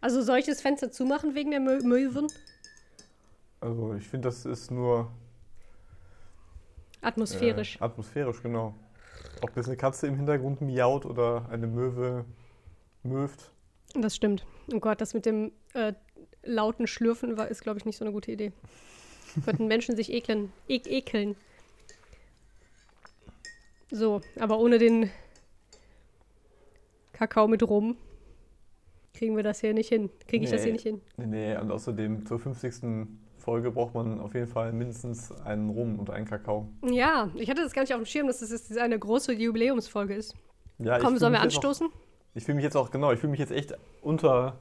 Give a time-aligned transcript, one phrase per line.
[0.00, 2.28] Also soll ich das Fenster zumachen wegen der Mö Möwen?
[3.60, 5.10] Also ich finde, das ist nur
[7.00, 7.76] Atmosphärisch.
[7.76, 8.74] Äh, atmosphärisch, genau.
[9.42, 12.24] Ob jetzt eine Katze im Hintergrund miaut oder eine Möwe
[13.02, 13.50] möft.
[13.94, 14.44] Das stimmt.
[14.72, 15.92] Oh Gott, das mit dem äh,
[16.42, 18.52] lauten Schlürfen war, ist, glaube ich, nicht so eine gute Idee.
[19.44, 21.36] Könnten Menschen sich ekeln, e ekeln.
[23.90, 25.10] So, aber ohne den
[27.12, 27.96] Kakao mit Rum
[29.18, 30.10] kriegen wir das hier nicht hin.
[30.28, 31.00] Kriege ich das hier nicht hin.
[31.16, 33.08] Nee, nee, und außerdem zur 50.
[33.38, 36.68] Folge braucht man auf jeden Fall mindestens einen Rum und einen Kakao.
[36.84, 40.14] Ja, ich hatte das gar nicht auf dem Schirm, dass das jetzt eine große Jubiläumsfolge
[40.14, 40.34] ist.
[40.78, 41.86] Ja, Komm, sollen wir anstoßen?
[41.86, 41.92] Auch,
[42.34, 44.58] ich fühle mich jetzt auch, genau, ich fühle mich jetzt echt unter,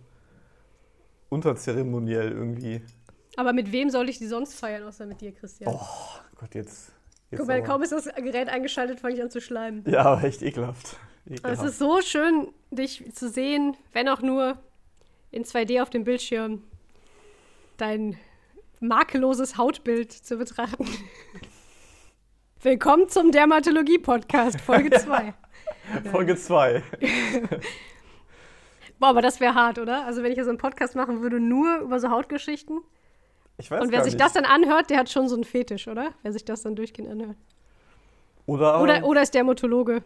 [1.30, 2.82] unterzeremoniell irgendwie.
[3.36, 5.72] Aber mit wem soll ich die sonst feiern, außer mit dir, Christian?
[5.74, 5.86] Oh
[6.36, 6.94] Gott, jetzt.
[7.32, 9.84] Jetzt Guck mal, kaum ist das Gerät eingeschaltet, fange ich an zu schleimen.
[9.88, 10.98] Ja, aber echt ekelhaft.
[11.30, 11.62] Ekelhaft.
[11.62, 14.58] Es ist so schön, dich zu sehen, wenn auch nur
[15.32, 16.64] in 2D auf dem Bildschirm,
[17.78, 18.18] dein
[18.80, 20.88] makelloses Hautbild zu betrachten.
[22.62, 25.34] Willkommen zum Dermatologie-Podcast, Folge 2.
[26.12, 26.84] Folge 2.
[29.00, 30.06] Boah, aber das wäre hart, oder?
[30.06, 32.82] Also, wenn ich jetzt einen Podcast machen würde, nur über so Hautgeschichten.
[33.58, 34.22] Ich weiß Und wer sich nicht.
[34.22, 36.14] das dann anhört, der hat schon so einen Fetisch, oder?
[36.22, 37.38] Wer sich das dann durchgehend anhört.
[38.46, 40.04] Oder, Oder, oder ist Dermatologe.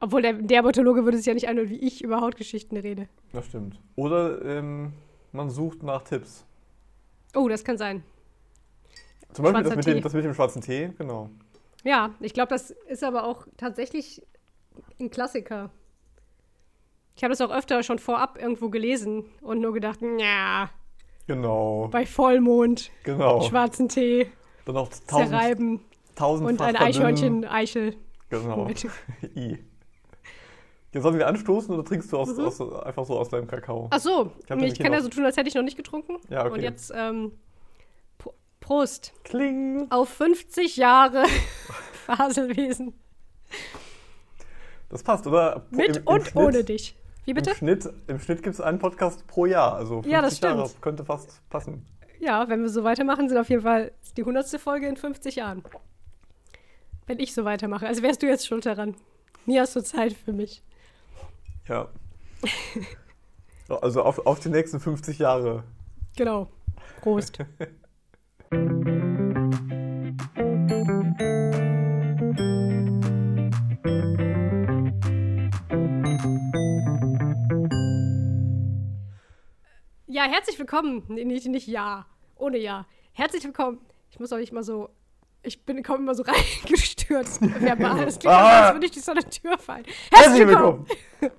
[0.00, 3.08] Obwohl der Dermatologe würde sich ja nicht anhören, wie ich über Hautgeschichten rede.
[3.32, 3.80] Das stimmt.
[3.94, 4.92] Oder ähm,
[5.32, 6.44] man sucht nach Tipps.
[7.34, 8.02] Oh, das kann sein.
[9.32, 11.30] Zum Beispiel das mit, dem, das mit dem schwarzen Tee, genau.
[11.84, 14.22] Ja, ich glaube, das ist aber auch tatsächlich
[14.98, 15.70] ein Klassiker.
[17.14, 20.70] Ich habe das auch öfter schon vorab irgendwo gelesen und nur gedacht, ja,
[21.26, 23.42] Genau, bei Vollmond, genau.
[23.42, 24.30] schwarzen Tee,
[24.64, 25.80] Dann auch tausend, zerreiben
[26.14, 26.76] tausendfach und ein.
[26.76, 27.96] Eichhörnchen, Eichel.
[28.30, 28.68] Genau.
[29.36, 29.58] I.
[30.92, 32.44] Jetzt sollen wir anstoßen oder trinkst du aus, Mhm.
[32.44, 33.88] aus, einfach so aus deinem Kakao?
[33.90, 35.76] Ach so, Ich ich, hab nämlich kann ja so tun, als hätte ich noch nicht
[35.76, 36.16] getrunken.
[36.30, 36.54] Ja, okay.
[36.54, 37.32] Und jetzt ähm,
[38.18, 39.86] Pro- Prost Kling!
[39.90, 41.24] auf 50 Jahre
[42.06, 42.94] Faselwesen.
[44.88, 45.66] Das passt, oder?
[45.70, 46.96] Mit im- im und Schnitt- ohne dich.
[47.26, 47.50] Wie bitte?
[47.50, 49.74] Im Schnitt, im Schnitt gibt es einen Podcast pro Jahr.
[49.74, 50.82] Also 50 Ja, das Jahre stimmt.
[50.82, 51.84] könnte fast passen.
[52.20, 54.48] Ja, wenn wir so weitermachen, sind auf jeden Fall die 100.
[54.60, 55.62] Folge in 50 Jahren.
[57.06, 57.86] Wenn ich so weitermache.
[57.86, 58.96] Also wärst du jetzt schuld daran.
[59.44, 60.62] Nie hast du Zeit für mich.
[61.68, 61.88] Ja.
[63.68, 65.64] Also auf, auf die nächsten 50 Jahre.
[66.16, 66.48] Genau.
[67.02, 67.38] Prost.
[80.16, 81.02] Ja, herzlich willkommen.
[81.08, 82.06] Nee, nicht, nicht ja.
[82.36, 82.86] Ohne ja.
[83.12, 83.80] Herzlich willkommen.
[84.08, 84.88] Ich muss auch nicht mal so.
[85.42, 87.42] Ich bin komme immer so reingestürzt.
[87.42, 88.02] Verbal.
[88.02, 88.62] Das klingt, Ah.
[88.68, 89.84] als würde ich durch so eine Tür fallen.
[90.10, 90.86] Herzlich willkommen.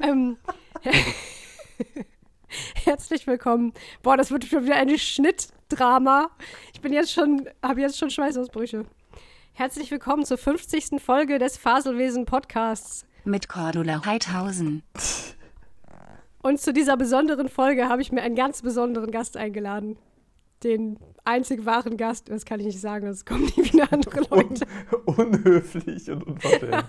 [0.00, 0.38] Ähm,
[2.84, 3.74] Herzlich willkommen.
[4.02, 6.30] Boah, das wird schon wieder ein Schnittdrama.
[6.72, 8.86] Ich bin jetzt schon, habe jetzt schon Schweißausbrüche.
[9.52, 11.02] Herzlich willkommen zur 50.
[11.04, 13.04] Folge des Faselwesen Podcasts.
[13.24, 14.82] mit Cordula Heidhausen.
[16.42, 19.98] Und zu dieser besonderen Folge habe ich mir einen ganz besonderen Gast eingeladen.
[20.64, 24.26] Den einzig wahren Gast, das kann ich nicht sagen, das kommen nie wieder andere Un
[24.30, 24.66] Leute.
[25.04, 26.84] unhöflich und unverschämt.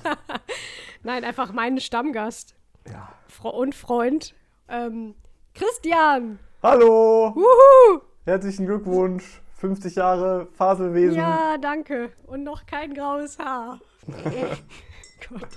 [1.04, 2.56] Nein, einfach meinen Stammgast
[2.88, 3.10] ja.
[3.50, 4.34] Und Freund.
[4.68, 5.16] Ähm,
[5.54, 6.40] Christian!
[6.64, 7.34] Hallo!
[7.36, 8.02] Wuhu!
[8.26, 9.42] Herzlichen Glückwunsch.
[9.56, 11.18] 50 Jahre Faselwesen.
[11.18, 12.12] Ja, danke.
[12.26, 13.80] Und noch kein graues Haar.
[14.08, 15.48] Gott.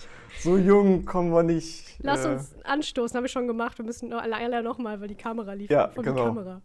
[0.42, 1.96] So jung kommen wir nicht.
[2.00, 3.78] Lass äh, uns anstoßen, habe ich schon gemacht.
[3.78, 5.70] Wir müssen noch, leider noch mal, weil die Kamera lief.
[5.70, 6.16] Ja, Von genau.
[6.16, 6.62] der Kamera.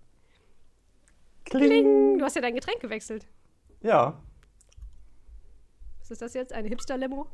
[1.46, 1.64] Kling.
[1.64, 2.18] Kling!
[2.18, 3.28] Du hast ja dein Getränk gewechselt.
[3.82, 4.20] Ja,
[6.00, 6.54] Was ist das jetzt?
[6.54, 7.28] Eine Hipster-Limo?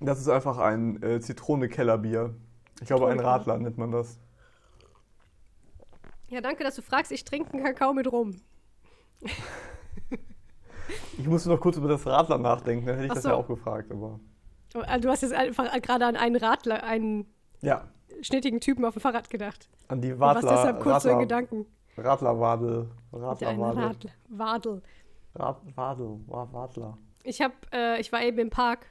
[0.00, 2.34] das ist einfach ein äh, Zitrone-Kellerbier.
[2.80, 3.20] Ich glaube, ein.
[3.20, 4.18] Radler nennt man das.
[6.28, 7.12] Ja, danke, dass du fragst.
[7.12, 8.40] Ich trinke einen Kakao mit Rum.
[11.18, 13.30] Ich musste noch kurz über das Radler nachdenken, dann hätte ich Ach das so.
[13.30, 14.20] ja auch gefragt, aber.
[14.82, 17.26] Äh, Du hast jetzt einfach gerade an einen Radler, einen
[17.60, 17.88] Ja,
[18.22, 19.68] schnittigen Typen auf dem Fahrrad gedacht.
[19.88, 21.66] an die Und warst Wadler, deshalb kurz so in Radler, Gedanken.
[21.96, 22.90] Radlerwadel.
[23.12, 23.82] Radlerwadel.
[23.84, 24.10] Radler.
[24.28, 24.82] Wadel.
[25.34, 26.98] Rad, Wadel, Wa- Wadler.
[27.24, 28.86] Ich hab, äh, ich war eben im Park.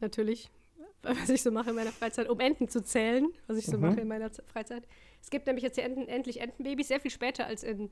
[0.00, 0.50] Natürlich.
[1.02, 3.82] Was ich so mache in meiner Freizeit, um Enten zu zählen, was ich so Mhm.
[3.82, 4.86] mache in meiner Freizeit.
[5.20, 7.90] Es gibt nämlich jetzt Enten, endlich Entenbabys, sehr viel später als in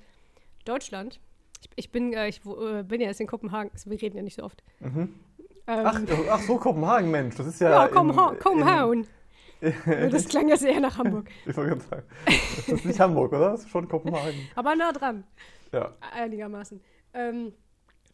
[0.64, 1.20] Deutschland.
[1.60, 4.22] Ich, ich bin, äh, ich äh, bin ja jetzt in Kopenhagen, also wir reden ja
[4.22, 4.62] nicht so oft.
[4.80, 5.14] Mhm.
[5.66, 6.00] Ähm, Ach,
[6.30, 7.36] ach so, Kopenhagen, Mensch.
[7.36, 7.86] Das ist ja.
[7.86, 9.06] ja, hauen.
[10.10, 11.30] Das klang jetzt eher nach Hamburg.
[11.46, 12.02] Ich wollte gerade sagen.
[12.26, 13.52] Das ist nicht Hamburg, oder?
[13.52, 14.48] Das ist schon Kopenhagen.
[14.56, 15.22] Aber nah dran.
[15.70, 15.92] Ja.
[16.12, 16.80] Einigermaßen.
[17.14, 17.52] Ähm,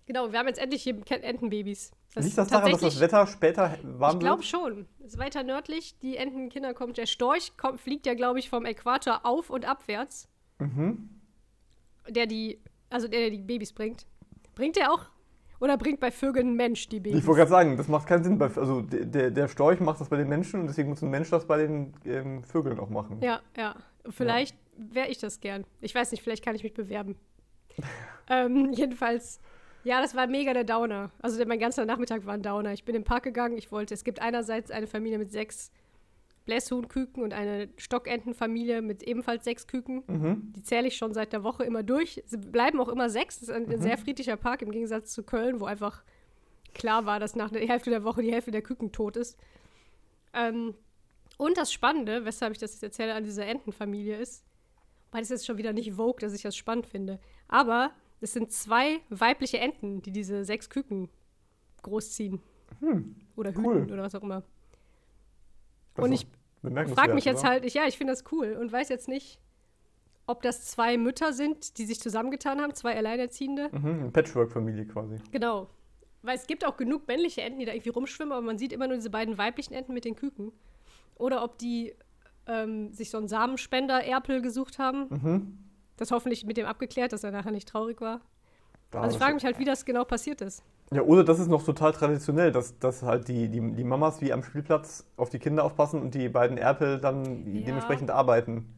[0.05, 1.91] genau, wir haben jetzt endlich hier Entenbabys.
[2.15, 4.47] Das Liegt das daran, dass das Wetter später warm Ich glaube wird?
[4.47, 4.87] schon.
[5.01, 5.99] Ist weiter nördlich.
[6.01, 6.99] Die Entenkinder kommt.
[6.99, 10.29] Der Storch kommt, fliegt ja, glaube ich, vom Äquator auf und abwärts.
[10.59, 11.09] Mhm.
[12.09, 12.61] Der die,
[12.91, 14.07] also der, der die Babys bringt.
[14.55, 15.07] Bringt der auch?
[15.61, 17.19] Oder bringt bei Vögeln ein Mensch die Babys?
[17.19, 18.39] Ich wollte gerade sagen, das macht keinen Sinn.
[18.39, 21.31] Bei, also der- der, Storch macht das bei den Menschen und deswegen muss ein Mensch
[21.31, 23.21] das bei den ähm, Vögeln auch machen.
[23.23, 23.75] Ja, ja.
[24.09, 25.65] Vielleicht wäre ich das gern.
[25.81, 27.17] Ich weiß nicht, vielleicht kann ich mich bewerben.
[28.31, 29.41] ähm, jedenfalls,
[29.85, 31.11] ja, das war mega der Downer.
[31.21, 32.73] Also mein ganzer Nachmittag war ein Downer.
[32.73, 33.57] Ich bin im Park gegangen.
[33.59, 35.73] Ich wollte, es gibt einerseits eine Familie mit sechs
[36.49, 40.03] Blässhuhnküken und eine Stockentenfamilie mit ebenfalls sechs Küken.
[40.07, 40.53] Mhm.
[40.57, 42.23] Die zähle ich schon seit der Woche immer durch.
[42.25, 43.39] Sie bleiben auch immer sechs.
[43.39, 46.03] Das ist ein, ein sehr friedlicher Park im Gegensatz zu Köln, wo einfach
[46.73, 49.39] klar war, dass nach der Hälfte der Woche die Hälfte der Küken tot ist.
[50.33, 50.75] Ähm,
[51.37, 54.43] und das Spannende, weshalb ich das jetzt erzähle, an dieser Entenfamilie ist,
[55.11, 57.21] weil ist jetzt schon wieder nicht Vogue, dass ich das spannend finde.
[57.47, 57.93] Aber
[58.23, 61.11] es sind zwei weibliche Enten, die diese sechs Küken
[61.83, 62.41] großziehen.
[63.37, 63.93] Oder hüten cool.
[63.93, 64.43] oder was auch immer.
[65.95, 66.27] Das Und ich
[66.95, 67.51] frage mich jetzt oder?
[67.51, 69.41] halt, ich, ja, ich finde das cool und weiß jetzt nicht,
[70.27, 73.71] ob das zwei Mütter sind, die sich zusammengetan haben, zwei Alleinerziehende.
[73.73, 75.17] Mhm, eine Patchwork-Familie quasi.
[75.33, 75.71] Genau.
[76.23, 78.89] Weil es gibt auch genug männliche Enten, die da irgendwie rumschwimmen, aber man sieht immer
[78.89, 80.53] nur diese beiden weiblichen Enten mit den Küken.
[81.15, 81.95] Oder ob die
[82.47, 85.07] ähm, sich so einen Samenspender-Erpel gesucht haben.
[85.09, 85.59] Mhm.
[85.97, 88.21] Das hoffentlich mit dem abgeklärt, dass er nachher nicht traurig war.
[88.91, 90.63] Da Also ich frage mich halt, wie das genau passiert ist.
[90.93, 94.33] Ja, oder das ist noch total traditionell, dass, dass halt die, die, die Mamas wie
[94.33, 97.67] am Spielplatz auf die Kinder aufpassen und die beiden Erpel dann Ja.
[97.67, 98.75] dementsprechend arbeiten.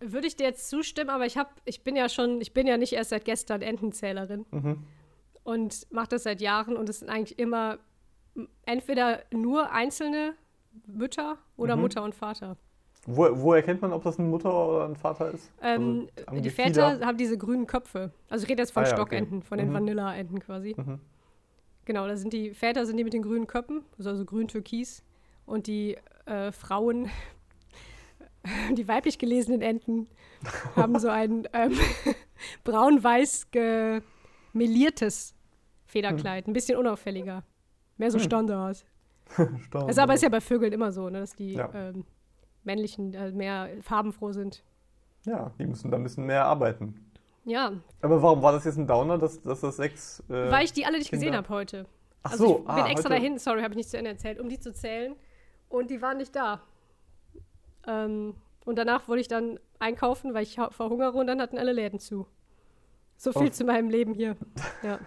[0.00, 2.76] Würde ich dir jetzt zustimmen, aber ich hab, ich bin ja schon, ich bin ja
[2.76, 4.82] nicht erst seit gestern Entenzählerin Mhm.
[5.44, 7.78] und mache das seit Jahren und es sind eigentlich immer
[8.66, 10.34] entweder nur einzelne
[10.86, 11.82] Mütter oder Mhm.
[11.82, 12.56] Mutter und Vater.
[13.06, 15.50] Wo, wo erkennt man, ob das eine Mutter oder ein Vater ist?
[15.60, 16.50] Ähm, Also die?
[16.50, 18.12] Väter haben diese grünen Köpfe.
[18.30, 19.46] Also ich rede jetzt von Ah ja, Stockenten, okay.
[19.46, 19.74] von den Mhm.
[19.74, 20.74] Vanilla-Enten quasi.
[20.78, 21.00] Mhm.
[21.84, 25.02] Genau, da sind die Väter sind die mit den grünen Köpfen, also, also grün-türkis.
[25.46, 25.96] Und die
[26.26, 27.10] äh, Frauen,
[28.76, 30.06] die weiblich gelesenen Enten,
[30.76, 31.72] haben so ein ähm,
[32.64, 33.48] braun-weiß
[34.52, 35.34] gemeliertes
[35.86, 36.46] Federkleid.
[36.46, 37.42] Ein bisschen unauffälliger.
[37.98, 38.24] Mehr so Hm.
[38.24, 38.84] Standard.
[39.66, 39.88] Stark.
[39.88, 41.68] Also, aber ist ja bei Vögeln immer so, ne, dass die Ja.
[41.74, 42.04] ähm,
[42.64, 44.62] männlichen äh, mehr farbenfroh sind.
[45.24, 47.06] ja, die müssen da ein bisschen mehr arbeiten.
[47.44, 47.72] Ja,
[48.02, 50.20] Aber warum war das jetzt ein Downer, dass, dass das sechs.
[50.28, 51.86] Äh, weil ich die alle nicht Kinder- gesehen habe heute.
[52.22, 54.10] Ach Also so, ich bin ah, extra heute- dahin, sorry, habe ich nicht zu Ende
[54.10, 55.16] erzählt, um die zu zählen.
[55.68, 56.60] Und die waren nicht da.
[57.86, 61.98] Ähm, und danach wollte ich dann einkaufen, weil ich verhungere und dann hatten alle Läden
[61.98, 62.26] zu.
[63.16, 63.50] So viel Oh.
[63.50, 64.36] zu meinem Leben hier.
[64.82, 64.98] Ja.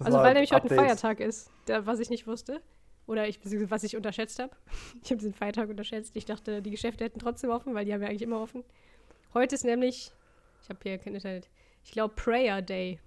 [0.00, 1.00] Also weil nämlich heute ein Updates.
[1.00, 2.60] Feiertag ist, der, was ich nicht wusste.
[3.06, 4.52] Oder ich, beziehungsweise was ich unterschätzt habe.
[5.02, 6.16] Ich habe diesen Feiertag unterschätzt.
[6.16, 8.64] Ich dachte, die Geschäfte hätten trotzdem offen, weil die haben ja eigentlich immer offen.
[9.34, 10.12] Heute ist nämlich,
[10.62, 11.48] ich habe hier kein Internet,
[11.84, 13.00] ich glaube Prayer Day.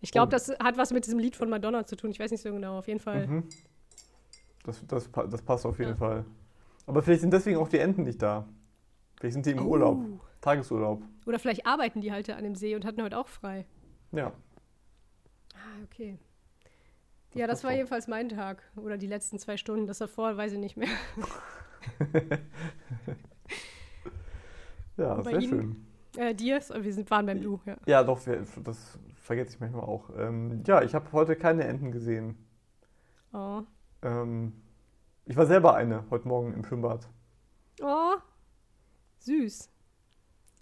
[0.00, 0.30] Ich glaube, Oh.
[0.30, 2.10] das hat was mit diesem Lied von Madonna zu tun.
[2.10, 2.78] Ich weiß nicht so genau.
[2.78, 3.26] Auf jeden Fall.
[3.26, 3.48] Mhm.
[4.64, 5.96] Das, das, das passt auf jeden Ja.
[5.96, 6.24] Fall.
[6.86, 8.46] Aber vielleicht sind deswegen auch die Enten nicht da.
[9.18, 9.98] Vielleicht sind die im Urlaub.
[9.98, 10.20] Oh.
[10.40, 11.02] Tagesurlaub.
[11.24, 13.66] Oder vielleicht arbeiten die halt an dem See und hatten heute auch frei.
[14.12, 14.32] Ja.
[15.54, 16.18] Ah, okay.
[17.36, 18.62] Ja, das war jedenfalls mein Tag.
[18.76, 19.86] Oder die letzten zwei Stunden.
[19.86, 20.88] Das davor weiß ich nicht mehr.
[24.96, 25.48] Ja, sehr Ihnen?
[25.48, 25.86] schön.
[26.16, 26.60] Äh, dir?
[26.80, 27.76] Wir sind, waren beim Du, ja.
[27.86, 30.10] Ja, doch, wir, das vergesse ich manchmal auch.
[30.16, 32.36] Ähm, ja, ich habe heute keine Enten gesehen.
[33.32, 33.62] Oh.
[34.02, 34.52] Ähm,
[35.26, 37.08] ich war selber eine heute Morgen im Schwimmbad.
[37.82, 38.14] Oh.
[39.18, 39.68] Süß.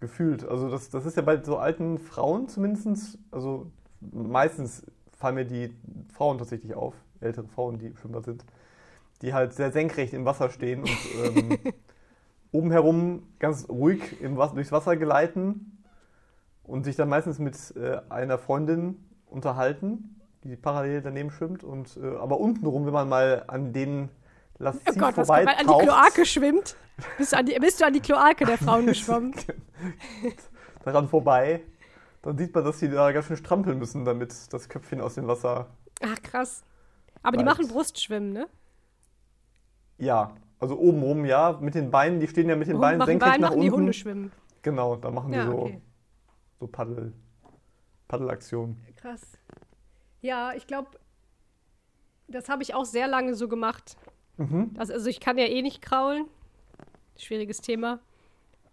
[0.00, 0.45] Gefühlt.
[0.45, 4.85] Also das, das ist ja bei so alten Frauen zumindest, also meistens
[5.16, 5.75] fallen mir die
[6.12, 8.44] Frauen tatsächlich auf, ältere Frauen, die im Schwimmbad sind,
[9.23, 11.59] die halt sehr senkrecht im Wasser stehen und ähm,
[12.52, 15.83] oben herum ganz ruhig im durchs Wasser gleiten
[16.62, 21.64] und sich dann meistens mit äh, einer Freundin unterhalten, die parallel daneben schwimmt.
[21.64, 24.09] Und, äh, aber untenrum, wenn man mal an den
[24.56, 26.76] Oh Lasziv Gott, was vorbei kommt, weil an die Kloake schwimmt?
[27.18, 29.35] Bist du an die, bist du an die Kloake der Frauen geschwommen?
[30.85, 31.62] daran vorbei,
[32.25, 35.26] dann sieht man, dass die da ganz schön strampeln müssen, damit das Köpfchen aus dem
[35.26, 35.69] Wasser.
[36.02, 36.64] Ach, krass.
[37.23, 37.59] Aber die Bleibt.
[37.59, 38.49] machen Brustschwimmen, ne?
[39.99, 43.09] Ja, also oben rum, ja, mit den Beinen, die stehen ja mit den Beinen machen,
[43.09, 43.81] senkrecht Bein nach machen die unten.
[43.81, 44.33] Hunde schwimmen.
[44.62, 45.83] Genau, da machen die Ja, so, okay.
[46.61, 47.12] so Paddel,
[48.09, 48.83] Paddelaktionen.
[48.97, 49.38] Krass.
[50.23, 50.88] Ja, ich glaube,
[52.28, 53.97] das habe ich auch sehr lange so gemacht.
[54.38, 54.73] Mhm.
[54.75, 56.25] Das, also ich kann ja eh nicht kraulen.
[57.19, 58.00] Schwieriges Thema.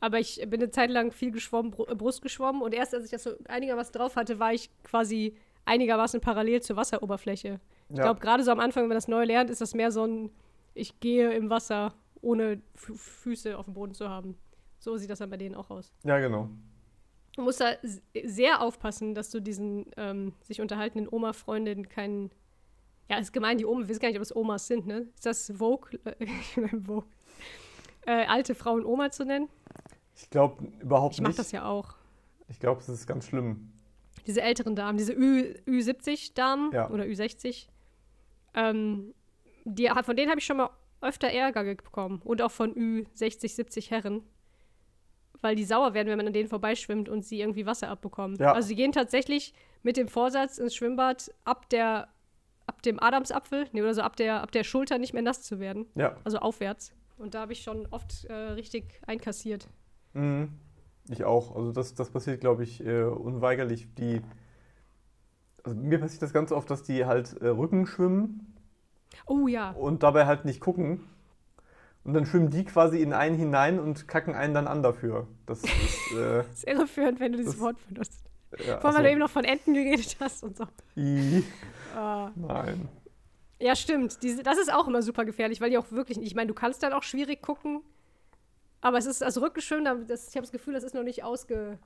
[0.01, 2.61] Aber ich bin eine Zeit lang viel geschwommen, äh, Brust geschwommen.
[2.61, 6.75] Und erst als ich das so einigermaßen drauf hatte, war ich quasi einigermaßen parallel zur
[6.75, 7.59] Wasseroberfläche.
[7.89, 8.03] Ich Ja.
[8.03, 10.31] glaube, gerade so am Anfang, wenn man das neu lernt, ist das mehr so ein,
[10.73, 14.37] ich gehe im Wasser, ohne Fü- Füße auf dem Boden zu haben.
[14.79, 15.93] So sieht das dann bei denen auch aus.
[16.03, 16.49] ja, genau.
[17.37, 17.75] Du musst da
[18.25, 22.29] sehr aufpassen, dass du diesen ähm, sich unterhaltenden Oma-Freundin keinen
[23.09, 25.07] Ja, ist gemein, die Oma, wir wissen gar nicht, ob es Omas sind, ne?
[25.15, 25.91] Ist das Vogue?
[26.85, 27.07] Vogue.
[28.05, 29.47] Äh, alte Frauen Oma zu nennen?
[30.21, 31.39] Ich glaube überhaupt Ich mache nicht.
[31.39, 31.95] das ja auch.
[32.47, 33.71] Ich glaube, es ist ganz schlimm.
[34.27, 36.89] Diese älteren Damen, diese Ü, Ü70-Damen Ja.
[36.89, 37.67] oder Ü60,
[38.53, 39.13] ähm,
[39.63, 40.69] die, von denen habe ich schon mal
[41.01, 42.21] öfter Ärger bekommen.
[42.23, 44.23] Und auch von Ü60, 70 Herren.
[45.41, 48.37] Weil die sauer werden, wenn man an denen vorbeischwimmt und sie irgendwie Wasser abbekommen.
[48.37, 48.53] Ja.
[48.53, 52.09] Also sie gehen tatsächlich mit dem Vorsatz ins Schwimmbad ab der
[52.67, 55.59] ab dem Adamsapfel, nee, oder so ab der, ab der Schulter nicht mehr nass zu
[55.59, 55.87] werden.
[55.95, 56.15] Ja.
[56.23, 56.93] Also aufwärts.
[57.17, 59.67] Und da habe ich schon oft äh, richtig einkassiert.
[60.13, 60.49] Mhm.
[61.09, 61.55] Ich auch.
[61.55, 63.87] Also das, das passiert, glaube ich, äh, unweigerlich.
[63.95, 64.21] Die,
[65.63, 68.55] also mir passiert das ganz oft, dass die halt äh, Rücken schwimmen
[69.25, 69.71] Oh ja.
[69.71, 71.01] und dabei halt nicht gucken.
[72.03, 75.27] Und dann schwimmen die quasi in einen hinein und kacken einen dann an dafür.
[75.45, 75.71] Das ist,
[76.13, 78.23] äh, Das ist irreführend, wenn du dieses Wort benutzt.
[78.65, 80.65] ja, Vor allem, weil du eben noch von Enten geredet hast und so.
[80.97, 81.43] I,
[81.95, 82.31] Ah.
[82.35, 82.87] nein.
[83.59, 84.23] Ja, stimmt.
[84.23, 86.81] Diese, das ist auch immer super gefährlich, weil die auch wirklich, ich meine, du kannst
[86.81, 87.81] dann auch schwierig gucken,
[88.81, 89.41] aber es ist, also
[89.85, 91.77] da- das, ich habe das Gefühl, das ist noch nicht ausge,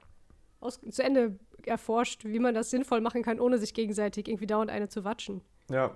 [0.59, 4.71] aus, zu Ende erforscht, wie man das sinnvoll machen kann, ohne sich gegenseitig irgendwie dauernd
[4.71, 5.41] eine zu watschen.
[5.69, 5.91] Ja,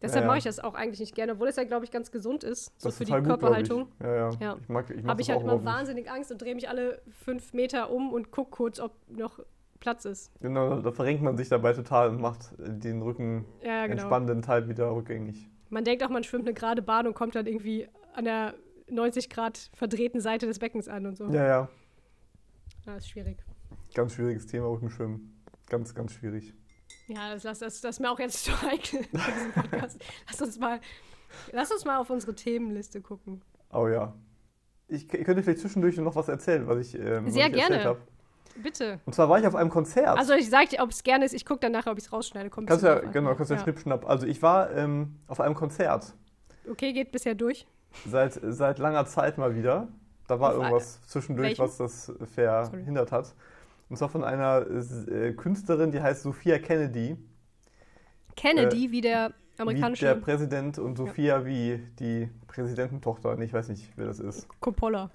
[0.00, 0.26] Deshalb Ja, ja.
[0.28, 2.66] mache ich das auch eigentlich nicht gerne, obwohl es ja, glaube ich, ganz gesund ist,
[2.80, 3.88] so das ist für die total gut, Körperhaltung.
[3.98, 4.04] Ich.
[4.06, 4.56] Ja, ja, Ja.
[4.62, 5.64] Ich mag, ich Habe ich halt immer nicht.
[5.64, 9.40] wahnsinnig Angst und drehe mich alle fünf Meter um und gucke kurz, ob noch
[9.80, 10.30] Platz ist.
[10.40, 13.92] Genau, da verrenkt man sich dabei total und macht den Rücken Ja, genau.
[13.94, 15.48] entspannenden Teil wieder rückgängig.
[15.68, 18.54] Man denkt auch, man schwimmt eine gerade Bahn und kommt dann irgendwie an der
[18.90, 21.28] 90 Grad verdrehten Seite des Beckens an und so.
[21.30, 21.68] Ja, ja.
[22.86, 23.38] Ja, ist schwierig.
[23.94, 25.42] Ganz schwieriges Thema, Rückenschwimmen.
[25.66, 26.54] Ganz, ganz schwierig.
[27.06, 29.98] Ja, das, das, das, das ist mir auch jetzt zu heikel für diesen Podcast.
[30.28, 30.80] Lass uns mal,
[31.52, 33.42] lass uns mal auf unsere Themenliste gucken.
[33.72, 34.14] Oh ja.
[34.88, 37.68] Ich, ich könnte vielleicht zwischendurch noch was erzählen, was ich, ähm, was Sehr ich erzählt
[37.68, 37.84] gerne.
[37.84, 38.00] habe.
[38.62, 39.00] Bitte.
[39.04, 40.18] Und zwar war ich auf einem Konzert.
[40.18, 41.32] Also ich sag dir, ob es gerne ist.
[41.32, 42.50] Ich gucke dann nachher, ob ich es rausschneide.
[42.50, 44.08] Kommt kannst ja, genau, kannst du ja, schnippschnapp.
[44.08, 46.14] Also ich war ähm, auf einem Konzert.
[46.68, 47.66] Okay, geht bisher durch.
[48.06, 49.88] Seit, seit langer Zeit mal wieder.
[50.26, 51.64] Da war irgendwas zwischendurch, welchem?
[51.64, 53.34] was das verhindert hat.
[53.88, 57.16] Und zwar von einer äh, Künstlerin, die heißt Sophia Kennedy.
[58.36, 63.34] Kennedy, wie der Äh, Wie amerikanische der Präsident und Sophia wie die Präsidententochter.
[63.36, 64.48] Nee, Ich weiß nicht, wer das ist.
[64.60, 65.10] Coppola.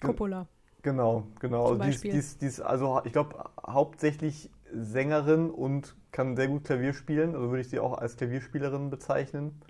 [0.00, 0.46] Coppola.
[0.82, 1.68] Genau, genau.
[1.68, 6.48] Zum Also die, die, ist, die ist also, ich glaube, hauptsächlich Sängerin und kann sehr
[6.48, 7.34] gut Klavier spielen.
[7.34, 9.60] Also würde ich sie auch als Klavierspielerin bezeichnen.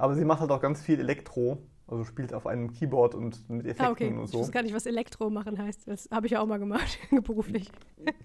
[0.00, 1.58] Aber sie macht halt auch ganz viel Elektro.
[1.86, 4.08] Also spielt auf einem Keyboard und mit Effekten Ah, okay.
[4.12, 4.40] und Ich so.
[4.40, 5.88] weiß gar nicht, was Elektro machen heißt.
[5.88, 7.70] Das habe ich ja auch mal gemacht, beruflich.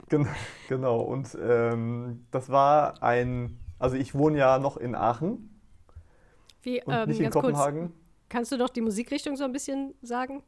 [0.08, 0.28] Gen
[0.70, 1.02] genau.
[1.02, 3.58] Und ähm, das war ein.
[3.80, 5.50] Also ich wohne ja noch in Aachen
[6.62, 7.92] Wie, und ähm, nicht in ganz kurz, Kopenhagen.
[8.30, 10.44] kannst du doch die Musikrichtung so ein bisschen sagen?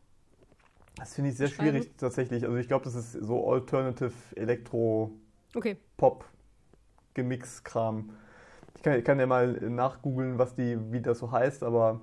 [0.96, 2.46] Das finde ich sehr schwierig tatsächlich.
[2.46, 5.12] Also ich glaube, das ist so Alternative Elektro
[5.56, 5.78] Okay.
[5.98, 6.26] Pop
[7.16, 8.12] Gemix Kram.
[8.78, 12.02] Ich kann, ich kann ja mal nachgoogeln, was die, wie das so heißt, aber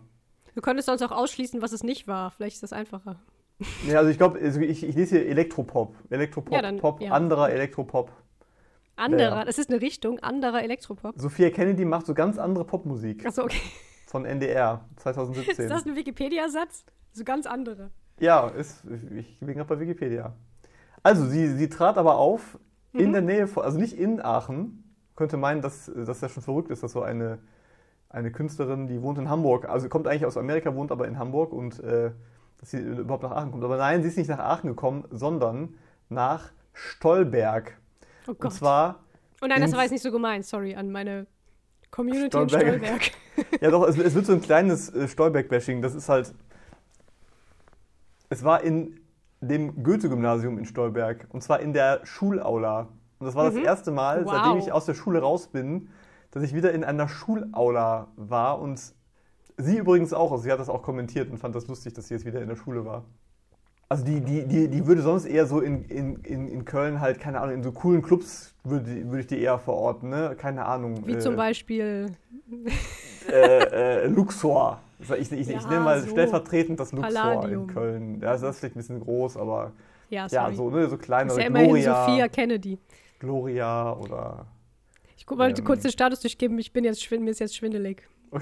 [0.54, 2.30] Du könntest sonst auch ausschließen, was es nicht war.
[2.30, 3.16] Vielleicht ist das einfacher.
[3.88, 7.10] ja, also ich glaube, also ich, ich lese hier Elektropop, Elektropop, Ja, dann- Pop, ja.
[7.12, 8.10] anderer Elektropop.
[8.96, 9.44] Anderer, Ja.
[9.44, 11.14] das ist eine Richtung, anderer Elektropop.
[11.18, 13.60] Sophia Kennedy macht so ganz andere Popmusik Achso, okay.
[14.06, 15.68] von NDR Ist 2017.
[15.68, 16.84] das ein Wikipedia-Satz?
[17.12, 17.90] So ganz andere.
[18.20, 18.84] Ja, ist,
[19.16, 20.34] ich bin gerade bei Wikipedia.
[21.02, 22.58] Also, sie, sie trat aber auf
[22.92, 23.12] in Mhm.
[23.12, 24.83] der Nähe, von, also nicht in Aachen.
[25.16, 27.38] Könnte meinen, dass, dass das schon verrückt ist, dass so eine,
[28.08, 31.52] eine Künstlerin, die wohnt in Hamburg, also kommt eigentlich aus Amerika, wohnt aber in Hamburg
[31.52, 32.10] und äh,
[32.58, 33.64] dass sie überhaupt nach Aachen kommt.
[33.64, 35.74] Aber nein, sie ist nicht nach Aachen gekommen, sondern
[36.08, 37.78] nach Stolberg.
[38.26, 38.52] Oh Und Gott.
[38.52, 39.04] zwar,
[39.42, 40.44] oh nein, das war jetzt nicht so gemeint.
[40.44, 41.26] Sorry an meine
[41.90, 43.02] Community in Stolberg.
[43.02, 43.60] Stolberg.
[43.60, 45.82] ja doch, es, es wird so ein kleines äh, Stolberg-Bashing.
[45.82, 46.34] Das ist halt,
[48.30, 49.00] es war in
[49.40, 52.88] dem Goethe-Gymnasium in Stolberg und zwar in der Schulaula.
[53.24, 53.64] Und das war das Mhm.
[53.64, 54.32] erste Mal, Wow.
[54.34, 55.88] seitdem ich aus der Schule raus bin,
[56.30, 58.78] dass ich wieder in einer Schulaula war und
[59.56, 60.30] sie übrigens auch.
[60.30, 62.48] Also sie hat das auch kommentiert und fand das lustig, dass sie jetzt wieder in
[62.48, 63.04] der Schule war.
[63.88, 67.18] Also die, die, die, die würde sonst eher so in, in, in, in Köln halt,
[67.18, 70.34] keine Ahnung, in so coolen Clubs würde, würde ich die eher verorten, ne?
[70.36, 71.06] Keine Ahnung.
[71.06, 72.10] Wie äh, zum Beispiel
[73.30, 74.80] äh, äh, Luxor.
[74.98, 76.10] Ich, ich, ich, ich Ja, nenne mal so.
[76.10, 77.62] stellvertretend das Luxor Palladium.
[77.62, 78.20] in Köln.
[78.20, 79.72] Ja, also das ist vielleicht ein bisschen groß, aber
[80.10, 82.78] Ja, ja, so, ne, so das kleinere ist ja immerhin Gloria, Sophia Kennedy.
[83.18, 84.46] Gloria oder.
[85.16, 85.66] Ich guck- wollte Ähm.
[85.66, 86.58] kurz den Status durchgeben.
[86.58, 88.08] Ich bin jetzt mir ist jetzt schwindelig.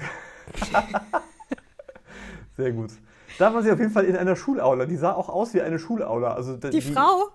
[2.57, 2.91] Sehr gut.
[3.39, 4.85] Da war sie auf jeden Fall in einer Schulaula.
[4.85, 6.33] Die sah auch aus wie eine Schulaula.
[6.33, 7.29] Also Die, Frau?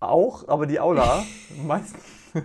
[0.00, 1.24] Auch, aber die Aula
[1.66, 2.02] meistens.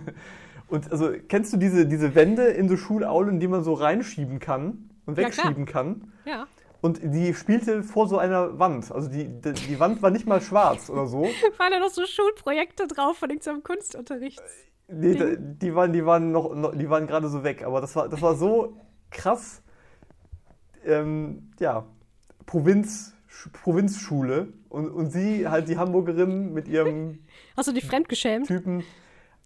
[0.68, 4.90] Und also kennst du diese, diese Wände in so Schulaulen, die man so reinschieben kann
[5.06, 6.12] und Ja, wegschieben kann?
[6.24, 6.48] Ja.
[6.82, 8.92] Und die spielte vor so einer Wand.
[8.92, 11.22] Also die, die, die Wand war nicht mal schwarz oder so.
[11.58, 14.40] Waren da noch so Schulprojekte drauf von irgendeinem Kunstunterricht?
[14.88, 17.96] Nee, da- die waren, die waren noch, noch die waren gerade so weg, aber das
[17.96, 18.76] war, das war so
[19.10, 19.62] krass.
[20.84, 21.84] Ähm, ja,
[22.44, 27.18] Provinz, Sch- Provinzschule und, und sie halt die Hamburgerin mit ihrem
[27.56, 28.46] Hast du dich fremdgeschämt?
[28.46, 28.84] Typen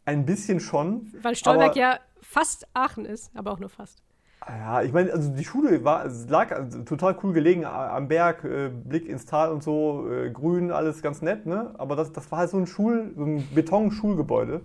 [0.04, 1.10] ein bisschen schon.
[1.22, 4.02] Weil Stolberg ja fast Aachen ist, aber auch nur fast.
[4.48, 6.50] Ja, ich meine, also die Schule war, lag
[6.86, 11.20] total cool gelegen am Berg, äh, Blick ins Tal und so, äh, grün, alles ganz
[11.20, 11.74] nett, ne?
[11.78, 14.62] Aber das, das war halt so ein Schul, so ein Beton-Schulgebäude.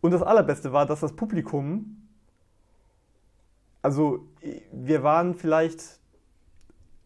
[0.00, 2.08] Und das Allerbeste war, dass das Publikum,
[3.82, 4.26] also
[4.72, 5.98] wir waren vielleicht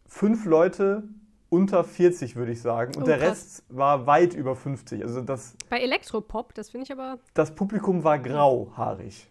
[0.07, 1.03] fünf Leute
[1.49, 2.95] unter 40, würde ich sagen.
[2.95, 3.19] Und Oh, der.
[3.19, 5.03] Rest war weit über 50.
[5.03, 7.19] Also das, Bei Elektropop, das finde ich aber.
[7.33, 9.29] das Publikum war grauhaarig.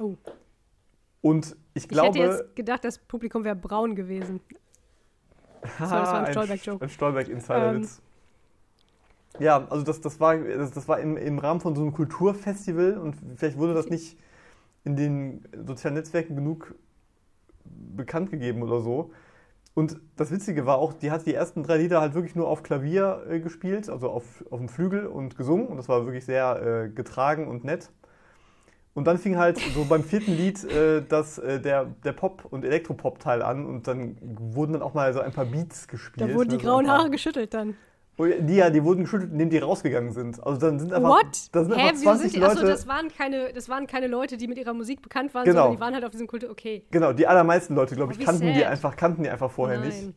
[0.00, 0.14] Oh.
[1.20, 2.18] Und ich Ich glaube.
[2.18, 4.40] hätte jetzt gedacht, das Publikum wäre braun gewesen.
[5.78, 6.84] das war ein Stolberg-Joke.
[6.84, 8.02] Ein Stolberg-Insider-Witz.
[9.40, 12.98] Ja, also das, das war, das, das war im, im Rahmen von so einem Kulturfestival
[12.98, 14.16] und vielleicht wurde das nicht
[14.84, 16.74] in den sozialen Netzwerken genug
[17.64, 19.12] bekannt gegeben oder so.
[19.74, 22.64] Und das Witzige war auch, die hat die ersten drei Lieder halt wirklich nur auf
[22.64, 25.68] Klavier äh, gespielt, also auf, auf dem Flügel und gesungen.
[25.68, 27.90] Und das war wirklich sehr äh, getragen und nett.
[28.98, 32.64] Und dann fing halt so beim vierten Lied äh, das, äh, der, der Pop- und
[32.64, 36.28] Elektropop-Teil an und dann wurden dann auch mal so ein paar Beats gespielt.
[36.28, 37.76] Da wurden die ne, so ein grauen Haare geschüttelt dann.
[38.16, 40.44] Oh, Die, ja, die wurden geschüttelt, indem die rausgegangen sind.
[40.44, 41.26] Also dann sind einfach, What?
[41.52, 42.44] da sind Hä, einfach wieso 20 sind die?
[42.44, 42.72] Achso, Leute.
[42.72, 45.58] das waren, keine, das waren keine Leute, die mit ihrer Musik bekannt waren, Genau.
[45.60, 46.50] sondern die waren halt auf diesem Kultur.
[46.50, 46.84] Okay.
[46.90, 49.78] Genau, die allermeisten Leute, glaube Oh, ich, wie kannten die einfach, kannten die einfach vorher
[49.78, 49.90] Nein.
[49.90, 50.12] nicht.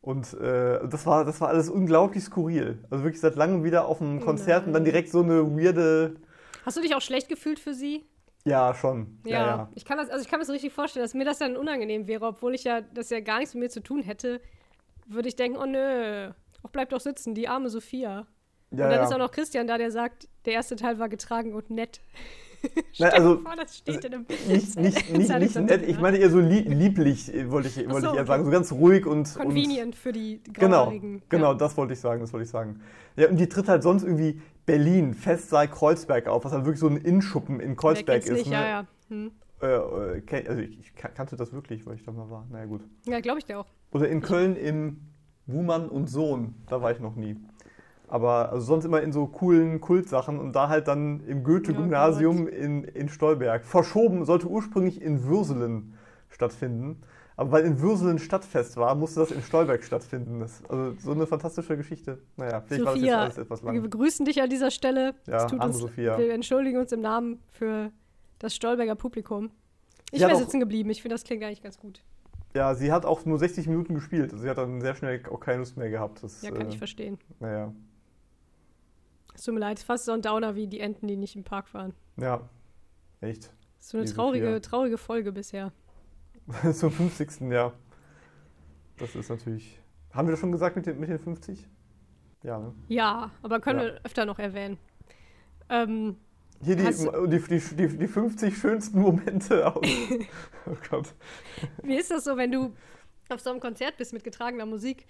[0.00, 2.78] Und äh, das, war, das war alles unglaublich skurril.
[2.90, 4.90] Also wirklich seit langem wieder auf einem Konzert und dann Nein.
[4.90, 6.16] direkt so eine weirde.
[6.68, 8.04] Hast du dich auch schlecht gefühlt für sie?
[8.44, 9.18] Ja, schon.
[9.24, 9.68] Ja, ja.
[9.74, 12.06] Ich kann das, also ich kann mir das richtig vorstellen, dass mir das dann unangenehm
[12.06, 14.42] wäre, obwohl ich ja das ja gar nichts mit mir zu tun hätte,
[15.06, 16.30] würde ich denken, oh nö,
[16.62, 18.10] auch bleib doch sitzen, die arme Sophia.
[18.10, 18.24] ja,
[18.70, 19.04] und dann ja.
[19.04, 22.02] ist auch noch Christian da, der sagt, der erste Teil war getragen und nett.
[22.98, 26.02] Nein, also, vor, das steht in einem Nicht, nicht, nicht, nicht nett, ich ja.
[26.02, 28.26] meine eher so lie lieblich, äh, wollte ich, wollte so, ich eher okay.
[28.26, 28.44] sagen.
[28.44, 29.20] So ganz ruhig und.
[29.20, 31.22] und Convenient für die Genau, Grauhaarigen.
[31.30, 31.54] genau, Ja.
[31.54, 32.82] das wollte ich sagen, das wollte ich sagen.
[33.16, 36.88] Ja, und die tritt halt sonst irgendwie Berlin, Festsaal Kreuzberg auf, was halt wirklich so
[36.88, 38.30] ein Innschuppen in Kreuzberg ist.
[38.30, 38.52] nicht, ne?
[38.52, 38.86] ja, ja.
[39.08, 39.30] Hm.
[39.62, 42.46] Äh, äh, kenn- also ich, ich kan- kannte das wirklich, weil ich da mal war.
[42.50, 42.82] Naja, gut.
[43.06, 43.66] Ja, glaube ich dir auch.
[43.92, 45.00] Oder in Köln im
[45.46, 47.36] Wumann und Sohn, da war ich noch nie.
[48.08, 52.84] Aber also sonst immer in so coolen Kultsachen und da halt dann im Goethe-Gymnasium in,
[52.84, 53.64] in Stolberg.
[53.64, 55.94] Verschoben, sollte ursprünglich in Würselen
[56.28, 57.02] stattfinden.
[57.38, 60.40] Aber weil in Würselen Stadtfest war, musste das in Stolberg stattfinden.
[60.40, 62.18] Das, also so eine fantastische Geschichte.
[62.36, 63.82] Naja, vielleicht war das jetzt Sophia, alles etwas wir lang.
[63.82, 65.14] begrüßen dich an dieser Stelle.
[65.26, 66.18] Ja, Es tut uns, Sophia.
[66.18, 67.92] Wir entschuldigen uns im Namen für
[68.40, 69.50] das Stolberger Publikum.
[70.10, 70.90] Ich wäre sitzen geblieben.
[70.90, 72.02] Ich finde, das klingt eigentlich ganz gut.
[72.56, 74.32] Ja, sie hat auch nur 60 Minuten gespielt.
[74.32, 76.24] Also sie hat dann sehr schnell auch keine Lust mehr gehabt.
[76.24, 77.18] Das, Ja, kann äh, ich verstehen.
[77.38, 77.72] Naja,
[79.34, 81.72] Es tut mir leid, fast so ein Downer wie die Enten, die nicht im Park
[81.72, 81.94] waren.
[82.16, 82.40] ja,
[83.20, 83.52] echt.
[83.78, 84.60] So eine Die traurige, Sophia.
[84.60, 85.72] traurige Folge bisher.
[86.72, 87.40] Zum 50.
[87.50, 87.72] Jahr.
[88.98, 89.80] Das ist natürlich.
[90.12, 91.66] Haben wir das schon gesagt mit den, mit den 50?
[92.42, 92.74] Ja, ne?
[92.88, 93.84] Ja, aber können Ja.
[93.86, 94.78] wir öfter noch erwähnen.
[95.68, 96.16] Ähm,
[96.62, 99.86] Hier die, die, die, die, die 50 schönsten Momente aus.
[100.66, 101.14] oh Gott.
[101.82, 102.72] wie ist das so, wenn du
[103.28, 105.06] auf so einem Konzert bist mit getragener Musik?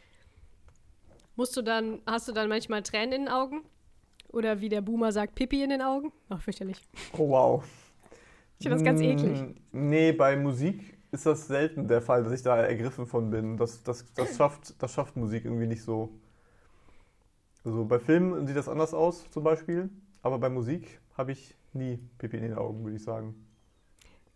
[1.37, 3.63] Musst du dann, hast du dann manchmal Tränen in den Augen?
[4.31, 6.13] Oder wie der Boomer sagt, Pipi in den Augen?
[6.29, 6.81] Ach, fürchterlich.
[7.17, 7.65] Oh wow.
[8.59, 9.41] Ich finde das ganz eklig.
[9.73, 13.57] Mm, Nee, bei Musik ist das selten der Fall, dass ich da ergriffen von bin.
[13.57, 16.11] Das, das, das, schafft, das schafft Musik irgendwie nicht so.
[17.65, 19.89] Also bei Filmen sieht das anders aus, zum Beispiel.
[20.23, 23.35] Aber bei Musik habe ich nie Pipi in den Augen, würde ich sagen.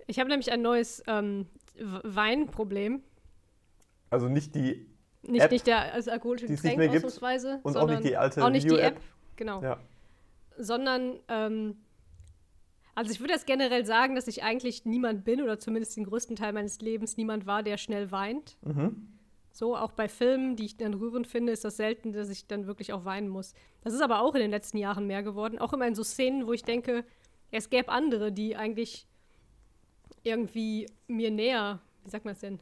[0.07, 1.47] Ich habe nämlich ein neues ähm,
[1.79, 3.03] Weinproblem.
[4.11, 4.87] Also nicht die
[5.23, 8.17] Nicht, App, nicht der also alkoholische die es nicht Getränk ausnahmsweise, und auch nicht die
[8.17, 8.97] alte auch nicht die Video-App.
[8.97, 9.03] App,
[9.37, 9.63] genau.
[9.63, 9.79] Ja.
[10.59, 11.77] Sondern, ähm,
[12.95, 16.37] also ich würde jetzt generell sagen, dass ich eigentlich niemand bin oder zumindest den größten
[16.37, 18.57] Teil meines Lebens niemand war, der schnell weint.
[18.63, 19.09] Mhm.
[19.51, 22.67] So, auch bei Filmen, die ich dann rührend finde, ist das selten, dass ich dann
[22.67, 23.55] wirklich auch weinen muss.
[23.83, 25.59] Das ist aber auch in den letzten Jahren mehr geworden.
[25.59, 27.05] Auch immer in so Szenen, wo ich denke,
[27.51, 29.07] es gäbe andere, die eigentlich
[30.23, 32.61] irgendwie mir näher, wie sagt man es denn?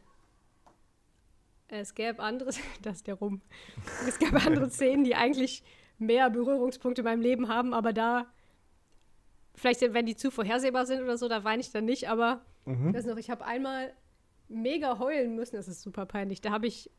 [1.68, 2.50] Es gäbe andere,
[2.82, 3.40] das ist der Rum.
[4.06, 5.62] Es gäbe andere Szenen, die eigentlich
[5.98, 8.26] mehr Berührungspunkte in meinem Leben haben, aber da,
[9.60, 12.94] vielleicht wenn die zu vorhersehbar sind oder so, da weine ich dann nicht, aber Mhm.
[12.94, 13.92] ich noch, ich habe einmal
[14.48, 15.56] mega heulen müssen.
[15.56, 16.40] Das ist super peinlich.
[16.40, 16.90] Da habe ich,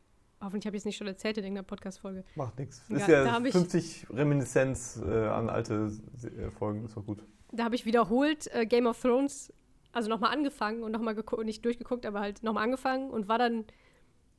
[0.42, 2.24] hoffentlich habe ich es nicht schon erzählt in irgendeiner Podcast-Folge.
[2.36, 2.82] Macht nichts.
[2.90, 5.92] Ja, Ist da ja ich- 50 Reminiszenz äh, an alte
[6.24, 7.24] äh, Folgen, ist doch gut.
[7.52, 9.54] Da habe ich wiederholt äh, Game of Thrones,
[9.92, 13.66] also nochmal angefangen und nochmal geguckt, nicht durchgeguckt, aber halt nochmal angefangen und war dann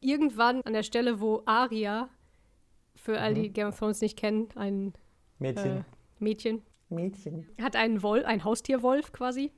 [0.01, 2.09] irgendwann an der Stelle, wo Arya,
[2.97, 4.93] für all die Game of Thrones nicht kennen, ein
[5.39, 5.79] Mädchen.
[5.79, 5.83] äh,
[6.19, 6.63] Mädchen,
[6.95, 7.47] Mädchen.
[7.61, 9.51] hat einen Wolf, einen Haustierwolf quasi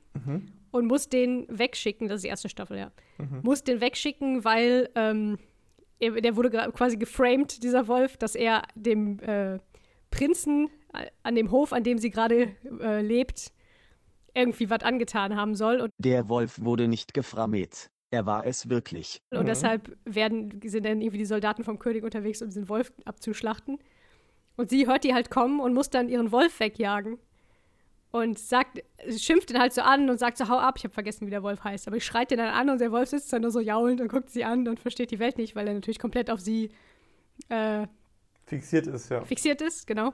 [0.71, 2.91] und muss den wegschicken, das ist die erste Staffel, ja.
[3.43, 5.37] Muss den wegschicken, weil ähm,
[5.99, 9.59] er, der wurde quasi geframed, dieser Wolf, dass er dem äh,
[10.11, 12.49] Prinzen äh, an dem Hof, an dem sie gerade
[12.81, 13.51] äh, lebt,
[14.33, 15.79] irgendwie was angetan haben soll.
[15.81, 17.89] Und, Der Wolf wurde nicht geframmet.
[18.11, 19.19] Er war es wirklich.
[19.31, 23.77] und deshalb werden, sind dann irgendwie die Soldaten vom König unterwegs, um diesen Wolf abzuschlachten.
[24.57, 27.17] Und sie hört die halt kommen und muss dann ihren Wolf wegjagen.
[28.11, 28.81] Und sagt,
[29.17, 31.43] schimpft ihn halt so an und sagt so, hau ab, ich habe vergessen, wie der
[31.43, 31.87] Wolf heißt.
[31.87, 34.07] Aber ich schreit den dann an und der Wolf sitzt dann nur so jaulend und
[34.07, 36.71] guckt sie an und versteht die Welt nicht, weil er natürlich komplett auf sie
[37.49, 37.87] äh,
[38.45, 39.25] Fixiert ist, ja.
[39.25, 40.13] fixiert ist, genau.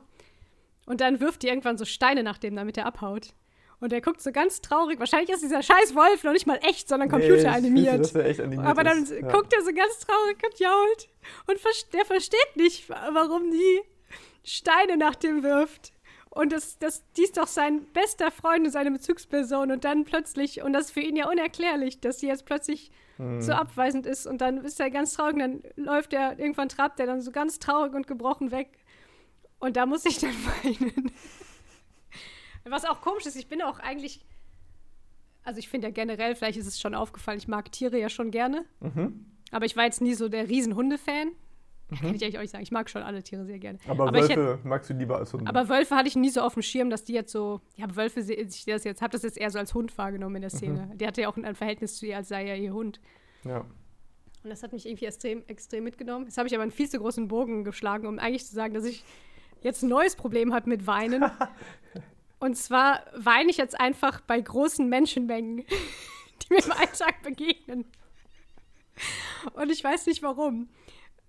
[0.86, 3.34] Und dann wirft die irgendwann so Steine nach dem, damit er abhaut.
[3.80, 5.00] Und er guckt so ganz traurig.
[5.00, 8.00] Wahrscheinlich ist dieser scheiß Wolf noch nicht mal echt, sondern Nee, ich computeranimiert.
[8.00, 9.12] wüsste, dass er echt animiert Aber dann ist.
[9.12, 9.32] Ja.
[9.32, 11.10] guckt er so ganz traurig und jault.
[11.48, 11.60] Und
[11.94, 13.82] der versteht nicht, warum die
[14.44, 15.94] Steine nach dem wirft.
[16.34, 19.70] Und das, das, die ist doch sein bester Freund und seine Bezugsperson.
[19.70, 23.40] Und dann plötzlich, und das ist für ihn ja unerklärlich, dass sie jetzt plötzlich Mhm.
[23.42, 24.26] so abweisend ist.
[24.26, 25.34] Und dann ist er ganz traurig.
[25.36, 28.80] Und dann läuft er, irgendwann trabt er dann so ganz traurig und gebrochen weg.
[29.60, 30.32] Und da muss ich dann
[30.64, 31.12] weinen.
[32.66, 34.26] Was auch komisch ist, ich bin auch eigentlich.
[35.44, 38.32] Also ich finde ja generell, vielleicht ist es schon aufgefallen, ich mag Tiere ja schon
[38.32, 38.66] gerne.
[38.80, 39.26] Mhm.
[39.52, 40.76] Aber ich war jetzt nie so der riesen
[41.92, 42.20] Hunde-Fan.
[42.20, 42.64] Kann ich nicht sagen.
[42.64, 43.80] Ich mag schon alle Tiere sehr gerne.
[43.88, 45.48] Aber, Aber Wölfe magst du lieber als Hunde.
[45.48, 47.62] Aber Wölfe hatte ich nie so auf dem Schirm, dass die jetzt so.
[47.76, 50.50] Ja, Wölfe, ich das jetzt, habe das jetzt eher so als Hund wahrgenommen in der
[50.50, 50.92] Szene.
[50.96, 53.00] Die hatte ja auch ein Verhältnis zu ihr, als sei er ihr Hund.
[53.46, 53.66] ja.
[54.44, 56.26] Und das hat mich irgendwie extrem, extrem mitgenommen.
[56.26, 58.86] Jetzt habe ich aber einen viel zu großen Bogen geschlagen, um eigentlich zu sagen, dass
[58.86, 59.04] ich
[59.62, 61.24] jetzt ein neues Problem habe mit Weinen.
[62.40, 65.58] Und zwar weine ich jetzt einfach bei großen Menschenmengen,
[66.42, 67.86] die mir im Alltag begegnen.
[69.54, 70.68] Und ich weiß nicht warum.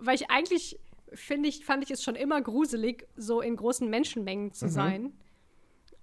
[0.05, 0.79] Weil ich eigentlich,
[1.13, 5.13] finde ich, fand ich es schon immer gruselig, so in großen Menschenmengen zu sein.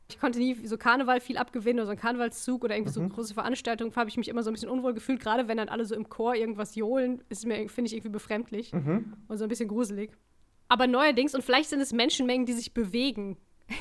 [0.07, 3.35] Ich konnte nie so Karneval viel abgewinnen oder so einen Karnevalszug oder irgendwie so große
[3.35, 5.93] Veranstaltungen, habe ich mich immer so ein bisschen unwohl gefühlt, gerade wenn dann alle so
[5.93, 8.73] im Chor irgendwas johlen, ist mir, finde ich, irgendwie befremdlich
[9.27, 10.11] und so ein bisschen gruselig.
[10.67, 13.37] Aber neuerdings, und vielleicht sind es Menschenmengen, die sich bewegen.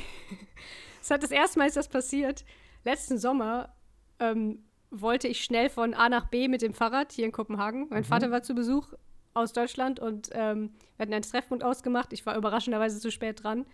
[1.01, 2.45] Es hat das erste Mal ist das passiert.
[2.85, 3.75] Letzten Sommer
[4.19, 7.87] ähm, wollte ich schnell von A nach B mit dem Fahrrad hier in Kopenhagen.
[7.89, 8.93] Mein Vater war zu Besuch
[9.39, 12.13] aus Deutschland und ähm, wir hatten einen Treffpunkt ausgemacht.
[12.13, 13.67] Ich war überraschenderweise zu spät dran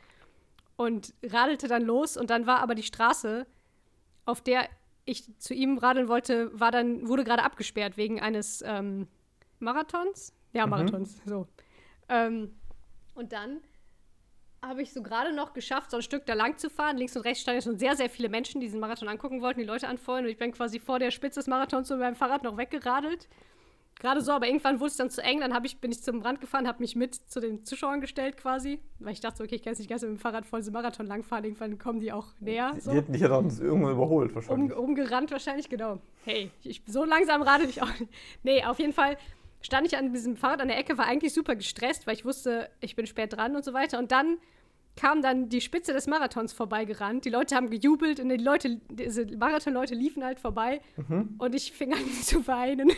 [0.76, 2.16] und radelte dann los.
[2.16, 3.46] Und dann war aber die Straße,
[4.24, 4.68] auf der
[5.04, 9.06] ich zu ihm radeln wollte, war dann, wurde gerade abgesperrt wegen eines ähm,
[9.58, 10.32] Marathons.
[10.52, 11.46] Ja, Marathons, so.
[12.08, 12.54] Ähm,
[13.14, 13.60] und dann
[14.62, 16.96] habe ich so gerade noch geschafft, so ein Stück da lang zu fahren.
[16.96, 19.66] Links und rechts standen schon sehr, sehr viele Menschen, die diesen Marathon angucken wollten, die
[19.66, 20.24] Leute anfeuern.
[20.24, 23.28] Und ich bin quasi vor der Spitze des Marathons mit meinem Fahrrad noch weggeradelt.
[24.00, 25.40] Gerade so, aber irgendwann wurde es dann zu eng.
[25.40, 28.80] Dann ich, bin ich zum Rand gefahren, habe mich mit zu den Zuschauern gestellt quasi.
[28.98, 31.06] Weil ich dachte, okay, ich kann jetzt nicht ganz mit dem Fahrrad voll diesen Marathon
[31.06, 31.44] langfahren.
[31.44, 32.72] Irgendwann kommen die auch näher.
[32.74, 32.90] Die, So.
[32.90, 34.76] die hätten dich ja dann irgendwann überholt, Um, wahrscheinlich.
[34.76, 36.00] umgerannt wahrscheinlich, genau.
[36.24, 38.12] Hey, ich, so langsam radel ich auch nicht.
[38.42, 39.16] Nee, auf jeden Fall
[39.62, 42.68] stand ich an diesem Fahrrad an der Ecke, war eigentlich super gestresst, weil ich wusste,
[42.80, 43.98] ich bin spät dran und so weiter.
[43.98, 44.36] Und dann
[44.96, 47.24] kam dann die Spitze des Marathons vorbeigerannt.
[47.24, 50.80] Die Leute haben gejubelt und die Leute, diese Marathon-Leute liefen halt vorbei.
[50.96, 51.36] Mhm.
[51.38, 52.92] Und ich fing an zu weinen.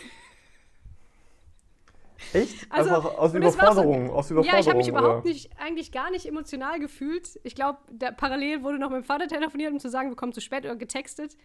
[2.33, 2.67] Echt?
[2.71, 4.11] Also, Einfach aus war so- Überforderung.
[4.11, 4.45] aus Überforderung.
[4.55, 5.01] Ja, ich habe mich oder?
[5.01, 7.39] überhaupt nicht, eigentlich gar nicht emotional gefühlt.
[7.45, 7.79] Ich glaube,
[8.17, 10.77] parallel wurde noch mit dem Vater telefoniert, um zu sagen, wir kommen zu spät oder
[10.77, 11.37] getextet.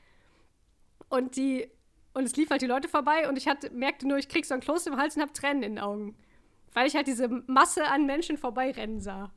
[1.10, 1.70] Und die,
[2.14, 4.54] und es liefen halt die Leute vorbei und ich hatte, merkte nur, ich krieg so
[4.54, 6.16] ein Kloß im Hals und habe Tränen in den Augen.
[6.74, 9.32] Weil ich halt diese Masse an Menschen vorbeirennen sah.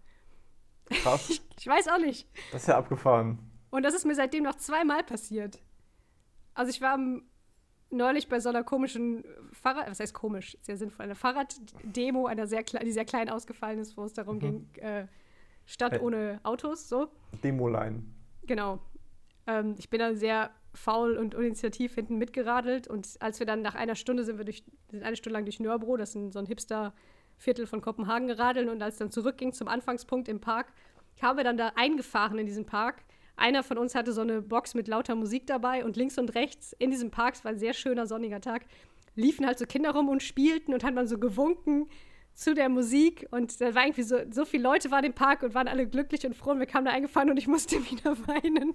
[0.87, 1.41] Krass.
[1.59, 2.29] Ich weiß auch nicht.
[2.53, 3.39] Das ist ja abgefahren.
[3.71, 5.59] Und das ist mir seitdem noch zweimal passiert.
[6.53, 7.23] Also ich war am,
[7.95, 12.63] neulich bei so einer komischen Fahrrad, was heißt komisch, sehr sinnvoll, eine Fahrraddemo, einer sehr
[12.63, 15.07] klein, die sehr klein ausgefallen ist, wo es darum ging, äh,
[15.67, 16.01] Stadt Hey.
[16.01, 17.09] ohne Autos, so.
[17.43, 18.03] Demo-Line.
[18.47, 18.81] Genau.
[19.47, 23.75] Ähm, ich bin dann sehr faul und uninitiativ hinten mitgeradelt und als wir dann nach
[23.75, 26.47] einer Stunde sind wir durch, sind eine Stunde lang durch Nörbro, das ist so ein
[26.47, 30.73] Hipster-Viertel von Kopenhagen geradelt und als dann zurückging zum Anfangspunkt im Park,
[31.19, 33.03] kamen wir dann da eingefahren in diesen Park.
[33.37, 36.75] Einer von uns hatte so eine Box mit lauter Musik dabei und links und rechts
[36.79, 38.65] in diesem Park, es war ein sehr schöner sonniger Tag,
[39.17, 41.89] liefen halt so Kinder rum und spielten und hat man so gewunken
[42.35, 45.55] zu der Musik und da war irgendwie so, so viele Leute waren im Park und
[45.55, 48.75] waren alle glücklich und froh und wir kamen da eingefahren und ich musste wieder weinen.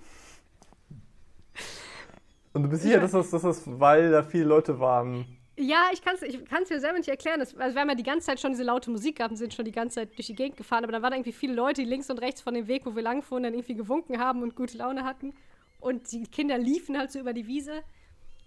[2.53, 5.25] Und du bist sicher, dass das, dass das, weil da viele Leute waren.
[5.59, 7.39] Ja, ich kann es ich kann's mir selber nicht erklären.
[7.39, 9.53] Das, also wir haben ja die ganze Zeit schon diese laute Musik gehabt und sind
[9.53, 11.81] schon die ganze Zeit durch die Gegend gefahren, aber dann waren da irgendwie viele Leute,
[11.83, 14.55] die links und rechts von dem Weg, wo wir langfuhren, dann irgendwie gewunken haben und
[14.55, 15.33] gute Laune hatten.
[15.81, 17.83] Und die Kinder liefen halt so über die Wiese.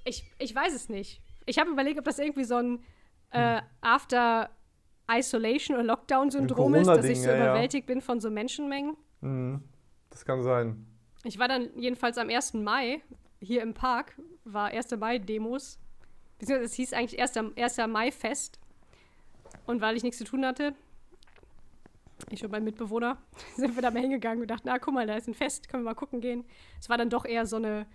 [0.05, 1.21] Ich, ich weiß es nicht.
[1.45, 2.83] Ich habe überlegt, ob das irgendwie so ein
[3.31, 4.51] äh, After
[5.11, 7.45] Isolation oder Lockdown-Syndrom ist, dass ich so ja, ja.
[7.45, 8.97] überwältigt bin von so Menschenmengen.
[9.21, 9.63] Mhm.
[10.09, 10.87] Das kann sein.
[11.25, 12.55] ich war dann jedenfalls am 1.
[12.55, 13.03] Mai
[13.41, 14.97] hier im Park, war 1.
[14.97, 15.79] Mai-Demos.
[16.51, 17.37] Es hieß eigentlich 1.
[17.57, 17.77] 1.
[17.89, 18.59] Mai-Fest.
[19.67, 20.75] Und weil ich nichts zu tun hatte,
[22.31, 23.19] ich und mein Mitbewohner,
[23.57, 25.85] sind wir da mal hingegangen und dachten, na guck mal, da ist ein Fest, können
[25.85, 26.45] wir mal gucken gehen.
[26.81, 27.87] Es war dann doch eher so eine,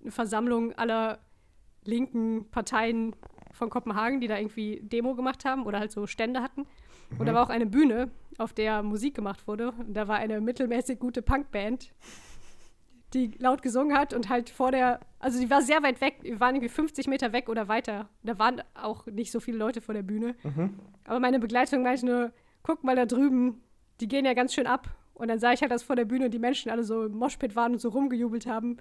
[0.00, 1.18] eine Versammlung aller
[1.84, 3.14] linken Parteien
[3.52, 6.66] von Kopenhagen, die da irgendwie Demo gemacht haben oder halt so Stände hatten.
[7.18, 9.72] Und da war auch eine Bühne, auf der Musik gemacht wurde.
[9.72, 11.92] Und da war eine mittelmäßig gute Punkband,
[13.14, 16.40] die laut gesungen hat und halt vor der, also die war sehr weit weg, wir
[16.40, 18.08] waren irgendwie 50 Meter weg oder weiter.
[18.22, 20.34] Da waren auch nicht so viele Leute vor der Bühne.
[21.04, 23.62] Aber meine Begleitung meinte nur, guck mal da drüben,
[24.00, 24.88] die gehen ja ganz schön ab.
[25.14, 27.54] Und dann sah ich halt, dass vor der Bühne die Menschen alle so im Moshpit
[27.54, 28.78] waren und so rumgejubelt haben.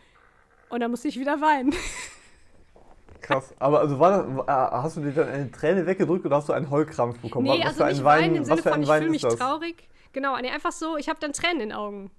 [0.70, 1.74] Und dann musste ich wieder weinen.
[3.22, 3.54] Krass.
[3.60, 6.54] Aber also war das, äh, hast du dir dann eine Träne weggedrückt oder hast du
[6.54, 7.48] einen Heulkrampf bekommen?
[7.48, 9.36] nee, was also nicht Wein, weinen im Sinne von, ich fühle mich das?
[9.36, 9.88] traurig.
[10.14, 12.12] Genau, nee, einfach so, ich habe dann Tränen in den Augen.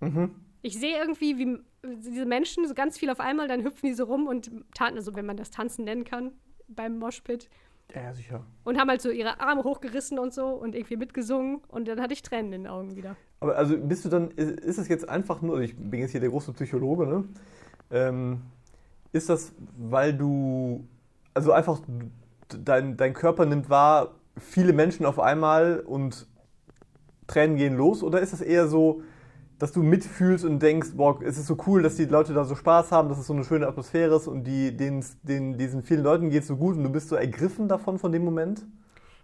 [0.00, 0.34] Mhm.
[0.62, 4.04] Ich sehe irgendwie, wie diese Menschen, so ganz viel auf einmal, dann hüpfen die so
[4.04, 6.32] rum und tanzen, also wenn man das Tanzen nennen kann,
[6.68, 7.48] beim Moshpit.
[7.94, 8.44] Ja, ja, sicher.
[8.64, 11.60] Und haben halt so ihre Arme hochgerissen und so und irgendwie mitgesungen.
[11.68, 13.16] Und dann hatte ich Tränen in den Augen wieder.
[13.40, 16.30] Aber also bist du dann, ist, es jetzt einfach nur, ich bin jetzt hier der
[16.30, 17.24] große Psychologe, ne?
[17.90, 18.42] Ähm,
[19.12, 20.86] ist das, weil du,
[21.34, 21.80] also einfach
[22.48, 26.28] dein, dein Körper nimmt wahr, viele Menschen auf einmal und
[27.26, 28.02] Tränen gehen los?
[28.04, 29.02] Oder ist das eher so,
[29.60, 32.56] dass du mitfühlst und denkst, boah, es ist so cool, dass die Leute da so
[32.56, 36.02] Spaß haben, dass es so eine schöne Atmosphäre ist und die, denen, denen, diesen vielen
[36.02, 38.64] Leuten geht es so gut und du bist so ergriffen davon, von dem Moment?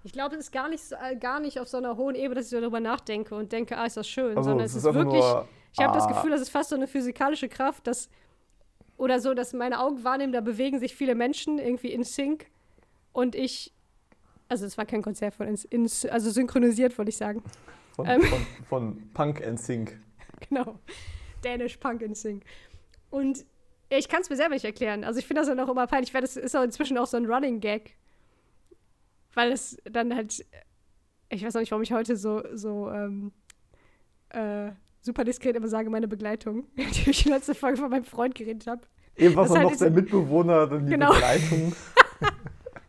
[0.05, 2.45] Ich glaube, es ist gar nicht, äh, gar nicht auf so einer hohen Ebene, dass
[2.45, 4.37] ich so darüber nachdenke und denke, ah, ist das schön.
[4.37, 6.09] Also sondern es ist ist wirklich, nur, ich habe das ah.
[6.09, 8.11] Gefühl, das ist fast so eine physikalische Kraft, dass,
[8.99, 12.45] oder so, dass meine Augen wahrnehmen, da bewegen sich viele Menschen irgendwie in Sync
[13.15, 13.73] und ich,
[14.51, 17.43] also es war kein Konzert von, in, in, also synchronisiert, wollte ich sagen.
[17.93, 18.21] Von, Ähm.
[18.21, 19.99] von, von Punk and Sync.
[20.49, 20.79] Genau.
[21.43, 22.43] Danish Punk in Sync.
[23.11, 23.45] Und
[23.89, 25.05] ich kann es mir selber nicht erklären.
[25.05, 27.17] Also ich finde das dann auch immer peinlich, weil das ist auch inzwischen auch so
[27.17, 27.97] ein Running Gag.
[29.35, 30.45] Weil es dann halt,
[31.29, 33.33] ich weiß auch nicht, warum ich heute so, so ähm,
[34.31, 34.71] äh,
[35.03, 38.35] super diskret immer sage, meine Begleitung, die ich in der letzten Folge von meinem Freund
[38.35, 38.83] geredet habe.
[39.17, 41.13] Eben Das es halt noch der Mitbewohner, dann die Genau.
[41.13, 41.73] Begleitung.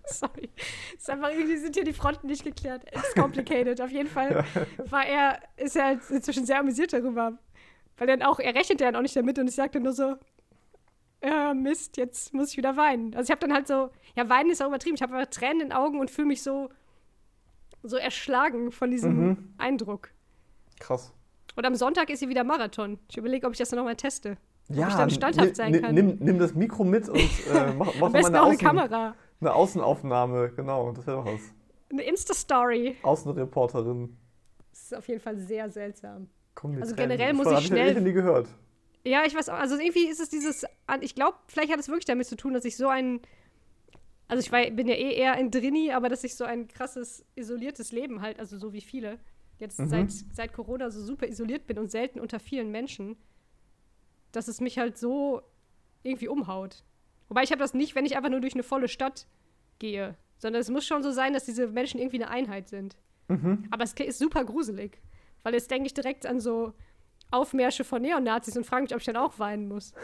[0.14, 0.50] Sorry.
[0.96, 2.84] Es ist einfach irgendwie sind hier die Fronten nicht geklärt.
[2.92, 3.82] It's complicated.
[3.82, 4.44] Auf jeden Fall
[4.90, 7.38] war er, ist er halt inzwischen sehr amüsiert darüber.
[7.98, 10.16] Weil dann auch, er rechnet ja dann auch nicht damit und ich sagte nur so,
[11.22, 13.16] äh, Mist, jetzt muss ich wieder weinen.
[13.16, 14.96] Also ich habe dann halt so, ja, weinen ist auch übertrieben.
[14.96, 16.70] Ich habe einfach Tränen in den Augen und fühle mich so,
[17.84, 19.54] so erschlagen von diesem Mhm.
[19.58, 20.10] Eindruck.
[20.80, 21.12] Krass.
[21.56, 23.00] Und am Sonntag ist hier wieder Marathon.
[23.10, 24.38] Ich überlege, ob ich das dann nochmal teste.
[24.70, 25.96] Ja, ich dann standhaft sein kann.
[25.96, 29.16] Nimm, nimm das Mikro mit und äh, mach, mach Am mal eine, auch eine Kamera.
[29.40, 30.52] Eine Außenaufnahme.
[30.56, 31.42] Genau, das wäre doch was.
[31.92, 32.98] Eine Insta-Story.
[33.04, 34.18] Außenreporterin.
[34.72, 36.30] Das ist auf jeden Fall sehr seltsam.
[36.56, 37.10] Komm, Also Tränen.
[37.18, 38.48] generell muss ich hab schnell- Ich nie gehört.
[39.04, 39.58] Ja, ich weiß auch.
[39.58, 40.66] Also irgendwie ist es dieses.
[41.02, 43.22] Ich glaube, vielleicht hat es wirklich damit zu tun, dass ich so ein.
[44.28, 47.24] Also ich war, bin ja eh eher ein Drini, aber dass ich so ein krasses,
[47.36, 49.20] isoliertes Leben halt, also so wie viele,
[49.60, 49.88] jetzt Mhm.
[49.88, 53.16] seit, seit Corona so super isoliert bin und selten unter vielen Menschen,
[54.34, 55.42] dass es mich halt so
[56.04, 56.84] irgendwie umhaut.
[57.30, 59.28] Wobei ich habe das nicht, wenn ich einfach nur durch eine volle Stadt
[59.80, 62.96] gehe, sondern es muss schon so sein, dass diese Menschen irgendwie eine Einheit sind.
[63.28, 63.66] Mhm.
[63.72, 65.02] Aber es ist super gruselig,
[65.44, 66.74] weil jetzt denke ich direkt an so
[67.32, 69.94] Aufmärsche von Neonazis und frage mich, ob ich dann auch weinen muss.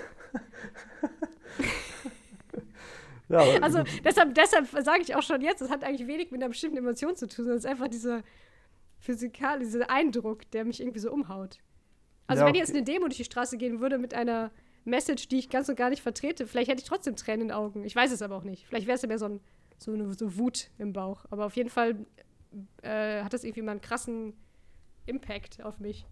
[3.30, 6.50] Ja, Also deshalb, deshalb sage ich auch schon jetzt, es hat eigentlich wenig mit einer
[6.50, 8.22] bestimmten Emotion zu tun, sondern es ist einfach dieser
[9.00, 11.58] physikal, dieser Eindruck, der mich irgendwie so umhaut.
[12.28, 12.60] Also Ja, wenn okay.
[12.60, 14.52] jetzt eine Demo durch die Straße gehen würde mit einer
[14.86, 17.56] Message, die ich ganz und gar nicht vertrete, vielleicht hätte ich trotzdem Tränen in den
[17.56, 17.84] Augen.
[17.84, 18.66] Ich weiß es aber auch nicht.
[18.68, 19.40] Vielleicht wäre es ja mehr so, ein,
[19.78, 21.26] so eine so Wut im Bauch.
[21.30, 21.96] Aber auf jeden Fall
[22.82, 24.34] äh, hat das irgendwie mal einen krassen
[25.06, 26.06] Impact auf mich.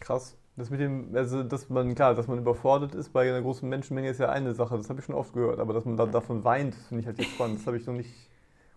[0.00, 0.36] Krass.
[0.56, 4.10] Das mit dem, also dass man, klar, dass man überfordert ist bei einer großen Menschenmenge
[4.10, 6.44] ist ja eine Sache, das habe ich schon oft gehört, aber dass man da, davon
[6.44, 7.60] weint, finde ich halt jetzt spannend.
[7.60, 8.12] Das habe ich noch nicht,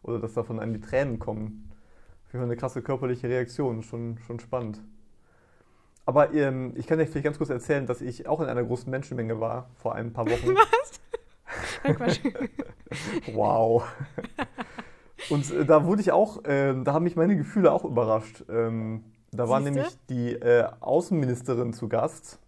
[0.01, 1.69] oder dass davon einem die Tränen kommen.
[2.25, 4.79] Auf jeden Fall eine krasse körperliche Reaktion, schon, schon spannend.
[6.05, 8.89] Aber ähm, ich kann dir vielleicht ganz kurz erzählen, dass ich auch in einer großen
[8.89, 10.55] Menschenmenge war, vor ein paar Wochen.
[11.95, 12.19] Quatsch.
[13.33, 13.83] Wow.
[15.29, 18.43] Und äh, da wurde ich auch, ähm, da haben mich meine Gefühle auch überrascht.
[18.47, 19.73] Ähm, da war Siehste?
[19.73, 22.39] nämlich die äh, Außenministerin zu Gast.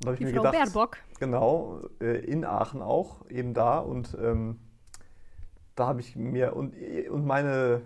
[0.00, 0.96] Da habe ich Die mir Frau gedacht, Baerbock.
[1.20, 3.78] genau, äh, in Aachen auch, eben da.
[3.78, 4.58] Und ähm,
[5.74, 6.74] da habe ich mir, und,
[7.10, 7.82] und meine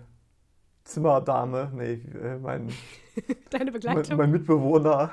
[0.83, 2.69] Zimmerdame, nee, äh, mein,
[3.49, 4.17] Deine mein, Begleitung.
[4.17, 5.11] mein Mitbewohner.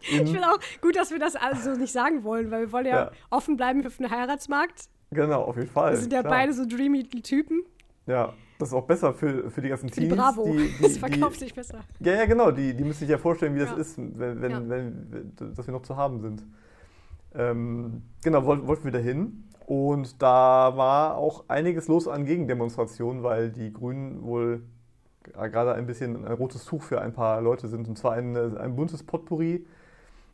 [0.00, 3.04] Ich finde auch gut, dass wir das also nicht sagen wollen, weil wir wollen ja,
[3.04, 3.10] Ja.
[3.30, 4.88] offen bleiben für den Heiratsmarkt.
[5.10, 5.92] genau, auf jeden Fall.
[5.92, 6.32] Wir sind ja klar.
[6.32, 7.62] beide so dreamy Typen.
[8.06, 10.16] Ja, das ist auch besser für, für die ganzen Für die Teenies.
[10.22, 10.44] Bravo.
[10.44, 11.80] Die, die, das verkauft sich besser.
[12.00, 12.50] Ja, ja, genau.
[12.50, 13.76] Die, die müssen sich ja vorstellen, wie das Ja.
[13.76, 14.68] ist, wenn, wenn, Ja.
[14.68, 16.44] wenn, dass wir noch zu haben sind.
[17.34, 19.44] Ähm, genau, wollten, wollten wir da hin.
[19.66, 24.62] Und da war auch einiges los an Gegendemonstrationen, weil die Grünen wohl
[25.32, 27.88] gerade ein bisschen ein rotes Tuch für ein paar Leute sind.
[27.88, 29.66] Und zwar ein, ein buntes Potpourri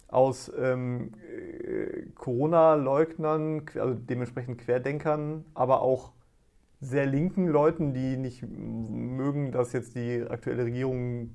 [0.09, 6.13] aus ähm, äh, Corona-Leugnern, also dementsprechend Querdenkern, aber auch
[6.81, 11.31] sehr linken Leuten, die nicht mögen, dass jetzt die aktuelle Regierung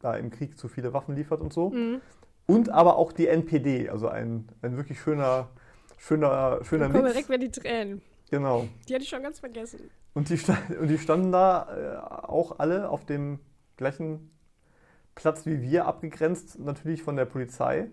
[0.00, 1.70] da im Krieg zu viele Waffen liefert und so.
[1.70, 2.00] Mhm.
[2.46, 5.48] Und aber auch die NPD, also ein, ein wirklich schöner,
[5.96, 7.04] schöner, schöner Mix.
[7.04, 8.02] direkt wieder die Tränen.
[8.30, 8.66] Genau.
[8.88, 9.90] Die hatte ich schon ganz vergessen.
[10.14, 10.38] Und die,
[10.80, 13.40] und die standen da äh, auch alle auf dem
[13.76, 14.30] gleichen
[15.14, 17.88] Platz wie wir, abgegrenzt natürlich von der Polizei.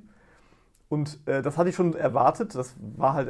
[0.89, 2.53] Und äh, das hatte ich schon erwartet.
[2.53, 3.29] Das war halt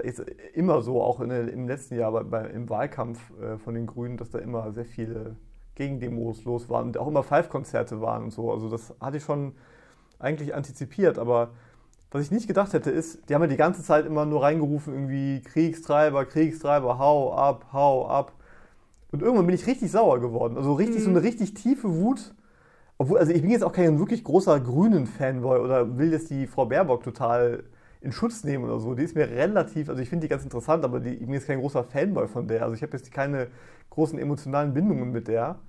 [0.53, 4.17] immer so, auch in, im letzten Jahr bei, bei, im Wahlkampf äh, von den Grünen,
[4.17, 5.35] dass da immer sehr viele
[5.75, 8.51] Gegendemos los waren und auch immer Five-Konzerte waren und so.
[8.51, 9.53] Also das hatte ich schon
[10.17, 11.19] eigentlich antizipiert.
[11.19, 11.51] Aber
[12.11, 14.93] was ich nicht gedacht hätte, ist, die haben ja die ganze Zeit immer nur reingerufen,
[14.93, 18.33] irgendwie Kriegstreiber, Kriegstreiber, hau ab, hau ab.
[19.11, 20.57] Und irgendwann bin ich richtig sauer geworden.
[20.57, 22.33] Also richtig, so eine richtig tiefe Wut.
[22.97, 26.65] Obwohl, also ich bin jetzt auch kein wirklich großer Grünen-Fanboy oder will jetzt die Frau
[26.65, 27.63] Baerbock total
[28.01, 28.93] in Schutz nehmen oder so.
[28.93, 31.47] Die ist mir relativ, also ich finde die ganz interessant, aber die, ich bin jetzt
[31.47, 32.63] kein großer Fanboy von der.
[32.63, 33.47] Also ich habe jetzt keine
[33.89, 35.59] großen emotionalen Bindungen mit der.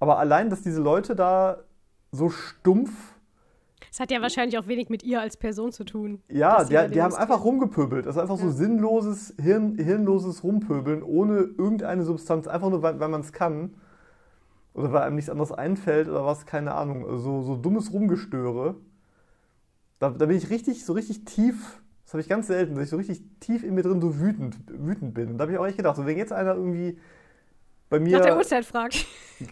[0.00, 1.60] Aber allein, dass diese Leute da
[2.10, 3.11] so stumpf
[3.92, 6.22] Es hat ja wahrscheinlich auch wenig mit ihr als Person zu tun.
[6.30, 8.06] ja, die, die haben einfach rumgepöbelt.
[8.06, 8.52] Das ist einfach so Ja.
[8.52, 13.74] sinnloses, hirn, hirnloses Rumpöbeln ohne irgendeine Substanz, einfach nur, weil, weil man es kann.
[14.72, 17.04] Oder weil einem nichts anderes einfällt oder was, keine Ahnung.
[17.04, 18.76] Also so, so dummes Rumgestöre.
[19.98, 22.90] Da, da bin ich richtig, so richtig tief, das habe ich ganz selten, dass ich
[22.90, 25.32] so richtig tief in mir drin so wütend, wütend bin.
[25.32, 26.98] Und da habe ich auch echt gedacht, so wenn jetzt einer irgendwie
[27.90, 28.16] bei mir.
[28.16, 29.04] Nach der Uhrzeit fragt.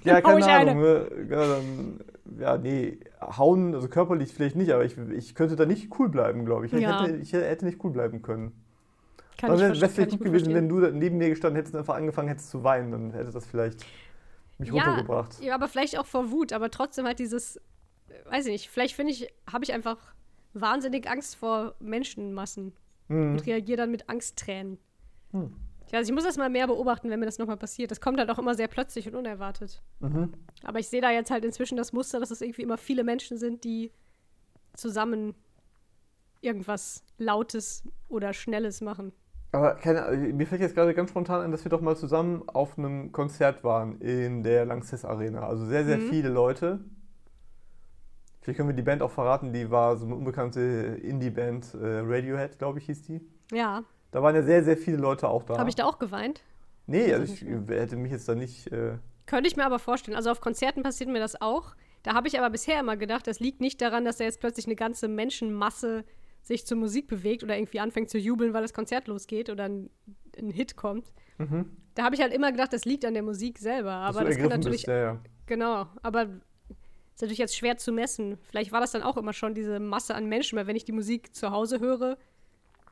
[0.03, 0.81] Ja, keine ich Ahnung.
[0.81, 1.07] Ne?
[1.29, 2.01] Ja, dann,
[2.39, 6.45] ja, nee, hauen, also körperlich vielleicht nicht, aber ich, ich könnte da nicht cool bleiben,
[6.45, 6.73] glaube ich.
[6.73, 7.03] Ich, Ja.
[7.03, 8.53] hätte, ich hätte nicht cool bleiben können.
[9.39, 10.69] Kann Aber ich wäre vielleicht gut gewesen, wenn verstehen.
[10.69, 13.47] du da neben mir gestanden hättest und einfach angefangen hättest zu weinen, dann hätte das
[13.47, 13.85] vielleicht
[14.59, 15.41] mich Ja, runtergebracht.
[15.41, 17.61] Ja, aber vielleicht auch vor Wut, aber trotzdem halt dieses,
[18.29, 19.99] weiß ich nicht, vielleicht finde ich, habe ich einfach
[20.53, 22.73] wahnsinnig Angst vor Menschenmassen
[23.09, 23.33] Hm.
[23.33, 24.79] und reagiere dann mit Angsttränen.
[25.33, 25.55] Hm.
[25.91, 27.91] Ich weiß, ich muss das mal mehr beobachten, wenn mir das nochmal passiert.
[27.91, 29.83] Das kommt halt auch immer sehr plötzlich und unerwartet.
[29.99, 30.33] Mhm.
[30.63, 33.39] Aber ich sehe da jetzt halt inzwischen das Muster, dass es irgendwie immer viele Menschen
[33.39, 33.91] sind, die
[34.75, 35.35] zusammen
[36.43, 39.11] irgendwas Lautes oder Schnelles machen.
[39.51, 42.49] Aber keine, Ahnung, mir fällt jetzt gerade ganz spontan ein, dass wir doch mal zusammen
[42.49, 45.41] auf einem Konzert waren in der Lanxess Arena.
[45.49, 46.03] Also sehr, sehr Mhm.
[46.09, 46.85] viele Leute.
[48.43, 50.61] Vielleicht können wir die Band auch verraten, die war so eine unbekannte
[51.03, 53.21] Indie-Band, äh, Radiohead, glaube ich, hieß die.
[53.51, 55.59] Ja, Da waren ja sehr, sehr viele Leute auch da.
[55.59, 56.43] habe ich da auch geweint?
[56.87, 58.67] Nee, also ich hätte mich jetzt da nicht.
[58.73, 60.17] Äh, Könnte ich mir aber vorstellen.
[60.17, 61.75] Also auf Konzerten passiert mir das auch.
[62.03, 64.67] Da habe ich aber bisher immer gedacht, das liegt nicht daran, dass da jetzt plötzlich
[64.67, 66.05] eine ganze Menschenmasse
[66.43, 69.91] sich zur Musik bewegt oder irgendwie anfängt zu jubeln, weil das Konzert losgeht oder ein,
[70.39, 71.13] ein Hit kommt.
[71.39, 71.77] mhm.
[71.95, 73.91] Da habe ich halt immer gedacht, das liegt an der Musik selber.
[73.91, 75.21] Aber das kann natürlich bist, ja, ja.
[75.47, 78.39] Genau, aber ist natürlich jetzt schwer zu messen.
[78.49, 80.93] Vielleicht war das dann auch immer schon diese Masse an Menschen, weil wenn ich die
[80.93, 82.17] Musik zu Hause höre,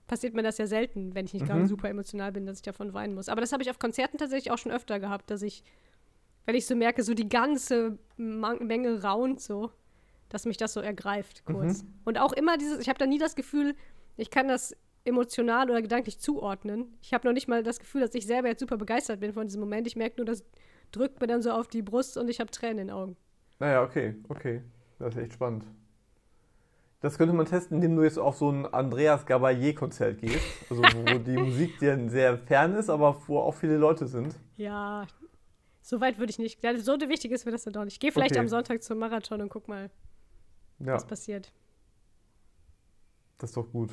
[0.08, 1.66] passiert mir das ja selten, wenn ich nicht gerade Mhm.
[1.68, 3.28] super emotional bin, dass ich davon weinen muss.
[3.28, 5.62] Aber das habe ich auf Konzerten tatsächlich auch schon öfter gehabt, dass ich,
[6.46, 9.70] wenn ich so merke, so die ganze Menge raunt so,
[10.30, 11.82] dass mich das so ergreift kurz.
[11.84, 11.88] Mhm.
[12.04, 13.74] Und auch immer dieses, ich habe da nie das Gefühl,
[14.16, 16.98] ich kann das emotional oder gedanklich zuordnen.
[17.00, 19.46] Ich habe noch nicht mal das Gefühl, dass ich selber jetzt super begeistert bin von
[19.46, 19.86] diesem Moment.
[19.86, 20.44] Ich merke nur, das
[20.92, 23.16] drückt mir dann so auf die Brust und ich habe Tränen in den Augen.
[23.58, 24.62] Naja, okay, okay.
[24.98, 25.64] Das ist echt spannend.
[27.00, 30.44] Das könnte man testen, indem du jetzt auf so ein Andreas Gabalier-Konzert gehst.
[30.68, 34.34] Also wo die Musik dir sehr fern ist, aber wo auch viele Leute sind.
[34.56, 35.06] Ja,
[35.80, 36.60] so weit würde ich nicht.
[36.78, 37.94] So wichtig ist mir das dann doch nicht.
[37.94, 38.40] Ich gehe vielleicht Okay.
[38.40, 39.90] am Sonntag zum Marathon und guck mal,
[40.80, 41.52] Ja, was passiert.
[43.38, 43.90] das ist doch gut.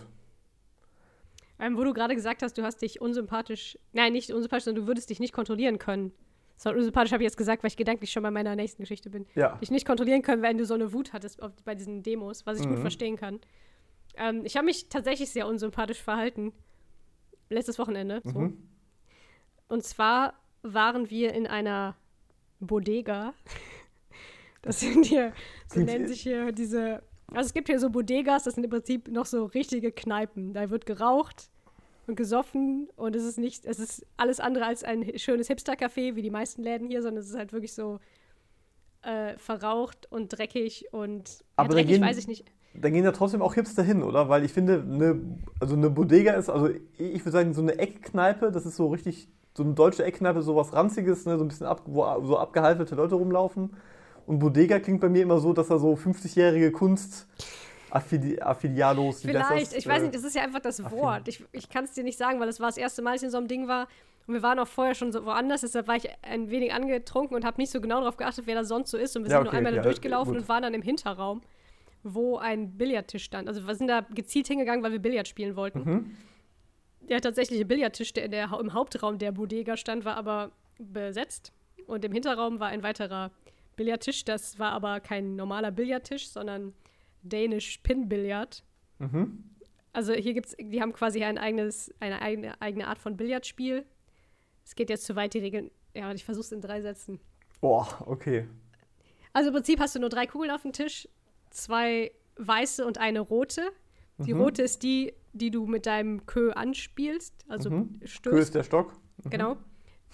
[1.60, 4.88] Ähm, wo du gerade gesagt hast, du hast dich unsympathisch, nein, nicht unsympathisch, sondern du
[4.90, 6.12] würdest dich nicht kontrollieren können.
[6.58, 9.26] So, unsympathisch habe ich jetzt gesagt, weil ich gedanklich schon bei meiner nächsten Geschichte bin.
[9.36, 9.56] Ja.
[9.58, 12.68] Dich nicht kontrollieren können, wenn du so eine Wut hattest bei diesen Demos, was ich
[12.68, 12.82] gut Mhm.
[12.82, 13.40] verstehen kann.
[14.16, 16.54] Ähm, ich habe mich tatsächlich sehr unsympathisch verhalten.
[17.50, 18.22] Letztes Wochenende.
[18.24, 18.40] So.
[18.40, 18.58] Mhm.
[19.68, 21.96] Und zwar waren wir in einer
[22.60, 23.34] Bodega.
[24.62, 25.32] Das sind hier,
[25.68, 27.04] so nennen sich hier diese.
[27.28, 30.54] Also es gibt hier so Bodegas, das sind im Prinzip noch so richtige Kneipen.
[30.54, 31.52] Da wird geraucht
[32.08, 36.22] und gesoffen und es ist nicht, es ist alles andere als ein schönes Hipster-Café, wie
[36.22, 38.00] die meisten Läden hier, sondern es ist halt wirklich so
[39.04, 42.46] äh, verraucht und dreckig und ja, Aber da dreckig gehen- weiß ich nicht.
[42.78, 44.28] Da gehen ja trotzdem auch Hipster hin, oder?
[44.28, 45.22] Weil ich finde, eine,
[45.62, 49.30] also eine Bodega ist, also ich würde sagen, so eine Eckkneipe, das ist so richtig
[49.56, 53.16] so eine deutsche Eckkneipe sowas Ranziges, ne, so ein bisschen ab, wo so abgehalftete Leute
[53.16, 53.78] rumlaufen.
[54.26, 57.28] Und Bodega klingt bei mir immer so, dass da so 50-jährige Kunst
[57.96, 59.74] Affili Affiliados, Vielleicht, das?
[59.74, 60.84] ich weiß Äh, nicht, das ist ja einfach das.
[60.92, 61.28] Wort.
[61.28, 63.26] Ich, ich kann es dir nicht sagen, weil es war das erste Mal, dass ich
[63.28, 63.88] in so einem Ding war.
[64.28, 67.46] Und wir waren auch vorher schon so woanders, deshalb war ich ein wenig angetrunken und
[67.46, 69.16] habe nicht so genau darauf geachtet, wer da sonst so ist.
[69.16, 70.42] Und wir Ja, sind nur okay, einmal da ja, durchgelaufen gut.
[70.42, 71.42] und waren dann im Hinterraum,
[72.04, 73.48] wo ein Billardtisch stand.
[73.48, 75.80] Also wir sind da gezielt hingegangen, weil wir Billard spielen wollten.
[75.84, 76.18] Mhm.
[77.02, 81.54] Der tatsächliche Billardtisch, der, in der im Hauptraum der Bodega stand, war aber besetzt.
[81.86, 83.30] Und im Hinterraum war ein weiterer
[83.76, 84.26] Billardtisch.
[84.26, 86.74] Das war aber kein normaler Billardtisch, sondern
[87.30, 88.64] Danish Pin Billard.
[89.00, 89.44] Mhm.
[89.94, 93.86] Also hier gibt's, die haben quasi ein eigenes, eine eigene, eigene Art von Billardspiel.
[94.66, 95.72] Es geht jetzt zu weit, die Regeln.
[95.94, 97.20] Ja, ich versuche es in drei Sätzen.
[97.62, 98.48] Boah, okay.
[99.32, 101.08] Also im Prinzip hast du nur drei Kugeln auf dem Tisch,
[101.50, 103.62] zwei weiße und eine rote.
[104.18, 104.42] Die Mhm.
[104.42, 108.00] rote ist die, die du mit deinem Kö anspielst, also Mhm.
[108.00, 108.38] Kö stößt.
[108.40, 108.94] ist der Stock.
[109.30, 109.58] Genau.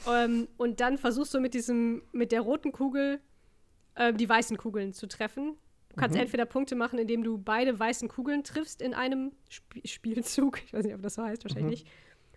[0.08, 3.20] Ähm, und dann versuchst du mit diesem, mit der roten Kugel
[3.96, 5.56] ähm, die weißen Kugeln zu treffen.
[5.92, 6.22] Du kannst Mhm.
[6.22, 10.60] entweder Punkte machen, indem du beide weißen Kugeln triffst in einem Sp Spielzug.
[10.66, 11.88] Ich weiß nicht, ob das so heißt, wahrscheinlich nicht.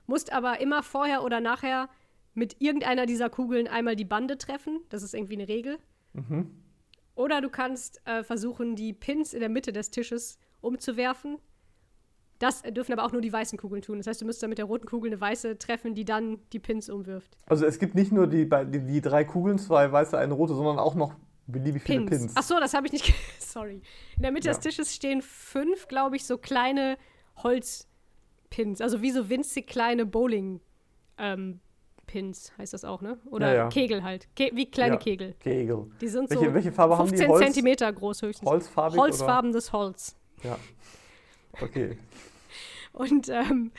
[0.07, 1.89] Musst aber immer vorher oder nachher
[2.35, 4.81] mit irgendeiner dieser Kugeln einmal die Bande treffen.
[4.89, 5.79] Das ist irgendwie eine Regel.
[6.15, 6.51] Mhm.
[7.15, 11.39] Oder du kannst äh, versuchen, die Pins in der Mitte des Tisches umzuwerfen.
[12.41, 13.99] Das dürfen aber auch nur die weißen Kugeln tun.
[13.99, 16.59] Das heißt, du müsstest dann mit der roten Kugel eine weiße treffen, die dann die
[16.59, 17.37] Pins umwirft.
[17.47, 20.81] Also es gibt nicht nur die, die, die drei Kugeln, zwei weiße, eine rote, sondern
[20.81, 21.15] auch noch
[21.47, 22.11] beliebig viele Pins.
[22.23, 22.33] Pins.
[22.37, 23.13] Ach so, das habe ich nicht.
[23.39, 23.83] Sorry.
[24.17, 24.55] In der Mitte Ja.
[24.55, 26.97] des Tisches stehen fünf, glaube ich, so kleine
[27.43, 28.81] Holzpins.
[28.81, 30.61] Also wie so winzig kleine Bowling
[31.19, 31.61] ähm,
[32.07, 33.19] Pins heißt das auch, ne?
[33.27, 33.69] Oder Ja, ja.
[33.69, 34.29] Kegel halt.
[34.37, 34.99] Ke wie kleine.
[34.99, 35.35] Kegel.
[35.41, 35.91] Kegel.
[36.01, 37.17] Die sind Welche, so welche Farbe haben die?
[37.17, 38.49] 15 Holz, Zentimeter groß höchstens.
[38.49, 38.99] Holzfarbig?
[39.01, 40.17] Holzfarbenes Holz.
[40.43, 40.59] Ja.
[41.61, 41.97] Okay.
[42.93, 43.73] Und ähm,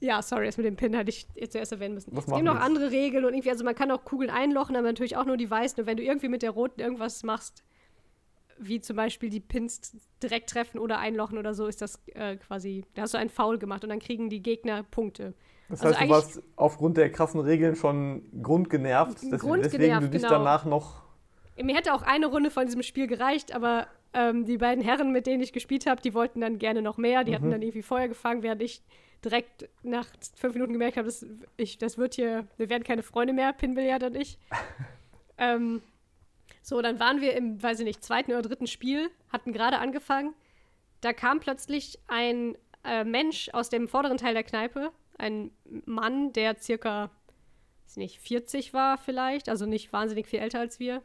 [0.00, 2.10] ja, sorry, das mit dem Pin hatte ich jetzt zuerst erwähnen müssen.
[2.14, 4.86] Was es gibt noch andere Regeln und irgendwie, also man kann auch Kugeln einlochen, aber
[4.86, 5.80] natürlich auch nur die weißen.
[5.80, 7.64] Und wenn du irgendwie mit der roten irgendwas machst,
[8.58, 12.84] wie zum Beispiel die Pins direkt treffen oder einlochen oder so, ist das äh, quasi,
[12.94, 15.34] da hast du einen Foul gemacht und dann kriegen die Gegner Punkte.
[15.68, 20.00] Das Also heißt, du eigentlich- warst aufgrund der krassen Regeln schon grundgenervt, des- Grundgenervt, deswegen
[20.00, 20.34] du dich genau.
[20.38, 21.02] danach noch.
[21.62, 25.26] Mir hätte auch eine Runde von diesem Spiel gereicht, aber ähm, die beiden Herren, mit
[25.26, 27.24] denen ich gespielt habe, die wollten dann gerne noch mehr.
[27.24, 27.34] Die Mhm.
[27.34, 28.82] hatten dann irgendwie Feuer gefangen, während ich
[29.24, 30.06] direkt nach
[30.36, 34.02] fünf Minuten gemerkt habe, das, ich, das wird hier, wir werden keine Freunde mehr, Pinbillard
[34.04, 34.38] und ich.
[35.38, 35.82] ähm,
[36.62, 40.34] so, dann waren wir im, weiß ich nicht, zweiten oder dritten Spiel, hatten gerade angefangen.
[41.00, 45.50] Da kam plötzlich ein äh, Mensch aus dem vorderen Teil der Kneipe, ein
[45.84, 47.10] Mann, der circa,
[47.84, 51.02] weiß nicht, 40 war vielleicht, also nicht wahnsinnig viel älter als wir.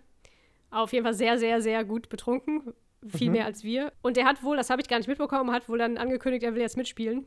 [0.72, 2.74] Auf jeden Fall sehr, sehr, sehr gut betrunken.
[3.08, 3.34] Viel Mhm.
[3.34, 3.92] mehr als wir.
[4.04, 6.54] Und der hat wohl, das habe ich gar nicht mitbekommen, hat wohl dann angekündigt, er
[6.54, 7.26] will jetzt mitspielen.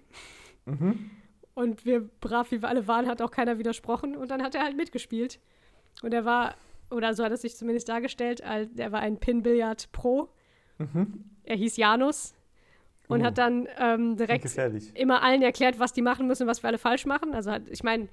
[0.66, 1.10] Mhm.
[1.54, 4.16] Und wir, brav wie wir alle waren, hat auch keiner widersprochen.
[4.16, 5.38] Und dann hat er halt mitgespielt.
[6.02, 6.56] Und er war,
[6.90, 10.28] oder so hat es sich zumindest dargestellt, als, er war ein Pin-Billard-Pro.
[10.78, 11.24] Mhm.
[11.44, 12.34] Er hieß Janus.
[13.06, 13.24] Und Oh.
[13.24, 14.46] hat dann ähm, direkt
[14.94, 17.34] immer allen erklärt, was die machen müssen, was wir alle falsch machen.
[17.34, 18.08] Also hat, ich meine,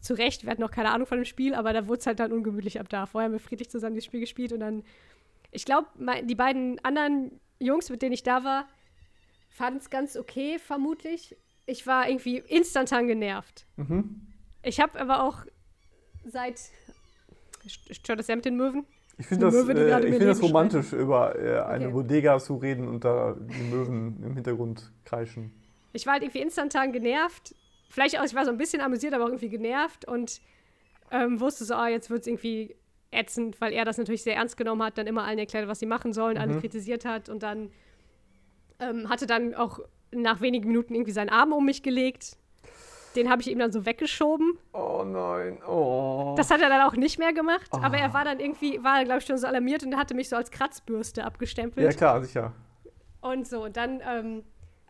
[0.00, 2.18] zu Recht, wir hatten noch keine Ahnung von dem Spiel, aber da wurde es halt
[2.18, 3.06] dann ungemütlich ab da.
[3.06, 4.82] Vorher haben wir friedlich zusammen das Spiel gespielt und dann,
[5.52, 5.86] ich glaube,
[6.24, 8.66] die beiden anderen Jungs, mit denen ich da war,
[9.48, 11.36] fanden es ganz okay, vermutlich.
[11.66, 13.66] Ich war irgendwie instantan genervt.
[13.76, 14.20] Mhm.
[14.62, 15.44] Ich habe aber auch
[16.24, 16.60] seit.
[17.90, 18.86] Stört das ja mit den Möwen?
[19.18, 21.92] Ich finde das, Möwe, äh, ich find das romantisch, über äh, eine Okay.
[21.94, 25.52] Bodega zu reden und da die Möwen im Hintergrund kreischen.
[25.92, 27.54] Ich war halt irgendwie instantan genervt.
[27.88, 30.40] Vielleicht auch, ich war so ein bisschen amüsiert, aber auch irgendwie genervt und
[31.10, 32.76] ähm, wusste so, ah, jetzt wird es irgendwie
[33.10, 35.86] ätzend, weil er das natürlich sehr ernst genommen hat, dann immer allen erklärt, was sie
[35.86, 36.60] machen sollen, alle Mhm.
[36.60, 37.70] kritisiert hat und dann
[38.80, 39.80] ähm, hatte dann auch
[40.12, 42.36] nach wenigen Minuten irgendwie seinen Arm um mich gelegt.
[43.16, 44.58] Den habe ich ihm dann so weggeschoben.
[44.74, 46.34] Oh nein, oh.
[46.36, 47.78] Das hat er dann auch nicht mehr gemacht, Oh.
[47.80, 50.28] aber er war dann irgendwie, war glaube ich schon so alarmiert und er hatte mich
[50.28, 51.84] so als Kratzbürste abgestempelt.
[51.86, 52.52] ja, klar, sicher.
[53.22, 54.42] Und so, und dann ähm,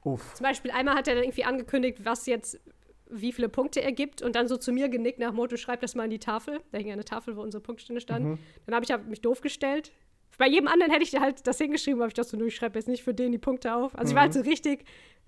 [0.03, 0.35] Uff.
[0.35, 2.61] zum Beispiel einmal hat er dann irgendwie angekündigt, was jetzt,
[3.09, 5.95] wie viele Punkte er gibt und dann so zu mir genickt nach Motto, schreib das
[5.95, 6.61] mal in die Tafel.
[6.73, 8.31] Da hing eine Tafel, wo unsere Punktstände standen.
[8.31, 8.39] Mhm.
[8.67, 9.93] Dann habe ich halt mich doof gestellt.
[10.39, 12.79] Bei jedem anderen hätte ich halt das hingeschrieben, aber ich dachte so, nö, ich schreibe
[12.79, 13.97] jetzt nicht für den die Punkte auf.
[13.99, 14.85] Also ich war halt so richtig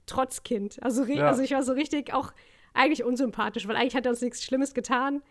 [0.06, 0.82] Trotzkind.
[0.82, 1.10] Also, Mhm.
[1.12, 1.28] Ja.
[1.28, 2.32] also ich war so richtig auch
[2.74, 5.22] eigentlich unsympathisch, weil eigentlich hat er uns nichts Schlimmes getan.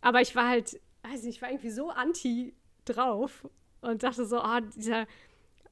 [0.00, 3.46] Aber ich war halt, weiß nicht, ich war irgendwie so anti drauf
[3.82, 5.06] und dachte so, ah, dieser,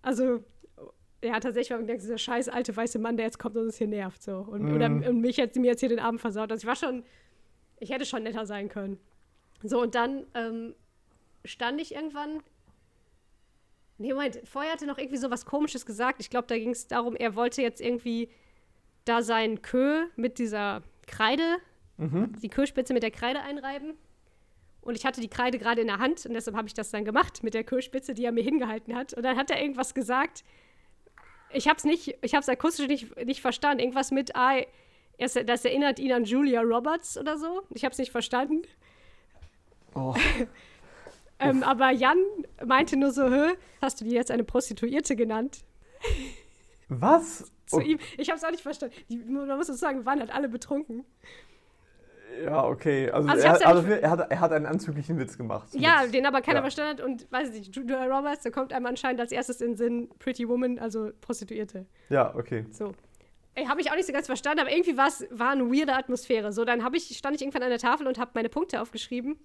[0.02, 0.42] also
[1.22, 3.86] ja, tatsächlich war gedacht, dieser scheiß alte weiße Mann, der jetzt kommt und uns hier
[3.88, 4.22] nervt.
[4.22, 4.36] So.
[4.38, 4.74] Und, Mhm.
[4.74, 6.50] oder, und mich jetzt, mir jetzt hier den Abend versaut.
[6.52, 7.04] Also ich war schon,
[7.78, 8.98] ich hätte schon netter sein können.
[9.62, 10.74] So, und dann ähm,
[11.44, 12.40] stand ich irgendwann.
[13.98, 16.20] Nee, Moment, vorher hatte noch irgendwie so was Komisches gesagt.
[16.20, 18.30] Ich glaube, da ging es darum, er wollte jetzt irgendwie
[19.04, 21.58] da sein Kö mit dieser Kreide
[21.98, 23.94] die Kirschspitze mit der Kreide einreiben.
[24.80, 27.04] Und ich hatte die Kreide gerade in der Hand und deshalb habe ich das dann
[27.04, 29.12] gemacht mit der Kirschspitze, die er mir hingehalten hat.
[29.14, 30.44] Und dann hat er irgendwas gesagt.
[31.50, 33.80] Ich habe es nicht, ich habe es akustisch nicht, nicht verstanden.
[33.80, 34.60] Irgendwas mit, ah,
[35.18, 37.62] das erinnert ihn an Julia Roberts oder so.
[37.74, 38.62] Ich habe es nicht verstanden.
[39.94, 40.14] Oh.
[41.40, 42.18] Ähm, aber Jan
[42.64, 45.58] meinte nur so, Hö, hast du die jetzt eine Prostituierte genannt?
[46.88, 47.50] Was?
[47.66, 47.98] Zu Oh, ihm.
[48.16, 48.94] Ich habe es auch nicht verstanden.
[49.10, 51.04] Die, man muss es sagen, wir waren halt alle betrunken.
[52.42, 53.10] ja, okay.
[53.10, 55.68] Also, Also er, hat, ja also er, hat, er hat einen anzüglichen Witz gemacht.
[55.74, 56.62] Ja, Mit- den aber keiner ja.
[56.62, 57.06] verstanden hat.
[57.06, 60.08] Und weiß ich nicht, Julia Roberts, da kommt einem anscheinend als erstes in den Sinn
[60.18, 61.84] Pretty Woman, also Prostituierte.
[62.08, 62.64] Ja, okay.
[62.70, 62.94] So.
[63.66, 66.52] Habe ich auch nicht so ganz verstanden, aber irgendwie war eine weirde Atmosphäre.
[66.52, 69.36] So, dann ich, stand ich irgendwann an der Tafel und habe meine Punkte aufgeschrieben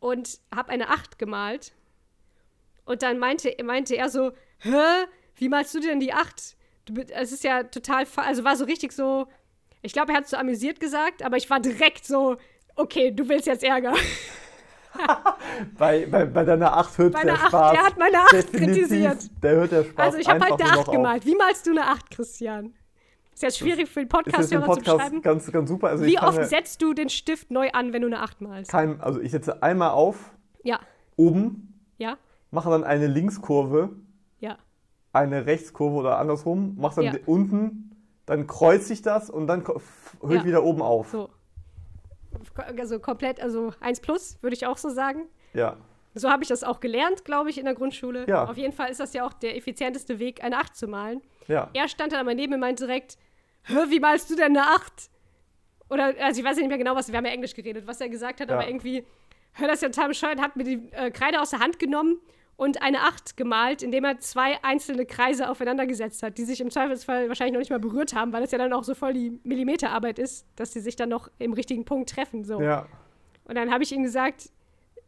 [0.00, 1.72] und habe eine 8 gemalt.
[2.84, 6.56] Und dann meinte, meinte er so, hä, wie malst du denn die 8?
[6.90, 9.26] Bi- es ist ja total, also war so richtig so,
[9.82, 12.36] ich glaube, er hat es so amüsiert gesagt, aber ich war direkt so,
[12.76, 13.94] okay, du willst jetzt Ärger.
[15.78, 17.72] Bei, bei, bei deiner 8 hört der Acht, Spaß.
[17.72, 19.18] der hat meine Acht definitiv- kritisiert.
[19.42, 21.26] Der hört der Spaß Also ich habe halt eine nur 8 noch gemalt.
[21.26, 22.74] Wie malst du eine 8, Christian?
[23.36, 25.20] Ist jetzt schwierig für den Podcast-Hörer zu Podcast beschreiben.
[25.20, 25.88] ganz, ganz super.
[25.88, 28.70] Also Wie oft setzt du den Stift neu an, wenn du eine 8 malst?
[28.70, 30.32] kein, also ich setze einmal auf,
[30.64, 30.80] Ja,
[31.16, 32.16] oben, ja,
[32.50, 33.90] mache dann eine Linkskurve,
[34.40, 34.56] ja.
[35.12, 37.20] eine Rechtskurve oder andersrum, mache dann Ja.
[37.26, 41.10] unten, dann kreuze ich das und dann höre ich wieder oben auf.
[41.10, 41.28] So.
[42.78, 45.26] Also komplett, also 1 plus, würde ich auch so sagen.
[45.52, 45.76] Ja.
[46.14, 48.24] So habe ich das auch gelernt, glaube ich, in der Grundschule.
[48.26, 48.46] Ja.
[48.48, 51.20] Auf jeden Fall ist das ja auch der effizienteste Weg, eine 8 zu malen.
[51.48, 51.68] Ja.
[51.74, 53.18] Er stand dann aber neben mir und meinte direkt,
[53.66, 55.10] Hä, wie malst du denn eine 8?
[55.88, 58.08] Oder, also ich weiß nicht mehr genau, was, wir haben ja Englisch geredet, was er
[58.08, 58.56] gesagt hat, Ja.
[58.56, 59.04] aber irgendwie,
[59.52, 62.18] hör das ja total bescheuert, hat mir die äh, Kreide aus der Hand genommen
[62.56, 66.70] und eine 8 gemalt, indem er zwei einzelne Kreise aufeinander gesetzt hat, die sich im
[66.70, 69.38] Zweifelsfall wahrscheinlich noch nicht mal berührt haben, weil es ja dann auch so voll die
[69.44, 72.44] Millimeterarbeit ist, dass sie sich dann noch im richtigen Punkt treffen.
[72.44, 72.60] So.
[72.60, 72.86] Ja.
[73.44, 74.50] Und dann habe ich ihm gesagt,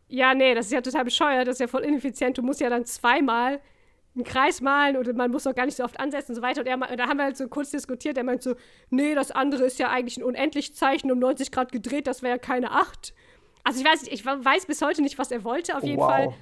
[0.08, 2.38] ja, nee, das ist ja total bescheuert, das ist ja voll ineffizient.
[2.38, 3.60] Du musst ja dann zweimal
[4.14, 6.60] einen Kreis malen oder man muss doch gar nicht so oft ansetzen und so weiter.
[6.60, 8.16] Und, er, und da haben wir halt so kurz diskutiert.
[8.16, 8.56] Er meint so,
[8.90, 12.38] nee, das andere ist ja eigentlich ein Unendlichzeichen um 90 Grad gedreht, das wäre ja
[12.38, 13.14] keine 8.
[13.64, 15.76] Also ich weiß nicht, ich weiß bis heute nicht, was er wollte.
[15.76, 16.08] Auf jeden wow.
[16.08, 16.34] Fall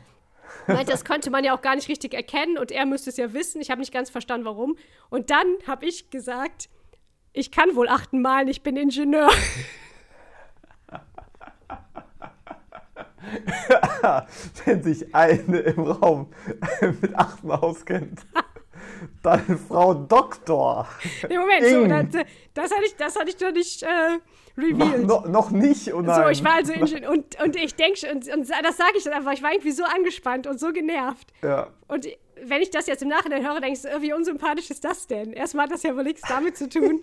[0.67, 3.33] meinte, das könnte man ja auch gar nicht richtig erkennen und er müsste es ja
[3.33, 3.61] wissen.
[3.61, 4.77] Ich habe nicht ganz verstanden, warum.
[5.11, 6.69] Und dann habe ich gesagt,
[7.33, 9.31] ich kann wohl achten malen, ich bin Ingenieur.
[14.65, 16.29] Wenn sich eine im Raum
[16.81, 18.21] mit Achten auskennt,
[19.23, 20.89] dann Frau Doktor.
[21.29, 23.87] Nee, Moment, so, das, das hatte ich, das hatte ich doch nicht äh,
[24.57, 25.07] Noch, revealed.
[25.07, 26.23] noch, noch nicht, oh nein.
[26.23, 29.13] so, ich war also Ingenieur und, und ich denke, und, und das sage ich dann
[29.13, 31.33] einfach, ich war irgendwie so angespannt und so genervt.
[31.43, 31.69] Ja.
[31.89, 32.07] Und
[32.43, 35.07] wenn ich das jetzt im Nachhinein höre, denke ich so, äh, wie unsympathisch ist das
[35.07, 35.33] denn?
[35.33, 37.01] Erstmal hat das ja wohl nichts damit zu tun.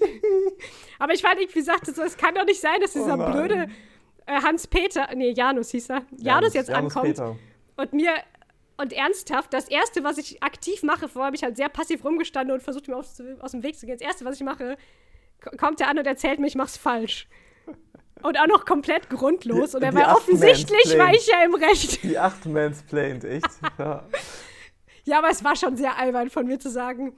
[0.99, 3.67] Aber ich fand irgendwie, sagte so, es kann doch nicht sein, dass dieser Oh blöde
[4.25, 7.35] äh, Hans-Peter, nee, Janus hieß er, Janus, jetzt Janus ankommt Peter.
[7.77, 8.11] und mir
[8.77, 12.53] und ernsthaft, das erste, was ich aktiv mache, vorher habe ich halt sehr passiv rumgestanden
[12.55, 13.97] und versucht, mir aus, aus dem Weg zu gehen.
[13.97, 14.77] Das erste, was ich mache,
[15.57, 17.27] kommt er an und erzählt mir, ich mach's falsch.
[18.23, 19.71] Und auch noch komplett grundlos.
[19.71, 22.01] Die- und er war offensichtlich, war ich ja im Recht.
[22.03, 23.45] Die acht mansplained, echt.
[23.77, 24.05] Ja.
[25.05, 27.17] Ja, aber es war schon sehr albern von mir zu sagen,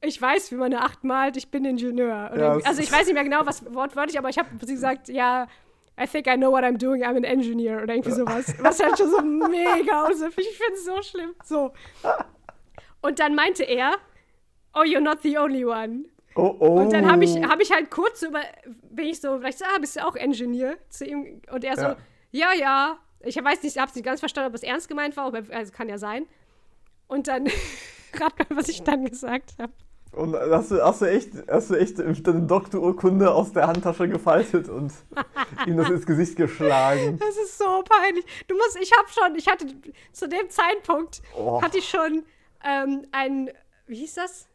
[0.00, 2.30] ich weiß, wie man eine Acht malt, ich bin Ingenieur.
[2.36, 5.48] Ja, also ich weiß nicht mehr genau, was wortwörtlich, aber ich habe gesagt, ja,
[5.98, 8.54] I think I know what I'm doing, I'm an engineer oder irgendwie sowas.
[8.60, 10.44] Was halt schon so mega unsinnvoll.
[10.44, 11.34] Ich finde es so schlimm.
[11.42, 11.72] So.
[13.00, 13.96] Und dann meinte er,
[14.74, 16.04] oh, you're not the only one.
[16.34, 16.80] Oh, oh.
[16.80, 18.42] Und dann habe ich, hab ich halt kurz über,
[18.90, 20.76] bin ich so, vielleicht so, ah, bist du auch Engineer?
[20.90, 21.40] Zu ihm.
[21.50, 21.96] Und er so, Ja.
[22.30, 22.98] ja, ja.
[23.20, 25.42] Ich weiß nicht, ich habe es nicht ganz verstanden, ob es ernst gemeint war, aber,
[25.50, 26.26] also kann ja sein.
[27.06, 27.46] Und dann,
[28.20, 29.72] rat mal, was ich dann gesagt habe.
[30.16, 34.68] Und hast du, hast du echt, hast du echt deine Doktorurkunde aus der Handtasche gefaltet
[34.68, 34.92] und
[35.66, 37.18] ihm das ins Gesicht geschlagen.
[37.18, 38.24] Das ist so peinlich.
[38.48, 39.66] Du musst, ich habe schon, ich hatte
[40.12, 41.60] zu dem Zeitpunkt, Oh.
[41.60, 42.24] hatte ich schon
[42.64, 43.50] ähm, ein,
[43.86, 44.48] wie hieß das?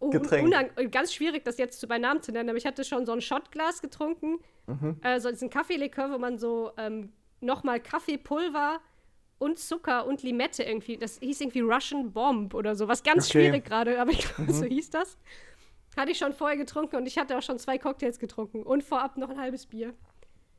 [0.00, 0.48] Oh, Getränk.
[0.48, 3.12] unang- ganz schwierig, das jetzt zu bei Namen zu nennen, aber ich hatte schon so
[3.12, 4.38] ein Shotglas getrunken.
[4.66, 4.96] Mhm.
[5.02, 8.80] Äh, so diesen Kaffeelikör, wo man so ähm, nochmal Kaffeepulver
[9.42, 13.38] und Zucker und Limette irgendwie, das hieß irgendwie Russian Bomb oder so, was ganz Okay.
[13.38, 13.42] Mhm.
[13.50, 15.18] schwierig gerade, aber ich glaube, so hieß das.
[15.96, 19.18] Hatte ich schon vorher getrunken und ich hatte auch schon zwei Cocktails getrunken und vorab
[19.18, 19.92] noch ein halbes Bier.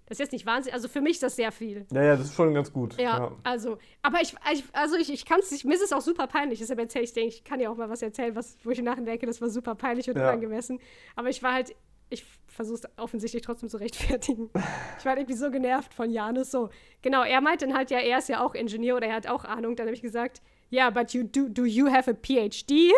[0.06, 1.88] Das ist jetzt nicht wahnsinnig, also für mich ist das sehr viel.
[1.92, 3.00] Ja, ja, das ist schon ganz gut.
[3.00, 6.02] Ja, also, aber ich, ich also ich, ich kann es nicht, mir ist es auch
[6.02, 8.70] super peinlich, deshalb erzähle ich, denke ich, kann ja auch mal was erzählen, was, wo
[8.72, 10.24] ich nachher denke, das war super peinlich und Ja.
[10.24, 10.80] unangemessen.
[11.16, 11.74] Aber ich war halt,
[12.10, 14.50] ich versuche es offensichtlich trotzdem zu rechtfertigen.
[15.00, 16.70] Ich war irgendwie so genervt von Janus, so.
[17.02, 19.44] Genau, er meinte dann halt, ja, er ist ja auch Ingenieur oder er hat auch
[19.44, 19.76] Ahnung.
[19.76, 22.72] Dann habe ich gesagt, ja, but you do, do you have a PhD?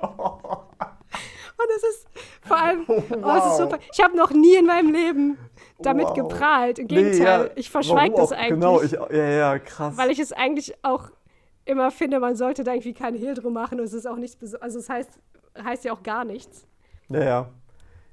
[0.00, 2.06] Und es ist
[2.46, 3.56] vor allem, oh, es ist Wow.
[3.58, 3.78] super.
[3.92, 5.38] Ich habe noch nie in meinem Leben
[5.80, 6.14] damit Wow.
[6.14, 6.78] geprahlt.
[6.78, 8.36] Im Nee, Gegenteil, ja, ich verschweige das auch?
[8.36, 8.48] eigentlich.
[8.50, 9.96] Genau, ich, ja, ja, krass.
[9.96, 11.10] weil ich es eigentlich auch
[11.64, 13.80] immer finde, man sollte da irgendwie keinen Hehl drum machen.
[13.80, 15.10] Und es ist auch nichts, beso- also es heißt,
[15.62, 16.64] heißt ja auch gar nichts.
[17.10, 17.48] Ja, ja.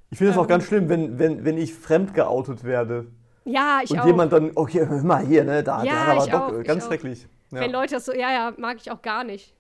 [0.10, 0.43] Ich finde es Ähm.
[0.43, 3.08] auch ganz schlimm, wenn, wenn, wenn ich fremd geoutet werde.
[3.43, 4.06] Ja, ich und auch.
[4.06, 7.28] jemand dann, okay, hör mal hier, ne, da, Ja, hat aber doch, auch, ganz schrecklich.
[7.52, 7.60] Ja.
[7.60, 9.54] Wenn Leute das so, ja, ja, mag ich auch gar nicht.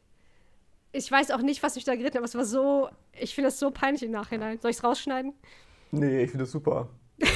[0.91, 3.49] Ich weiß auch nicht, was mich da geritten hat, aber es war so, ich finde
[3.49, 4.59] das so peinlich im Nachhinein.
[4.59, 5.33] Soll ich es rausschneiden?
[5.91, 6.89] Nee, ich finde das super.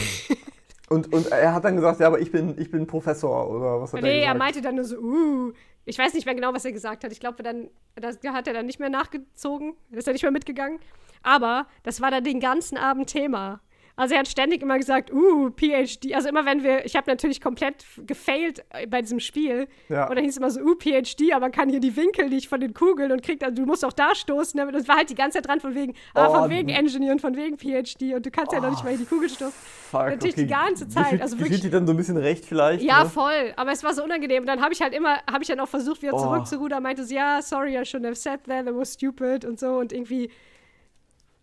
[0.89, 3.93] und, und er hat dann gesagt, ja, aber ich bin, ich bin Professor oder was
[3.93, 4.39] hat nee, er er gesagt?
[4.39, 5.53] meinte dann nur so, uh.
[5.85, 7.11] Ich weiß nicht mehr genau, was er gesagt hat.
[7.11, 9.73] Ich glaube, dann das hat er dann nicht mehr nachgezogen.
[9.91, 10.79] Ist er nicht mehr mitgegangen.
[11.23, 13.61] Aber das war dann den ganzen Abend Thema.
[13.95, 16.15] Also er hat ständig immer gesagt, uh, PhD.
[16.15, 19.67] Also immer wenn wir, ich habe natürlich komplett gefailt äh, bei diesem Spiel.
[19.89, 20.07] Ja.
[20.07, 22.61] Und dann hieß es immer so, uh, PhD, aber kann hier die Winkel nicht von
[22.61, 24.57] den Kugeln und kriegt, also du musst auch da stoßen.
[24.57, 24.73] Damit.
[24.73, 27.19] Das war halt die ganze Zeit dran von wegen, ah, Oh, von wegen Engineer und
[27.19, 29.51] von wegen PhD und du kannst ja noch nicht mal hier die Kugel stoßen.
[29.91, 32.81] Fuck, natürlich die ganze Zeit, also wirklich- die dann so ein bisschen recht vielleicht.
[32.81, 33.09] Ja, ne?
[33.09, 33.51] voll.
[33.57, 34.43] Aber es war so unangenehm.
[34.43, 36.23] Und dann habe ich halt immer, habe ich dann auch versucht, wieder Oh.
[36.23, 36.81] zurückzurudern.
[36.81, 39.79] Meinte so, ja, sorry, I shouldn't have said that, that was stupid und so.
[39.79, 40.29] Und irgendwie,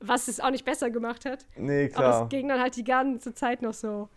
[0.09, 1.47] was es auch nicht besser gemacht hat.
[1.57, 2.23] Nee, Aber klar.
[2.25, 4.09] es ging dann halt die ganze Zeit noch so.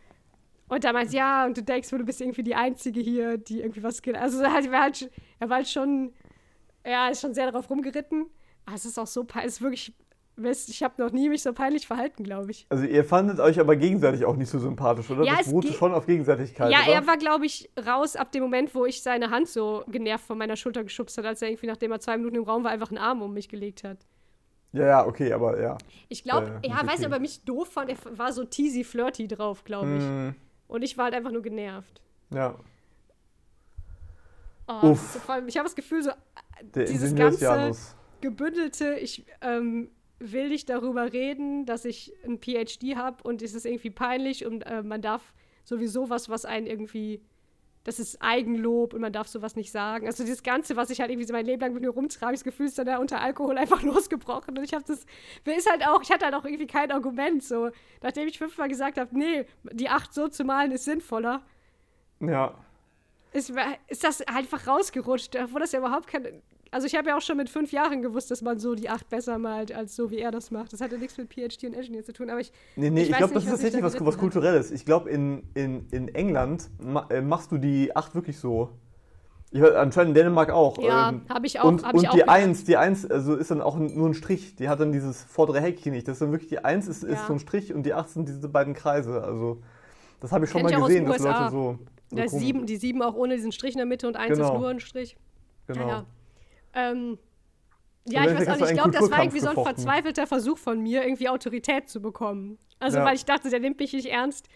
[0.68, 3.82] Und da meinte ja, und du denkst, du bist irgendwie die Einzige hier, die irgendwie
[3.84, 4.16] was geht.
[4.16, 5.10] Also halt, er, war halt,
[5.40, 6.14] er war halt schon,
[6.84, 8.28] er ist schon sehr darauf rumgeritten.
[8.66, 9.96] Aber es ist auch so, pein- es ist wirklich,
[10.68, 12.68] ich habe noch nie mich so peinlich verhalten, glaube ich.
[12.70, 15.24] Also ihr fandet euch aber gegenseitig auch nicht so sympathisch, oder?
[15.24, 16.94] Ja, das beruhte ge- schon auf Gegenseitigkeit, Ja, oder?
[16.94, 20.38] er war, glaube ich, raus ab dem Moment, wo ich seine Hand so genervt von
[20.38, 22.90] meiner Schulter geschubst hat, als er irgendwie, nachdem er zwei Minuten im Raum war, einfach
[22.90, 23.98] einen Arm um mich gelegt hat.
[24.74, 25.78] Ja, ja, okay, aber ja.
[26.10, 28.84] Ich glaube, Äh, ja, weiß nicht, ob er mich doof fand, er war so teasy
[28.84, 30.04] flirty drauf, glaube ich.
[30.04, 30.30] Mm,
[30.68, 32.02] Und ich war halt einfach nur genervt.
[32.32, 32.56] ja.
[34.68, 35.28] Oh, Uff.
[35.30, 36.12] allem, ich habe das Gefühl, so
[36.76, 37.96] Der Dieses Ingenieurs-Janus.
[38.22, 39.90] gebündelte, ich ähm,
[40.20, 44.62] will nicht darüber reden, dass ich ein PhD habe und es ist irgendwie peinlich und
[44.64, 47.20] äh, man darf sowieso was, was einen irgendwie,
[47.90, 50.06] das ist Eigenlob und man darf sowas nicht sagen.
[50.06, 52.44] Also dieses Ganze, was ich halt irgendwie so mein Leben lang mit mir rumtrage, das
[52.44, 55.06] Gefühl ist dann da unter Alkohol einfach losgebrochen und ich habe das,
[55.46, 57.72] ist halt auch, ich hatte halt auch irgendwie kein Argument so.
[58.04, 61.42] Nachdem ich fünfmal gesagt habe, nee, die acht so zu malen ist sinnvoller,
[62.20, 62.54] Ja.
[63.34, 63.52] ist,
[63.88, 66.42] ist das einfach rausgerutscht, obwohl das ja überhaupt kein.
[66.72, 69.10] Also ich habe ja auch schon mit fünf Jahren gewusst, dass man so die acht
[69.10, 70.72] besser malt, als so wie er das macht.
[70.72, 72.52] Das hatte nichts mit PhD und Engineer zu tun, aber ich.
[72.76, 74.18] Nee, nee, Ich ich, glaube, das ist tatsächlich was, was.
[74.18, 74.72] Kulturelles.
[74.72, 76.70] Ich glaube, in, in, in England
[77.10, 78.70] äh, machst du die 8 wirklich so.
[79.52, 80.78] Ich, anscheinend in Dänemark auch.
[80.78, 81.66] Ja, ähm, habe ich auch.
[81.66, 82.28] Und, hab ich und auch die.
[82.28, 84.56] 1, die 1 also ist dann auch nur ein Strich.
[84.56, 86.08] Die hat dann dieses vordere Häkchen nicht.
[86.08, 87.26] Das ist dann wirklich die 1 ist, ist Ja.
[87.26, 89.24] so ein Strich und die 8 sind diese beiden Kreise.
[89.24, 89.60] Also,
[90.20, 91.40] das habe ich schon Kenn ich mal gesehen, dass USA.
[91.40, 91.80] Leute so.
[92.12, 94.38] so Da ist sieben, die sieben auch ohne diesen Strich in der Mitte und eins
[94.38, 94.54] Genau.
[94.54, 95.18] ist nur ein Strich.
[95.66, 95.82] Genau.
[95.82, 96.06] Ja, ja.
[96.74, 97.18] Ähm,
[98.08, 98.70] ja ich weiß auch nicht.
[98.72, 102.58] Ich glaube, das war irgendwie so ein verzweifelter Versuch von mir, irgendwie Autorität zu bekommen.
[102.80, 103.06] Also, Ja.
[103.06, 104.48] weil ich dachte, der nimmt mich nicht ernst.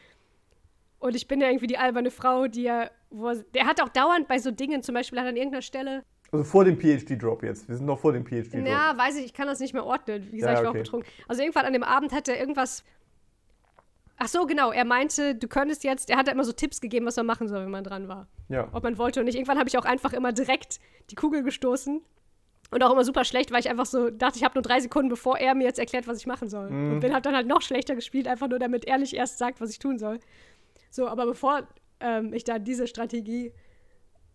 [0.99, 2.91] Und ich bin ja irgendwie die alberne Frau, die er.
[3.09, 6.03] Wo er der hat auch dauernd bei so Dingen, zum Beispiel hat an irgendeiner Stelle
[6.31, 7.67] Also vor dem PhD-Drop jetzt.
[7.67, 8.65] Wir sind noch vor dem PhD-Drop.
[8.65, 10.31] Ja, weiß ich, ich kann das nicht mehr ordnen.
[10.31, 10.83] Wie gesagt, Ja, ich war auch okay.
[10.83, 11.09] betrunken.
[11.27, 12.83] Also irgendwann an dem Abend hat er irgendwas.
[14.17, 14.71] Ach so, genau.
[14.71, 16.09] Er meinte, du könntest jetzt.
[16.09, 18.27] Er hat immer so Tipps gegeben, was man machen soll, wenn man dran war.
[18.47, 18.69] Ja.
[18.71, 19.35] Ob man wollte oder nicht.
[19.35, 22.01] Irgendwann habe ich auch einfach immer direkt die Kugel gestoßen.
[22.71, 25.09] Und auch immer super schlecht, weil ich einfach so dachte, ich habe nur drei Sekunden,
[25.09, 26.71] bevor er mir jetzt erklärt, was ich machen soll.
[26.71, 26.93] Mhm.
[26.93, 29.61] Und bin halt dann halt noch schlechter gespielt, einfach nur damit er nicht erst sagt,
[29.61, 30.19] was ich tun soll.
[30.89, 31.67] So, aber bevor
[31.99, 33.53] ähm, ich da diese Strategie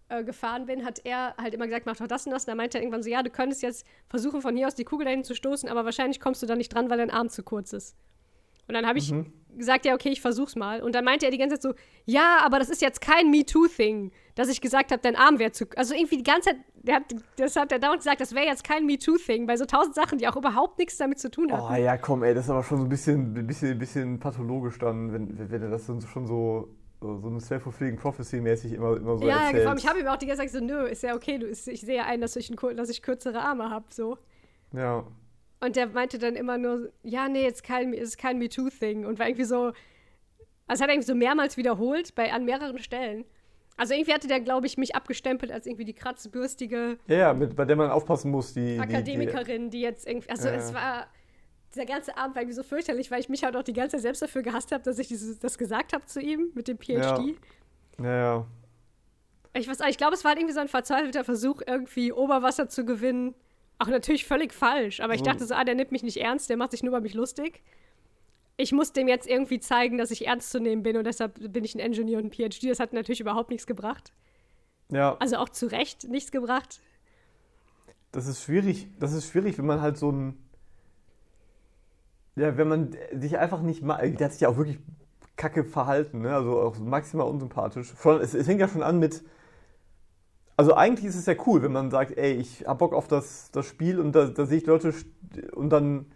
[0.08, 2.44] äh, gefahren bin, hat er halt immer gesagt, mach doch das und das.
[2.44, 4.84] Und dann meinte er irgendwann so, ja, du könntest jetzt versuchen, von hier aus die
[4.84, 7.42] Kugel dahin zu stoßen, aber wahrscheinlich kommst du da nicht dran, weil dein Arm zu
[7.42, 7.96] kurz ist.
[8.68, 9.32] Und dann habe ich Mhm.
[9.56, 10.82] Gesagt, ja, okay, ich versuch's mal.
[10.82, 11.74] Und dann meinte er die ganze Zeit so,
[12.04, 15.66] ja, aber das ist jetzt kein MeToo-Thing, dass ich gesagt habe, dein Arm wäre zu.
[15.76, 16.56] Also irgendwie die ganze Zeit,
[16.88, 17.02] hat,
[17.36, 20.28] das hat er dauernd gesagt, das wäre jetzt kein MeToo-Thing, bei so tausend Sachen, die
[20.28, 21.82] auch überhaupt nichts damit zu tun Oh hatten.
[21.82, 24.78] ja, komm, ey, das ist aber schon so ein bisschen, ein bisschen, ein bisschen pathologisch
[24.78, 26.68] dann, wenn, wenn er das dann schon so,
[27.00, 29.62] so eine self-fulfilling prophecy-mäßig immer, immer so ja, ja, erzählt.
[29.62, 31.38] vor allem, ich habe ihm auch die ganze Zeit gesagt, so, nö, ist ja okay,
[31.38, 34.18] du, ich sehe ja ein, dass ich, ein, dass ich kürzere Arme habe, so.
[34.72, 35.04] Ja.
[35.60, 39.04] Und der meinte dann immer nur, ja, nee, jetzt kein, es ist kein MeToo-Thing.
[39.04, 39.72] Und war irgendwie so,
[40.68, 43.24] also hat er irgendwie so mehrmals wiederholt, bei, an mehreren Stellen.
[43.76, 47.54] Also irgendwie hatte der, glaube ich, mich abgestempelt als irgendwie die kratzbürstige Ja, ja, mit,
[47.56, 48.74] bei der man aufpassen muss, die.
[48.74, 50.74] die- Akademikerin, die jetzt irgendwie, also Ja, es ja.
[50.76, 51.06] war,
[51.74, 54.02] dieser ganze Abend war irgendwie so fürchterlich, weil ich mich halt auch die ganze Zeit
[54.02, 57.18] selbst dafür gehasst habe, dass ich dieses, das gesagt habe zu ihm mit dem PhD.
[57.18, 57.36] Die,
[58.02, 58.46] ja, ja.
[59.54, 62.84] Ich weiß ich glaube, es war halt irgendwie so ein verzweifelter Versuch, irgendwie Oberwasser zu
[62.84, 63.34] gewinnen.
[63.78, 65.26] Auch natürlich völlig falsch, aber ich So.
[65.26, 67.62] dachte so, ah, der nimmt mich nicht ernst, der macht sich nur über mich lustig.
[68.56, 71.62] Ich muss dem jetzt irgendwie zeigen, dass ich ernst zu nehmen bin und deshalb bin
[71.64, 72.68] ich ein Engineer und ein PhD.
[72.70, 74.12] Das hat natürlich überhaupt nichts gebracht.
[74.90, 76.80] Ja, Also auch zu Recht nichts gebracht.
[78.10, 78.88] das ist schwierig.
[78.98, 80.38] Das ist schwierig, wenn man halt so ein.
[82.36, 84.10] Ja, wenn man sich einfach nicht mal.
[84.12, 84.78] Der hat sich ja auch wirklich
[85.36, 86.34] kacke verhalten, ne?
[86.34, 87.94] Also auch maximal unsympathisch.
[88.00, 89.22] Schon, es, es fängt ja schon an mit.
[90.58, 93.50] Also eigentlich ist es ja cool, wenn man sagt, ey, ich hab Bock auf das,
[93.52, 94.92] das Spiel und da, da sehe ich Leute
[95.54, 96.06] und dann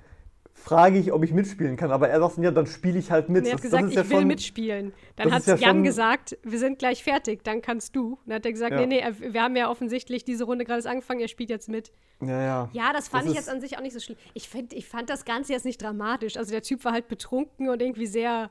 [0.52, 1.92] frage ich, ob ich mitspielen kann.
[1.92, 3.42] Aber er sagt, ja, dann spiele ich halt mit.
[3.44, 4.92] Und er hat Das- das gesagt, ist ich ja will schon- mitspielen.
[5.14, 8.14] Dann das hat ja Jan gesagt, wir sind gleich fertig, dann kannst du.
[8.14, 8.84] Und dann hat er gesagt, Ja.
[8.84, 11.92] nee, nee, wir haben ja offensichtlich diese Runde gerade angefangen, er spielt jetzt mit.
[12.20, 12.70] Ja, ja.
[12.72, 14.18] Ja, das fand Das ich jetzt an sich auch nicht so schlimm.
[14.34, 16.36] Ich, find, ich fand das Ganze jetzt nicht dramatisch.
[16.36, 18.50] Also der Typ war halt betrunken und irgendwie sehr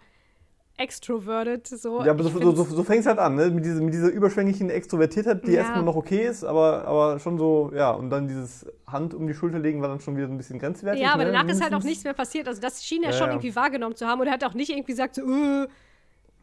[0.82, 1.68] extroverted.
[1.68, 2.04] So.
[2.04, 3.50] Ja, aber so, so, so, so fängt es halt an, ne?
[3.50, 5.60] Mit, diese, mit dieser überschwänglichen Extrovertiertheit, die Ja.
[5.62, 9.34] erstmal noch okay ist, aber, aber schon so, ja, und dann dieses Hand um die
[9.34, 11.02] Schulter legen war dann schon wieder so ein bisschen grenzwertig.
[11.02, 11.32] Ja, aber ne?
[11.32, 11.90] danach ist halt auch Mindestens.
[11.90, 12.48] nichts mehr passiert.
[12.48, 13.34] Also das schien er Ja, schon ja.
[13.34, 14.20] irgendwie wahrgenommen zu haben.
[14.22, 15.68] Und er hat auch nicht irgendwie gesagt, so, äh,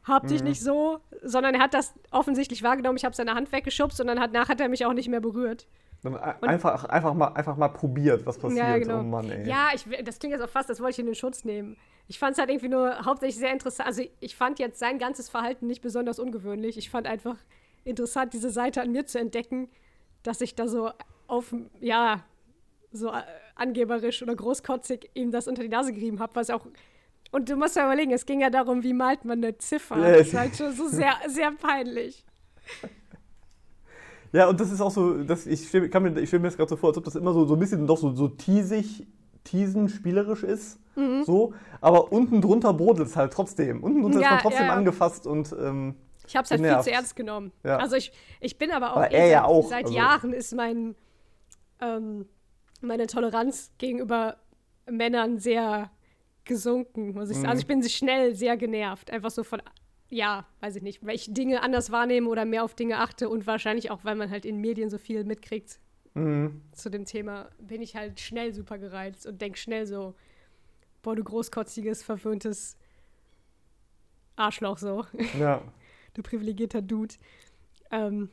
[0.04, 0.28] hab Mhm.
[0.28, 2.96] dich nicht so, sondern er hat das offensichtlich wahrgenommen.
[2.96, 5.20] Ich habe seine Hand weggeschubst und dann hat, nach hat er mich auch nicht mehr
[5.20, 5.66] berührt.
[6.02, 8.58] Dann ein- einfach, einfach, mal, einfach mal probiert, was passiert.
[8.66, 9.00] Ja, genau.
[9.00, 9.46] Oh Mann, ey.
[9.48, 11.76] Ja, ich, das klingt jetzt auch fast, das wollte ich in den Schutz nehmen.
[12.08, 13.86] Ich fand es halt irgendwie nur hauptsächlich sehr interessant.
[13.86, 16.78] Also ich fand jetzt sein ganzes Verhalten nicht besonders ungewöhnlich.
[16.78, 17.36] Ich fand einfach
[17.84, 19.68] interessant, diese Seite an mir zu entdecken,
[20.22, 20.90] dass ich da so
[21.26, 22.24] auf, ja,
[22.90, 23.22] so äh,
[23.54, 26.66] angeberisch oder großkotzig ihm das unter die Nase gerieben habe, was auch.
[27.30, 29.98] Und du musst ja überlegen, es ging ja darum, wie malt man eine Ziffer.
[29.98, 32.24] Ja, Das ist halt schon so sehr, sehr peinlich.
[34.32, 36.56] Ja, und das ist auch so, das, ich stelle kann mir, ich stell mir das
[36.56, 39.06] gerade so vor, als ob das immer so, so ein bisschen doch so, so teasig,
[39.50, 40.78] teasen, spielerisch ist.
[40.96, 41.24] Mhm.
[41.24, 43.82] So, aber unten drunter brodelt es halt trotzdem.
[43.82, 44.78] Unten drunter Ja, ist man trotzdem ja, ja.
[44.78, 45.94] angefasst und ähm,
[46.26, 47.52] Ich habe es halt viel zu ernst genommen.
[47.62, 50.32] Also ich, ich bin aber auch, Aber eh er ja seit, auch, seit also- Jahren
[50.32, 50.94] ist mein,
[51.80, 52.26] ähm,
[52.80, 54.36] meine Toleranz gegenüber
[54.90, 55.90] Männern sehr
[56.44, 57.46] gesunken, muss ich sagen.
[57.46, 57.50] Mhm.
[57.50, 59.10] Also ich bin schnell sehr genervt.
[59.10, 59.62] Einfach so von,
[60.08, 63.46] ja, weiß ich nicht, weil ich Dinge anders wahrnehme oder mehr auf Dinge achte und
[63.46, 65.78] wahrscheinlich auch, weil man halt in Medien so viel mitkriegt
[66.18, 70.14] mh, zu dem Thema, bin ich halt schnell super gereizt und denk schnell so,
[71.02, 72.76] boah, du großkotziges, verwöhntes
[74.36, 75.04] Arschloch so
[75.38, 75.62] ja.
[76.14, 77.14] du privilegierter Dude.
[77.90, 78.30] Ähm,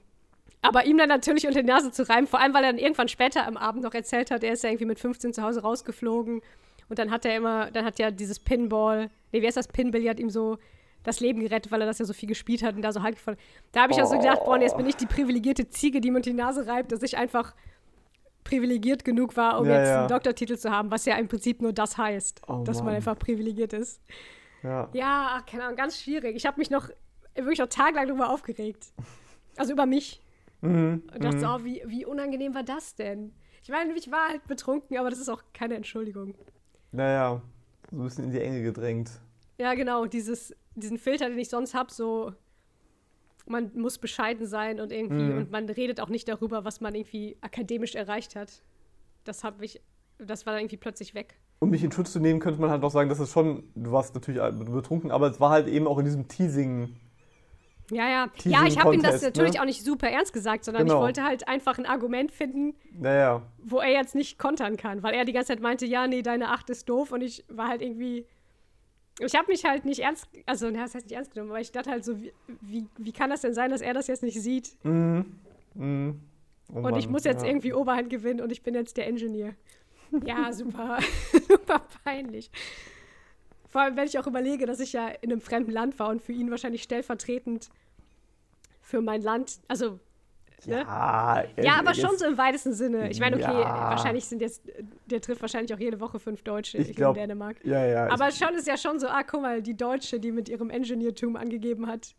[0.61, 3.07] aber ihm dann natürlich unter die Nase zu reiben, vor allem, weil er dann irgendwann
[3.07, 6.41] später am Abend noch erzählt hat, er ist ja irgendwie mit 15 zu Hause rausgeflogen
[6.89, 10.19] und dann hat er immer, dann hat ja dieses Pinball, nee, wie heißt das, Pinbillard
[10.19, 10.57] ihm so
[11.03, 13.15] das Leben gerettet, weil er das ja so viel gespielt hat und da so halt
[13.15, 13.37] gefallen.
[13.71, 16.09] Da habe ich auch so gedacht, boah, nee, jetzt bin ich die privilegierte Ziege, die
[16.09, 17.53] mir unter die Nase reibt, dass ich einfach
[18.45, 19.99] privilegiert genug war, um Ja, jetzt ja.
[19.99, 22.95] einen Doktortitel zu haben, was ja im Prinzip nur das heißt, Oh, dass man Mann.
[22.95, 24.01] einfach privilegiert ist.
[24.63, 24.87] ja.
[24.93, 26.35] Ja, keine Ahnung, ganz schwierig.
[26.37, 26.89] Ich habe mich noch
[27.35, 28.87] wirklich noch tagelang darüber aufgeregt.
[29.57, 30.21] Also über mich.
[30.61, 31.41] Mhm, Und dachte mhm.
[31.41, 33.33] so, oh, wie, wie unangenehm war das denn?
[33.63, 36.35] Ich meine, ich war halt betrunken, aber das ist auch keine Entschuldigung.
[36.91, 37.41] Naja,
[37.91, 39.09] so ein bisschen in die Enge gedrängt.
[39.57, 42.31] Ja, genau, dieses, diesen Filter, den ich sonst habe, so
[43.47, 45.37] man muss bescheiden sein und irgendwie, Mhm.
[45.37, 48.61] und man redet auch nicht darüber, was man irgendwie akademisch erreicht hat.
[49.23, 49.81] Das habe ich,
[50.17, 51.35] das war dann irgendwie plötzlich weg.
[51.59, 53.91] Um mich in Schutz zu nehmen, könnte man halt auch sagen, dass es schon, du
[53.91, 54.41] warst natürlich
[54.73, 56.95] betrunken, aber es war halt eben auch in diesem Teasing.
[57.91, 58.27] Ja, ja.
[58.35, 59.61] Teasing Ja, ich habe ihm das Contest, natürlich ne?
[59.61, 60.95] auch nicht super ernst gesagt, sondern Genau.
[60.97, 65.13] ich wollte halt einfach ein Argument finden, Naja, wo er jetzt nicht kontern kann, weil
[65.13, 67.81] er die ganze Zeit meinte, ja, nee, deine Acht ist doof und ich war halt
[67.83, 68.25] irgendwie.
[69.19, 71.71] Ich habe mich halt nicht ernst, also, na, das heißt nicht ernst genommen, aber ich
[71.71, 74.41] dachte halt so, wie, wie, wie kann das denn sein, dass er das jetzt nicht
[74.41, 74.75] sieht?
[74.83, 75.39] Mhm.
[75.73, 76.19] Mhm.
[76.73, 77.47] Oh und ich Mann, muss jetzt ja.
[77.47, 79.55] irgendwie Oberhand gewinnen und ich bin jetzt der Engineer.
[80.25, 80.99] Ja, super,
[81.47, 82.51] super peinlich.
[83.69, 86.21] Vor allem, wenn ich auch überlege, dass ich ja in einem fremden Land war und
[86.21, 87.69] für ihn wahrscheinlich stellvertretend
[88.81, 89.99] für mein Land, also
[90.65, 90.79] ne?
[90.85, 93.09] Ja, Ja, aber jetzt- schon so im weitesten Sinne.
[93.09, 93.89] Ich meine, okay, Ja.
[93.91, 94.63] wahrscheinlich sind jetzt,
[95.05, 97.57] der trifft wahrscheinlich auch jede Woche fünf Deutsche Ich glaub, in Dänemark.
[97.65, 98.07] Ja, ja.
[98.09, 101.35] Aber schon ist ja schon so, ah, guck mal, die Deutsche, die mit ihrem Engineertum
[101.35, 102.15] angegeben hat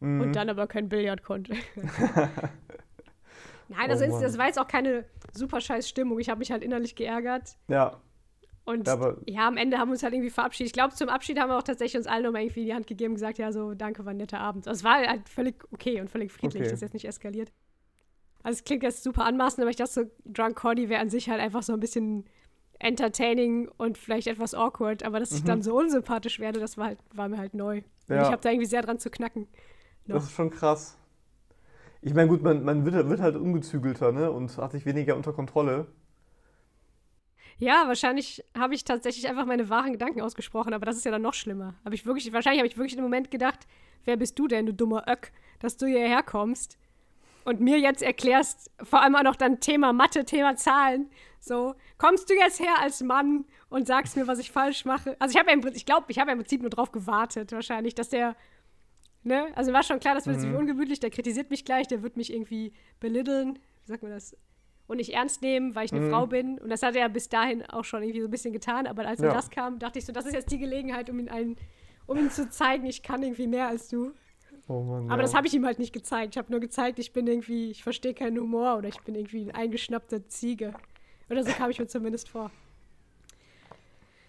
[0.00, 0.20] Mhm.
[0.20, 1.54] und dann aber kein Billard konnte.
[3.68, 6.18] Nein, also Oh das war jetzt auch keine super scheiß Stimmung.
[6.20, 7.56] Ich habe mich halt innerlich geärgert.
[7.68, 7.96] ja,
[8.64, 10.68] Und Ja, aber- ja, am Ende haben wir uns halt irgendwie verabschiedet.
[10.68, 13.10] Ich glaube, zum Abschied haben wir auch tatsächlich uns allen nochmal irgendwie die Hand gegeben
[13.12, 14.68] und gesagt, ja, so, danke, war ein netter Abend.
[14.68, 16.64] Also, es war halt völlig okay und völlig friedlich, Okay.
[16.64, 17.52] das ist jetzt nicht eskaliert.
[18.44, 21.28] Also es klingt jetzt super anmaßend, aber ich dachte so, Drunk Cordy wäre an sich
[21.30, 22.24] halt einfach so ein bisschen
[22.80, 26.98] entertaining und vielleicht etwas awkward, aber dass ich dann so unsympathisch werde, das war halt,
[27.14, 27.78] war mir halt neu.
[27.78, 28.14] Und Mhm.
[28.16, 28.22] Ja.
[28.22, 29.46] ich habe da irgendwie sehr dran zu knacken.
[30.06, 30.22] das noch.
[30.24, 30.98] ist schon krass.
[32.00, 34.32] Ich meine, gut, man, man wird, wird halt ungezügelter, ne?
[34.32, 35.86] Und hat sich weniger unter Kontrolle.
[37.62, 41.22] Ja, wahrscheinlich habe ich tatsächlich einfach meine wahren Gedanken ausgesprochen, aber das ist ja dann
[41.22, 41.76] noch schlimmer.
[41.84, 43.68] Hab ich wirklich, wahrscheinlich habe ich wirklich im Moment gedacht,
[44.04, 46.76] wer bist du denn, du dummer Öck, dass du hierher kommst
[47.44, 51.08] und mir jetzt erklärst, vor allem auch noch dann Thema Mathe, Thema Zahlen.
[51.38, 55.14] So, kommst du jetzt her als Mann und sagst mir, was ich falsch mache?
[55.20, 56.90] Also ich habe ja im Prinzip, ich glaube, ich habe ja im Prinzip nur drauf
[56.90, 58.34] gewartet, wahrscheinlich, dass der,
[59.22, 62.16] ne, also war schon klar, das wird irgendwie ungemütlich, der kritisiert mich gleich, der wird
[62.16, 64.36] mich irgendwie belitteln, wie sagt man das?
[64.92, 66.10] Und nicht ernst nehmen, weil ich eine Mhm.
[66.10, 66.58] Frau bin.
[66.58, 68.86] Und das hat er bis dahin auch schon irgendwie so ein bisschen getan.
[68.86, 69.32] Aber als Ja.
[69.32, 71.56] das kam, dachte ich so, das ist jetzt die Gelegenheit, um ihn, einen,
[72.06, 74.12] um ihm zu zeigen, ich kann irgendwie mehr als du.
[74.68, 75.22] Oh Mann, Aber ja.
[75.22, 76.34] das habe ich ihm halt nicht gezeigt.
[76.34, 79.42] Ich habe nur gezeigt, ich bin irgendwie, ich verstehe keinen Humor oder ich bin irgendwie
[79.42, 80.72] eine eingeschnappte Ziege.
[81.28, 82.50] Oder so kam ich mir zumindest vor.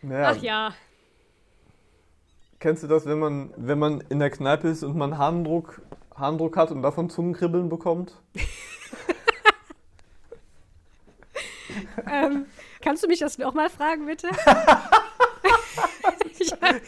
[0.01, 0.73] Ja, Ach ja.
[2.59, 5.81] Kennst du das, wenn man, wenn man in der Kneipe ist und man Harndruck,
[6.15, 8.21] Harndruck hat und davon Zungenkribbeln bekommt?
[12.09, 12.45] ähm,
[12.81, 14.29] kannst du mich das nochmal fragen, bitte?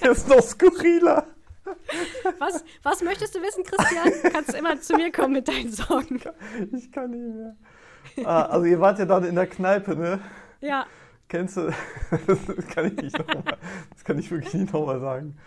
[0.01, 1.25] Das ist noch skurriler.
[2.39, 4.11] was, was möchtest du wissen, Christian?
[4.21, 6.21] Du kannst immer zu mir kommen mit deinen Sorgen.
[6.73, 8.27] Ich kann nicht mehr.
[8.27, 10.19] Ah, also ihr wart ja dann in der Kneipe, ne?
[10.61, 10.85] Ja,
[11.27, 11.71] Kennst du?
[12.27, 13.57] Das kann ich nicht nochmal.
[13.93, 15.37] Das kann ich wirklich nicht nochmal sagen.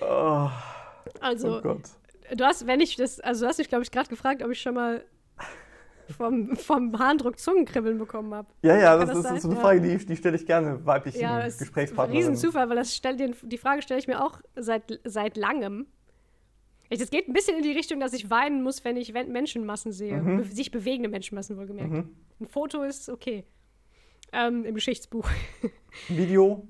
[0.00, 0.50] Oh,
[1.20, 1.82] also oh Gott.
[2.34, 4.60] du hast, wenn ich das, also du hast mich, glaube ich, gerade gefragt, ob ich
[4.60, 5.04] schon mal
[6.10, 8.48] vom, vom Harndruck Zungenkribbeln bekommen habe.
[8.62, 9.56] Ja, ja, das, das das ist so sein?
[9.58, 9.60] eine.
[9.60, 12.16] Frage, die, die stelle ich gerne weiblichen Ja, das ist ein Gesprächspartnern.
[12.16, 15.86] Riesenzufall, weil das stell, den, die Frage stelle ich mir auch seit, seit langem.
[16.88, 20.16] Das geht ein bisschen in die Richtung, dass ich weinen muss, wenn ich Menschenmassen sehe.
[20.22, 20.36] Mhm.
[20.36, 22.08] Be sich bewegende Menschenmassen wohlgemerkt.
[22.40, 23.44] Ein Foto ist okay.
[24.32, 25.28] Ähm, Im Geschichtsbuch
[26.08, 26.66] Video.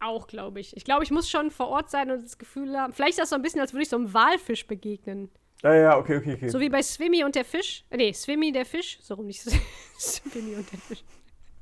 [0.00, 0.76] auch, glaube ich.
[0.76, 2.92] Ich glaube, ich muss schon vor Ort sein und das Gefühl haben.
[2.92, 5.30] Vielleicht ist das so ein bisschen, als würde ich so einem Walfisch begegnen.
[5.62, 6.48] Ja, ja, okay, okay, okay.
[6.48, 7.84] So wie bei Swimmy und der Fisch.
[7.90, 8.98] Äh, Nee, Swimmy der Fisch.
[9.00, 9.40] So rum nicht.
[9.98, 11.04] Swimmy und der Fisch.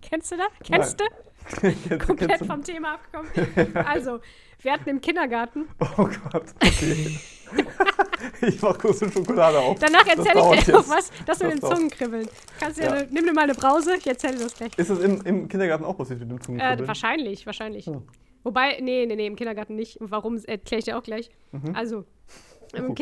[0.00, 0.48] Kennst du das?
[0.64, 1.04] Kennst du?
[1.60, 3.76] Kennst- Komplett kennst du- vom Thema abgekommen.
[3.86, 4.20] Also,
[4.62, 5.68] wir hatten im Kindergarten.
[5.98, 7.18] Oh Gott, okay.
[8.42, 9.78] ich mach kurz eine Schokolade auf.
[9.78, 11.10] Danach erzähle ich dir noch was.
[11.26, 11.74] Das mit Das den dauert.
[11.76, 12.28] Zungenkribbeln.
[12.58, 12.92] Kannst du ja.
[12.92, 13.96] Eine, nimm dir mal eine Brause.
[13.96, 14.70] Ich erzähle dir das gleich.
[14.78, 16.88] Ist das im, im Kindergarten auch passiert mit dem Äh, Zungenkribbeln?
[16.88, 17.86] wahrscheinlich, wahrscheinlich.
[17.86, 18.02] Hm.
[18.44, 19.98] Wobei, nee, nee, nee, im Kindergarten nicht.
[20.00, 21.30] Warum, erkläre ich dir auch gleich.
[21.74, 22.04] Also,
[22.72, 22.90] im Mhm.
[22.90, 22.96] Oh Gott.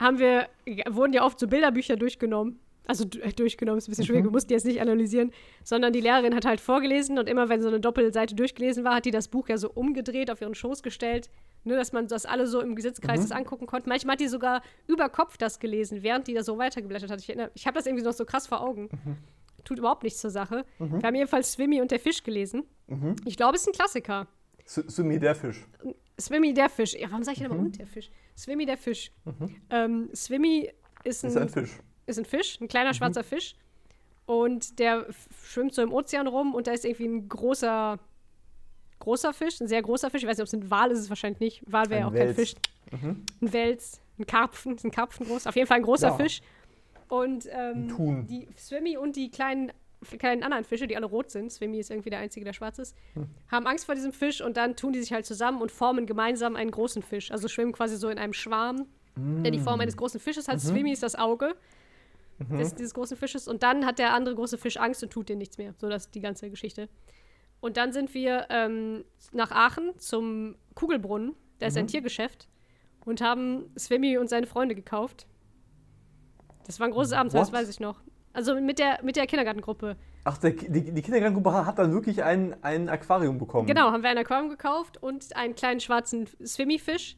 [0.00, 0.48] Haben wir,
[0.90, 2.60] wurden ja oft so Bilderbücher durchgenommen.
[2.86, 4.06] Also äh, durchgenommen ist ein bisschen Mhm.
[4.06, 5.30] schwierig, wir mussten die jetzt nicht analysieren,
[5.62, 9.04] sondern die Lehrerin hat halt vorgelesen und immer wenn so eine Doppelseite durchgelesen war, hat
[9.04, 11.28] die das Buch ja so umgedreht, auf ihren Schoß gestellt,
[11.64, 13.22] ne, dass man das alle so im Sitzkreis Mhm.
[13.24, 13.90] das angucken konnte.
[13.90, 17.20] Manchmal hat die sogar über Kopf das gelesen, während die das so weitergeblättert hat.
[17.20, 18.88] Ich, erinnere- ich habe das irgendwie noch so krass vor Augen.
[19.04, 19.16] Mhm.
[19.64, 20.64] Tut überhaupt nichts zur Sache.
[20.78, 22.62] Wir haben jedenfalls Swimmy und der Fisch gelesen.
[23.26, 24.28] Ich glaube, es ist ein Klassiker.
[24.64, 25.66] Sumi, der Fisch.
[26.20, 26.94] Swimmy der Fisch.
[26.94, 28.10] Ja, warum sage ich denn immer und der Fisch?
[28.36, 29.12] Swimmy der Fisch.
[29.70, 30.70] Ähm, Swimmy
[31.04, 31.70] ist ein, Ist ein Fisch.
[32.06, 33.54] ist ein Fisch, ein kleiner schwarzer Fisch.
[34.26, 35.06] Und der
[35.44, 37.98] schwimmt so im Ozean rum und da ist irgendwie ein großer,
[38.98, 40.22] großer Fisch, ein sehr großer Fisch.
[40.22, 41.62] Ich weiß nicht, ob es ein Wal ist, es wahrscheinlich nicht.
[41.66, 42.36] Wal wäre ja auch kein Wels.
[42.36, 42.54] Fisch.
[42.90, 45.46] Ein Wels, ein Karpfen, ist ein Karpfen groß.
[45.46, 46.16] Auf jeden Fall ein großer Ja.
[46.16, 46.40] Fisch.
[47.08, 49.72] Und ähm, die Swimmy und die kleinen,
[50.18, 52.96] kleinen anderen Fische, die alle rot sind, Swimmy ist irgendwie der einzige, der schwarz ist,
[53.14, 53.26] Hm.
[53.50, 56.56] haben Angst vor diesem Fisch und dann tun die sich halt zusammen und formen gemeinsam
[56.56, 57.30] einen großen Fisch.
[57.30, 58.86] Also schwimmen quasi so in einem Schwarm,
[59.16, 60.60] der die Form eines großen Fisches hat.
[60.60, 61.56] Swimmy ist das Auge
[62.38, 65.34] des, dieses großen Fisches und dann hat der andere große Fisch Angst und tut dir
[65.34, 65.74] nichts mehr.
[65.78, 66.88] So das ist die ganze Geschichte.
[67.60, 72.48] Und dann sind wir ähm, nach Aachen zum Kugelbrunnen, da ist ein Tiergeschäft,
[73.04, 75.26] und haben Swimmy und seine Freunde gekauft.
[76.66, 78.00] Das war ein großes Abenteuer, das weiß ich noch.
[78.38, 79.96] Also mit der, mit der Kindergartengruppe.
[80.22, 83.66] Ach, der, die, die Kindergartengruppe hat dann wirklich ein, ein Aquarium bekommen.
[83.66, 87.16] Genau, haben wir ein Aquarium gekauft und einen kleinen schwarzen Swimmy-Fisch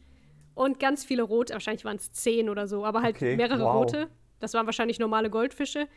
[0.54, 3.74] und ganz viele rote, wahrscheinlich waren es zehn oder so, aber halt Okay, mehrere wow.
[3.74, 4.08] rote.
[4.38, 5.88] Das waren wahrscheinlich normale Goldfische.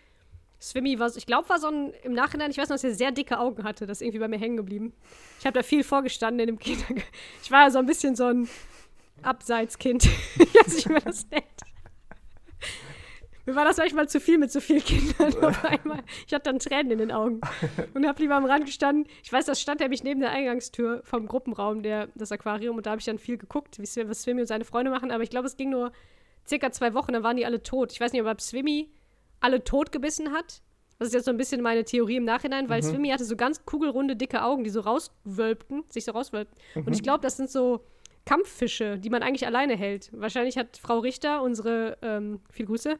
[0.62, 3.12] Swimmy war, ich glaube, war so ein, im Nachhinein, ich weiß noch, dass er sehr
[3.14, 4.92] dicke Augen hatte, das ist irgendwie bei mir hängen geblieben.
[5.40, 7.02] Ich habe da viel vorgestanden in dem Kindergarten.
[7.42, 8.50] Ich war ja so ein bisschen so ein
[9.22, 10.04] Abseitskind,
[10.36, 11.46] wie mir das nennt.
[13.46, 16.00] Mir war das manchmal zu viel mit so vielen Kindern auf einmal.
[16.26, 17.42] Ich hatte dann Tränen in den Augen
[17.94, 19.06] und habe lieber am Rand gestanden.
[19.22, 22.92] Ich weiß, das stand nämlich neben der Eingangstür vom Gruppenraum, der, das Aquarium, und da
[22.92, 25.12] habe ich dann viel geguckt, wie was Swimmy und seine Freunde machen.
[25.12, 25.92] Aber ich glaube, es ging nur
[26.48, 27.92] circa zwei Wochen, dann waren die alle tot.
[27.92, 28.90] Ich weiß nicht, ob Swimmy
[29.42, 30.62] alle tot gebissen hat.
[31.00, 33.66] Das ist jetzt so ein bisschen meine Theorie im Nachhinein, weil Swimmy hatte so ganz
[33.66, 36.58] kugelrunde, dicke Augen, die so rauswölbten, sich so rauswölbten.
[36.76, 37.84] Und ich glaube, das sind so
[38.26, 40.10] Kampffische, die man eigentlich alleine hält.
[40.14, 43.00] Wahrscheinlich hat Frau Richter, unsere, ähm, viel Grüße,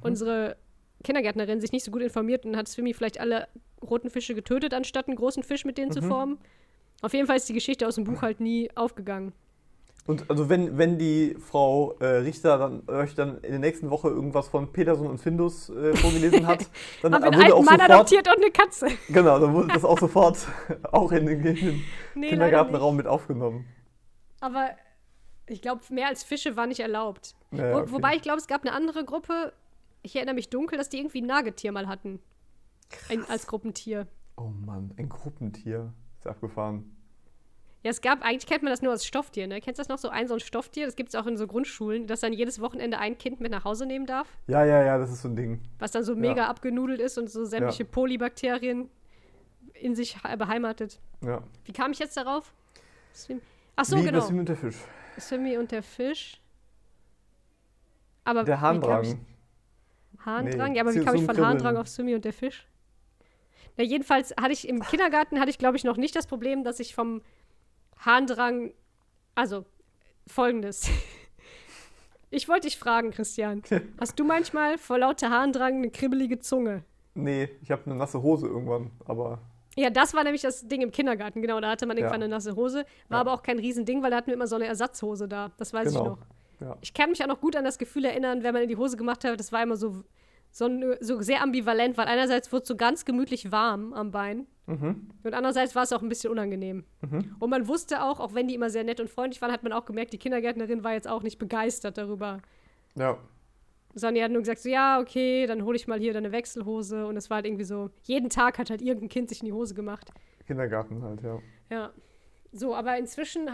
[0.00, 0.56] unsere
[1.04, 3.48] Kindergärtnerin sich nicht so gut informiert und hat Swimmy vielleicht alle
[3.82, 6.38] roten Fische getötet, anstatt einen großen Fisch mit denen zu formen.
[7.02, 9.32] Auf jeden Fall ist die Geschichte aus dem Buch halt nie aufgegangen.
[10.06, 14.08] Und also wenn, wenn die Frau äh, Richter dann, euch dann in der nächsten Woche
[14.08, 16.60] irgendwas von Peterson und Findus äh, vorgelesen hat,
[17.02, 18.86] dann Haben einen wurde alten auch Mann sofort, adoptiert und eine Katze.
[19.08, 20.46] genau, dann wurde das auch sofort
[20.92, 21.84] auch in den, in den
[22.14, 23.66] Nee, Kindergartenraum mit aufgenommen.
[24.40, 24.70] Aber
[25.48, 27.34] ich glaube, mehr als Fische war nicht erlaubt.
[27.50, 27.92] Ja, Wo, okay.
[27.92, 29.52] Wobei ich glaube, es gab eine andere Gruppe,
[30.06, 32.20] ich erinnere mich dunkel, dass die irgendwie ein Nagetier mal hatten.
[33.10, 34.06] Ein, als Gruppentier.
[34.36, 35.92] Oh Mann, ein Gruppentier.
[36.18, 36.92] Ist abgefahren.
[37.82, 39.60] Ja, es gab, eigentlich kennt man das nur als Stofftier, ne?
[39.60, 40.86] Kennst du das noch so ein, so ein Stofftier?
[40.86, 43.64] Das gibt es auch in so Grundschulen, das dann jedes Wochenende ein Kind mit nach
[43.64, 44.26] Hause nehmen darf.
[44.48, 45.60] Ja, ja, ja, das ist so ein Ding.
[45.78, 47.88] Was dann so mega abgenudelt ist und so sämtliche Ja.
[47.90, 48.90] Polybakterien
[49.74, 51.00] in sich he- beheimatet.
[51.22, 51.42] Ja.
[51.64, 52.52] Wie kam ich jetzt darauf?
[53.76, 54.18] Ach so, Wie genau.
[54.18, 54.76] das Swim und der Fisch.
[55.20, 56.40] Swimmy und der Fisch.
[58.24, 59.24] Aber Der Harndrang.
[60.26, 60.70] Ich- Harndrang?
[60.72, 61.38] Nee, ja, aber wie kam ich von.
[61.38, 62.66] Harndrang auf Swimmy und der Fisch?
[63.76, 66.80] Na, jedenfalls hatte ich im Kindergarten, hatte ich, glaube ich, noch nicht das Problem, dass
[66.80, 67.22] ich vom
[67.98, 68.72] Harndrang,
[69.34, 69.64] also
[70.26, 70.88] folgendes.
[72.28, 73.62] Ich wollte dich fragen, Christian.
[74.00, 76.82] Hast du manchmal vor lauter Harndrang eine kribbelige Zunge?
[77.14, 79.38] Nee, ich habe eine nasse Hose irgendwann, aber
[79.76, 81.60] Ja, das war nämlich das Ding im Kindergarten, genau.
[81.60, 82.24] Da hatte man irgendwann Ja.
[82.24, 82.84] eine nasse Hose.
[83.08, 83.20] War Ja.
[83.20, 85.52] aber auch kein Riesending, weil da hatten wir immer so eine Ersatzhose da.
[85.56, 86.10] Das weiß ich genau.
[86.10, 86.18] noch.
[86.60, 86.76] Ja.
[86.80, 88.96] Ich kann mich auch noch gut an das Gefühl erinnern, wenn man in die Hose
[88.96, 90.02] gemacht hat, das war immer so,
[90.50, 90.68] so,
[91.00, 95.10] so sehr ambivalent, weil einerseits wurde es so ganz gemütlich warm am Bein Mhm.
[95.22, 96.82] und andererseits war es auch ein bisschen unangenehm.
[97.00, 97.36] Mhm.
[97.38, 99.72] Und man wusste auch, auch wenn die immer sehr nett und freundlich waren, hat man
[99.72, 102.40] auch gemerkt, die Kindergärtnerin war jetzt auch nicht begeistert darüber.
[102.96, 103.16] Ja.
[103.94, 107.06] Sondern die hat nur gesagt, so, ja, okay, dann hole ich mal hier deine Wechselhose.
[107.06, 109.52] Und es war halt irgendwie so, jeden Tag hat halt irgendein Kind sich in die
[109.52, 110.10] Hose gemacht.
[110.48, 111.38] Kindergarten halt, ja.
[111.70, 111.92] Ja.
[112.52, 113.48] So, aber inzwischen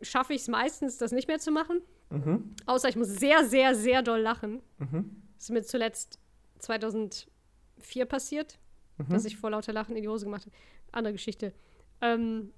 [0.00, 1.82] schaffe ich es meistens, das nicht mehr zu machen.
[2.10, 2.54] Mhm.
[2.66, 4.60] Außer ich muss sehr, sehr, sehr doll lachen.
[4.78, 5.22] Mhm.
[5.36, 6.18] Das ist mir zuletzt
[6.58, 8.58] 2004 passiert,
[8.98, 9.08] Mhm.
[9.10, 10.54] dass ich vor lauter Lachen in die Hose gemacht habe.
[10.92, 11.52] Andere Geschichte.
[12.00, 12.52] Ähm,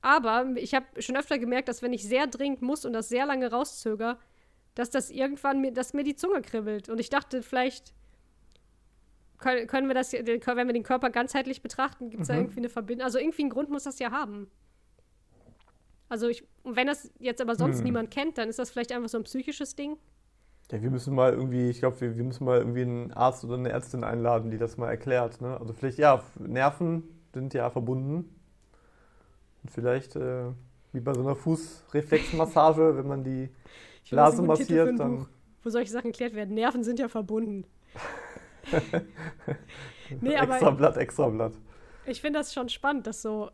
[0.00, 3.26] aber ich habe schon öfter gemerkt, dass wenn ich sehr dringend muss und das sehr
[3.26, 4.18] lange rauszöger,
[4.74, 6.88] dass das irgendwann mir, dass mir die Zunge kribbelt.
[6.88, 7.94] Und ich dachte, vielleicht
[9.38, 12.34] können, können wir das, ja- den- wenn wir den Körper ganzheitlich betrachten, gibt es da
[12.34, 12.40] Mhm.
[12.40, 13.04] irgendwie eine Verbindung.
[13.04, 14.50] Also irgendwie einen Grund muss das ja haben.
[16.08, 17.84] Also ich, und wenn das jetzt aber sonst Hm.
[17.84, 19.96] niemand kennt, dann ist das vielleicht einfach so ein psychisches Ding.
[20.70, 23.54] Ja, wir müssen mal irgendwie, ich glaube, wir, wir müssen mal irgendwie einen Arzt oder
[23.54, 25.40] eine Ärztin einladen, die das mal erklärt.
[25.40, 25.58] Ne?
[25.60, 28.34] Also vielleicht, ja, Nerven sind ja verbunden.
[29.62, 30.46] Und vielleicht, äh,
[30.92, 33.48] wie bei so einer Fußreflexmassage, wenn man die
[34.04, 35.18] Ich Blase massiert, dann.
[35.18, 35.28] Buch,
[35.62, 36.54] wo solche Sachen geklärt werden.
[36.54, 37.64] Nerven sind ja verbunden.
[40.20, 41.52] nee, aber extra Blatt, extra Blatt.
[42.06, 43.50] ich finde das schon spannend, dass so.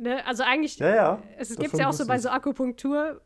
[0.00, 1.22] Ne, also eigentlich, Ja, ja.
[1.36, 3.20] es das gibt ja auch so bei so Akupunktur,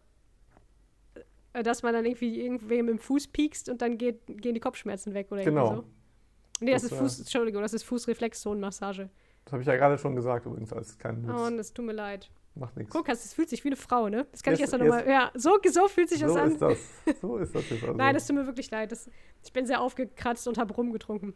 [1.53, 5.15] äh, dass man dann irgendwie irgendwem im Fuß piekst und dann geht, gehen die Kopfschmerzen
[5.15, 5.65] weg oder Genau.
[5.67, 6.65] irgendwie so.
[6.65, 9.09] Nee, das, Das, ist Fuß, Entschuldigung, das ist Fußreflexzonenmassage.
[9.45, 11.33] Das habe ich ja gerade schon gesagt, übrigens, als kein Witz.
[11.37, 12.29] Oh, und das tut mir leid.
[12.57, 12.93] Macht nichts.
[12.93, 14.27] Guck, das fühlt sich wie eine Frau, ne?
[14.31, 15.07] Das kann ich Yes, erst noch mal.
[15.09, 16.53] Ja, so, so fühlt sich das so an.
[16.53, 16.79] ist das.
[17.21, 17.95] So ist das jetzt also.
[17.95, 18.91] Nein, das tut mir wirklich leid.
[18.93, 19.11] Das,
[19.45, 21.35] ich bin sehr aufgekratzt und habe rumgetrunken.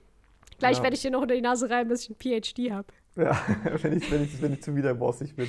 [0.59, 0.82] Gleich Ja.
[0.84, 2.86] werde ich dir noch unter die Nase reiben, dass ich ein PhD habe.
[3.25, 3.37] Ja,
[3.83, 5.49] wenn ich, wenn ich, wenn ich zu widerborstig bin.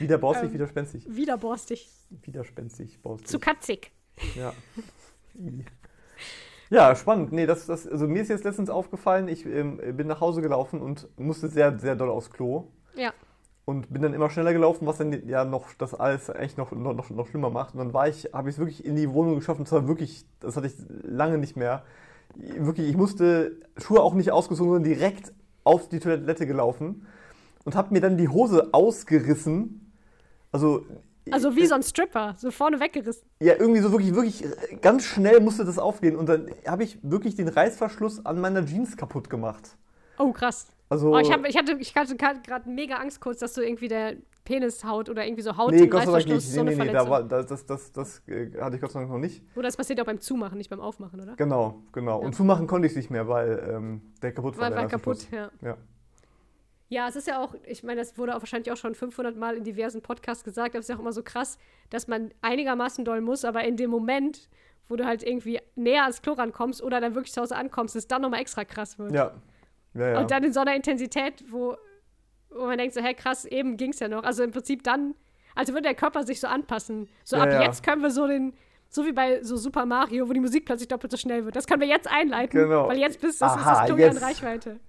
[0.00, 1.06] Widerborstig, Ähm, widerspenstig.
[1.08, 1.88] Widerborstig.
[2.10, 3.28] Widerspenstig, borstig.
[3.28, 3.92] Zu katzig.
[4.34, 4.52] Ja.
[6.70, 7.32] Ja, spannend.
[7.32, 10.82] Nee, das, das, also mir ist jetzt letztens aufgefallen, ich ähm, bin nach Hause gelaufen
[10.82, 12.64] und musste sehr, sehr doll aufs Klo.
[12.94, 13.12] Ja.
[13.64, 16.94] Und bin dann immer schneller gelaufen, was dann ja noch das alles eigentlich noch, noch,
[16.94, 17.74] noch, noch schlimmer macht.
[17.74, 19.60] Und dann war ich, habe ich es wirklich in die Wohnung geschafft.
[19.60, 21.84] Und zwar wirklich, das hatte ich lange nicht mehr.
[22.34, 25.32] Wirklich, ich musste Schuhe auch nicht ausgezogen, sondern direkt
[25.68, 27.06] auf die Toilette gelaufen.
[27.64, 29.92] Und habe mir dann die Hose ausgerissen.
[30.52, 30.86] Also
[31.30, 33.28] Also wie so ein Stripper, so vorne weggerissen.
[33.40, 36.16] ja, irgendwie so wirklich, wirklich äh, ganz schnell musste das aufgehen.
[36.16, 39.76] Und dann habe ich wirklich den Reißverschluss an meiner Jeans kaputt gemacht.
[40.18, 40.66] Oh, krass.
[40.88, 43.88] Also, Oh, ich, hab, ich hatte, ich hatte gerade mega Angst kurz, dass du irgendwie
[43.88, 44.16] der
[44.48, 46.50] Penishaut oder irgendwie so Haut nee, im Gott sei Dank nicht.
[46.50, 49.00] so Nee, nee, nee, da war, das, das, das, das äh, hatte ich Gott sei
[49.00, 49.42] Dank noch nicht.
[49.54, 51.36] Oder das passiert auch beim Zumachen, nicht beim Aufmachen, oder?
[51.36, 52.20] Genau, genau.
[52.20, 52.26] Ja.
[52.26, 54.70] Und zumachen konnte ich es nicht mehr, weil ähm, der kaputt war.
[54.70, 55.50] Der war kaputt, ja.
[55.60, 55.76] Ja.
[56.90, 59.58] Ja, es ist ja auch, ich meine, das wurde auch wahrscheinlich auch schon 500 Mal
[59.58, 61.58] in diversen Podcasts gesagt, aber es ist ja auch immer so krass,
[61.90, 64.48] dass man einigermaßen doll muss, aber in dem Moment,
[64.88, 68.08] wo du halt irgendwie näher ans Klo rankommst oder dann wirklich zu Hause ankommst, es
[68.08, 69.12] dann nochmal extra krass wird.
[69.12, 69.34] Ja.
[69.92, 70.20] Ja, ja.
[70.20, 71.76] Und dann in so einer Intensität, wo,
[72.50, 74.24] wo man denkt so, hä, krass, eben ging es ja noch.
[74.24, 75.14] Also im Prinzip dann,
[75.54, 77.08] als würde der Körper sich so anpassen.
[77.24, 77.62] So Ja, ab ja.
[77.62, 78.54] jetzt können wir so den,
[78.88, 81.56] so wie bei so Super Mario, wo die Musik plötzlich doppelt so schnell wird.
[81.56, 82.88] Das können wir jetzt einleiten, Genau.
[82.88, 84.22] weil jetzt bist das, ist Aha, das Tung in jetzt.
[84.22, 84.80] Reichweite.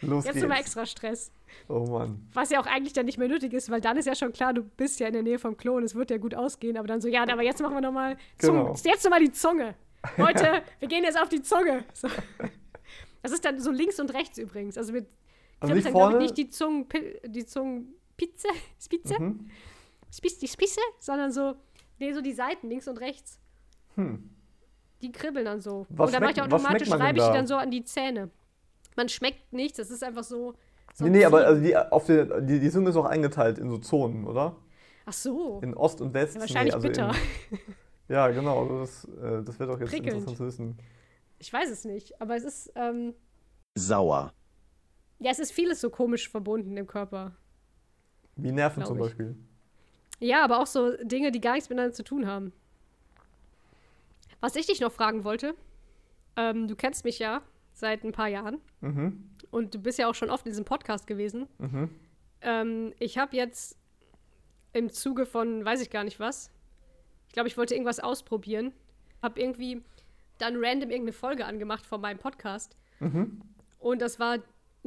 [0.00, 0.42] Los Jetzt geht's.
[0.44, 1.32] nochmal extra Stress.
[1.68, 2.28] Oh Mann.
[2.32, 4.54] Was ja auch eigentlich dann nicht mehr nötig ist, weil dann ist ja schon klar,
[4.54, 6.76] du bist ja in der Nähe vom Klo und es wird ja gut ausgehen.
[6.76, 8.74] Aber dann so, ja, aber jetzt machen wir nochmal Genau.
[8.84, 9.74] jetzt nochmal die Zunge.
[10.16, 11.82] Leute, wir gehen jetzt auf die Zunge.
[11.94, 12.06] So.
[13.22, 14.78] Das ist dann so links und rechts übrigens.
[14.78, 15.06] Also mit
[15.60, 16.18] Also glaube ich, vorne.
[16.18, 16.86] nicht die Zungen,
[17.26, 18.48] die Zungenpizze,
[18.80, 19.50] Spitze, Mhm.
[20.12, 21.54] Spis- die Spisse, sondern so,
[21.98, 23.38] nee, so die Seiten, links und rechts.
[23.96, 24.30] Hm.
[25.02, 25.86] Die kribbeln dann so.
[25.90, 27.32] Was und dann mache ich automatisch, schreibe ich die da?
[27.34, 28.30] dann so an die Zähne.
[28.96, 30.54] Man schmeckt nichts, das ist einfach so.
[30.94, 33.68] so Nee, nee, aber also die, auf der, die, die Zunge ist auch eingeteilt in
[33.70, 34.56] so Zonen, oder?
[35.06, 35.60] Ach so.
[35.62, 36.34] In Ost und West.
[36.34, 37.12] Ja, wahrscheinlich nee, also bitter.
[37.50, 37.58] In,
[38.14, 38.62] ja, genau.
[38.62, 40.14] Also das äh, das wäre doch jetzt Prickelnd.
[40.18, 40.78] interessant zu wissen.
[41.38, 43.14] Ich weiß es nicht, aber es ist, ähm,
[43.76, 44.32] sauer,
[45.18, 47.34] ja, es ist vieles so komisch verbunden im Körper.
[48.36, 49.02] Wie Nerven zum ich.
[49.04, 49.36] Beispiel.
[50.20, 52.52] Ja, aber auch so Dinge, die gar nichts miteinander zu tun haben.
[54.40, 55.54] Was ich dich noch fragen wollte,
[56.36, 57.42] ähm, du kennst mich ja
[57.72, 59.28] seit ein paar Jahren Mhm.
[59.50, 61.46] und du bist ja auch schon oft in diesem Podcast gewesen.
[61.58, 61.90] Mhm.
[62.42, 63.76] Ähm, ich habe jetzt
[64.72, 66.50] im Zuge von, weiß ich gar nicht was,
[67.26, 68.72] ich glaube, ich wollte irgendwas ausprobieren,
[69.22, 69.82] habe irgendwie
[70.38, 73.42] dann random irgendeine Folge angemacht von meinem Podcast Mhm.
[73.80, 74.38] und das war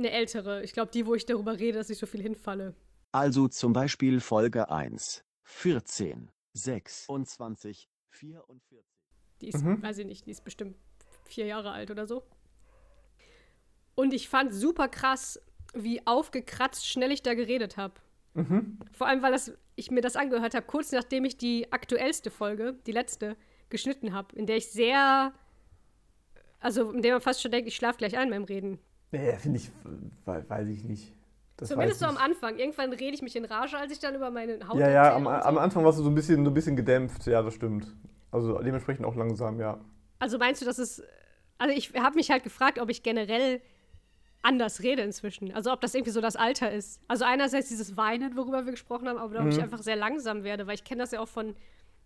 [0.02, 0.64] eine ältere.
[0.64, 2.76] Ich glaube, die, wo ich darüber rede, dass ich so viel hinfalle.
[3.12, 8.80] Also zum Beispiel Folge 1, 14, 26, 44.
[9.42, 9.82] Die ist, Mhm.
[9.82, 10.76] weiß ich nicht, die ist bestimmt
[11.26, 12.24] vier Jahre alt oder so.
[13.96, 15.40] Und ich fand super krass,
[15.74, 17.96] wie aufgekratzt schnell ich da geredet habe.
[18.34, 18.80] Mhm.
[18.94, 22.80] Vor allem, weil das, ich mir das angehört habe, kurz nachdem ich die aktuellste Folge,
[22.86, 23.36] die letzte,
[23.70, 25.34] geschnitten habe, in der ich sehr,
[26.60, 28.80] also in der man fast schon denkt, ich schlafe gleich ein beim Reden.
[29.12, 29.70] Nee, finde ich,
[30.26, 31.12] we- weiß ich nicht.
[31.58, 32.18] Das Zumindest so am.
[32.18, 32.58] Anfang.
[32.58, 35.26] Irgendwann rede ich mich in Rage, als ich dann über meine Haut Ja, ja, am,
[35.26, 35.30] so.
[35.30, 37.88] am Anfang warst du so ein bisschen, so ein bisschen gedämpft, ja, das stimmt.
[38.32, 39.78] Also dementsprechend auch langsam, ja.
[40.20, 41.04] Also meinst du, dass es.
[41.58, 43.62] Also ich habe mich halt gefragt, ob ich generell
[44.42, 45.54] anders rede inzwischen.
[45.54, 47.00] Also ob das irgendwie so das Alter ist.
[47.08, 50.66] Also einerseits dieses Weinen, worüber wir gesprochen haben, aber ob ich einfach sehr langsam werde,
[50.66, 51.56] weil ich kenne das ja auch von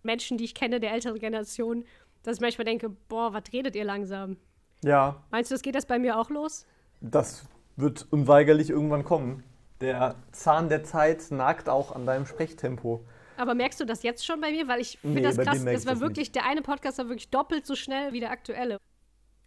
[0.02, 1.84] Menschen, die ich kenne, der älteren Generation,
[2.24, 4.36] dass ich manchmal denke, boah, was redet ihr langsam?
[4.84, 6.66] Ja, Meinst du, das geht das bei mir auch los?
[7.00, 7.44] Das
[7.76, 9.44] wird unweigerlich irgendwann kommen.
[9.80, 13.04] Der Zahn der Zeit nagt auch an deinem Sprechtempo.
[13.36, 14.66] Aber merkst du das jetzt schon bei mir?
[14.66, 15.62] Weil ich finde Nee, das krass.
[15.64, 18.78] Das war das wirklich, der eine Podcast war wirklich doppelt so schnell wie der aktuelle.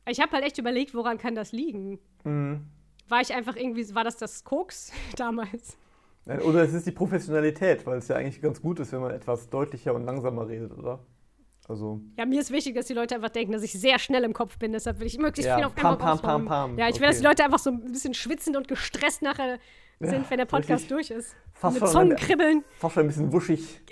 [0.07, 1.99] Ich habe halt echt überlegt, woran kann das liegen?
[2.23, 2.67] Mhm.
[3.07, 5.77] War ich einfach irgendwie, war das das Koks damals?
[6.25, 9.49] Oder es ist die Professionalität, weil es ja eigentlich ganz gut ist, wenn man etwas
[9.49, 10.99] deutlicher und langsamer redet, oder?
[11.69, 14.33] Also, Ja, mir ist wichtig, dass die Leute einfach denken, dass ich sehr schnell im
[14.33, 14.71] Kopf bin.
[14.73, 16.77] Deshalb will ich möglichst Ja, viel auf pam, einmal pam, pam, pam.
[16.79, 17.21] Ja, ich will, dass Okay.
[17.21, 19.59] die Leute einfach so ein bisschen schwitzend und gestresst nachher
[19.99, 21.35] Ja, sind, wenn der Podcast durch ist.
[21.53, 22.63] Fast Mit schon Zungen ein- kribbeln.
[22.79, 23.81] fast schon ein bisschen wuschig.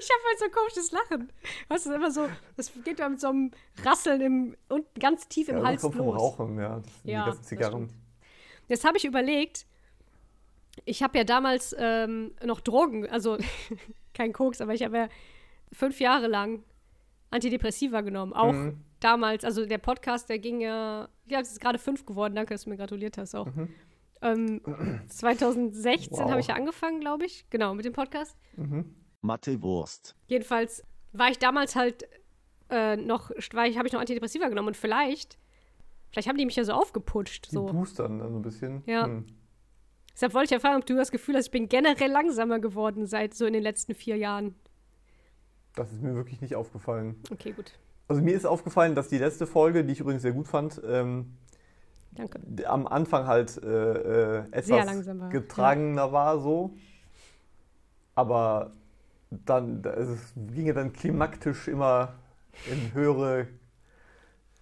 [0.00, 1.32] Ich habe halt so ein komisches Lachen.
[1.68, 3.52] Weißt du, immer so, das geht ja mit so einem
[3.84, 6.18] Rasseln im, und ganz tief im Ja, Hals kommt vom los.
[6.20, 6.62] Rauchen, ja.
[6.62, 7.88] Ja, die ganzen das Zigarren.
[8.66, 9.66] Jetzt habe ich überlegt,
[10.84, 13.38] ich habe ja damals ähm, noch Drogen, also
[14.14, 15.08] kein Koks, aber ich habe ja
[15.72, 16.62] fünf Jahre lang
[17.30, 18.32] Antidepressiva genommen.
[18.32, 18.80] Auch Mhm.
[19.00, 22.64] damals, also der Podcast, der ging ja, ja, es ist gerade fünf geworden, danke, dass
[22.64, 23.46] du mir gratuliert hast auch.
[23.46, 23.68] Mhm.
[24.20, 24.60] Ähm,
[25.08, 26.30] 2016 Wow.
[26.30, 28.36] habe ich ja angefangen, glaube ich, genau, mit dem Podcast.
[28.56, 28.94] Mhm.
[29.20, 30.16] Mathe Wurst.
[30.26, 32.04] Jedenfalls war ich damals halt
[32.70, 35.38] äh, noch, ich, habe ich noch Antidepressiva genommen und vielleicht,
[36.10, 37.66] vielleicht haben die mich ja so aufgeputscht, Die so.
[37.66, 38.82] boostern dann so ein bisschen.
[38.86, 39.06] Ja.
[39.06, 39.24] Hm.
[40.12, 43.34] Deshalb wollte ich erfahren, ob du das Gefühl hast, ich bin generell langsamer geworden seit
[43.34, 44.54] so in den letzten vier Jahren.
[45.78, 47.16] Das ist mir wirklich nicht aufgefallen.
[47.30, 47.72] Okay, gut.
[48.08, 51.34] Also mir ist aufgefallen, dass die letzte Folge, die ich übrigens sehr gut fand, ähm,
[52.12, 52.40] Danke.
[52.66, 56.72] am Anfang halt äh, äh, etwas Sehr langsam war, getragener war so.
[58.14, 58.72] Aber
[59.30, 62.14] dann, da- also es ging ja dann klimaktisch immer
[62.70, 63.46] in höhere,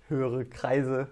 [0.08, 1.08] höhere Kreise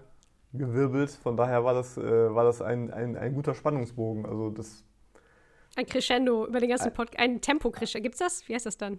[0.53, 1.11] gewirbelt.
[1.11, 4.25] Von daher war das, äh, war das ein, ein, ein guter Spannungsbogen.
[4.25, 4.83] Also das
[5.75, 7.19] Ein Crescendo über den ganzen Podcast.
[7.19, 8.03] Ein Tempo-Crescendo.
[8.03, 8.47] Gibt's das?
[8.47, 8.97] Wie heißt das dann?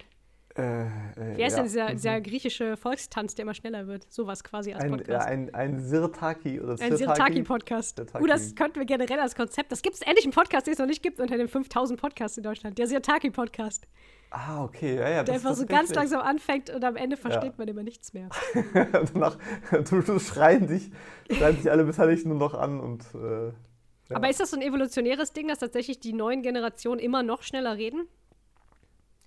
[0.57, 1.63] Äh, äh, Wie heißt ja.
[1.63, 4.11] denn dieser, dieser griechische Volkstanz, der immer schneller wird?
[4.13, 5.27] Sowas quasi als ein, ja, Podcast.
[5.27, 7.97] ein, ein Sirtaki oder Ein Sirtaki-Podcast.
[7.97, 8.25] Sirtaki.
[8.25, 9.73] Uh, das könnten wir generell als Konzept.
[9.73, 12.37] Das gibt es endlich einen Podcast, den es noch nicht gibt unter den 5000 Podcasts
[12.39, 12.79] in Deutschland.
[12.79, 13.87] Der Sirtaki-Podcast.
[14.31, 15.23] Ah, okay, ja, ja.
[15.23, 18.29] Der einfach so ist ganz langsam anfängt und am Ende versteht man immer nichts mehr.
[19.15, 19.39] Danach
[19.85, 20.91] zum Schluss schreien sich,
[21.31, 23.53] schreien sich alle Beteiligten nur noch an und äh,
[24.09, 24.17] ja.
[24.17, 27.77] Aber ist das so ein evolutionäres Ding, dass tatsächlich die neuen Generationen immer noch schneller
[27.77, 28.09] reden?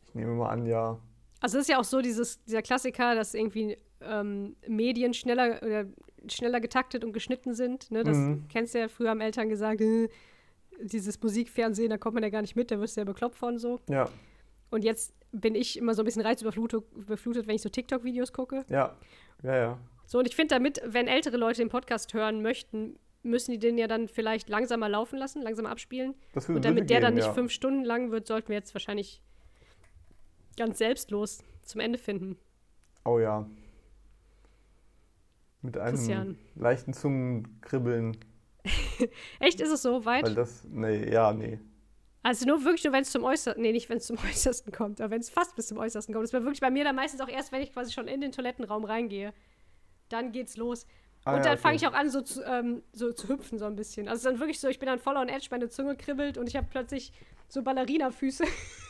[0.10, 0.98] ich nehme mal an, ja.
[1.40, 5.86] Also es ist ja auch so dieses, dieser Klassiker, dass irgendwie ähm, Medien schneller oder
[6.28, 7.92] schneller getaktet und geschnitten sind.
[7.92, 8.04] Ne?
[8.04, 8.46] Das Mhm.
[8.50, 10.10] kennst du ja früher haben Eltern gesagt, äh,
[10.82, 13.58] dieses Musikfernsehen, da kommt man ja gar nicht mit, da wirst du ja bekloppt von
[13.58, 13.80] so.
[13.90, 14.10] Ja,
[14.70, 18.66] Und jetzt bin ich immer so ein bisschen reizüberflutet, überflutet, wenn ich so TikTok-Videos gucke.
[18.70, 18.96] ja,
[19.44, 19.78] ja, ja.
[20.06, 23.78] So, und ich finde damit, wenn ältere Leute den Podcast hören möchten, müssen die den
[23.78, 26.16] ja dann vielleicht langsamer laufen lassen, langsamer abspielen.
[26.34, 27.34] Das Und damit der gehen, dann nicht ja.
[27.34, 29.22] fünf Stunden lang wird, sollten wir jetzt wahrscheinlich
[30.60, 32.38] ganz selbstlos zum Ende finden.
[33.04, 33.50] Oh ja.
[35.62, 36.38] Mit einem Christian.
[36.56, 38.18] leichten Zungenkribbeln,
[39.40, 40.26] Echt, ist es so weit?
[40.26, 41.60] weil das, nee, ja, nee.
[42.22, 45.00] Also nur wirklich nur, wenn es zum Äußersten, nee, nicht wenn es zum Äußersten kommt,
[45.02, 46.26] aber wenn es fast bis zum Äußersten kommt.
[46.26, 48.32] Das war wirklich bei mir dann meistens auch erst, wenn ich quasi schon in den
[48.32, 49.34] Toilettenraum reingehe.
[50.10, 50.86] Dann geht's los.
[51.24, 51.62] Ah, und ja, dann okay.
[51.62, 54.08] fange ich auch an, so zu, ähm, so zu hüpfen, so ein bisschen.
[54.08, 56.56] Also dann wirklich so, ich bin dann voller on edge, meine Zunge kribbelt und ich
[56.56, 57.14] habe plötzlich
[57.48, 58.44] so Ballerina-Füße.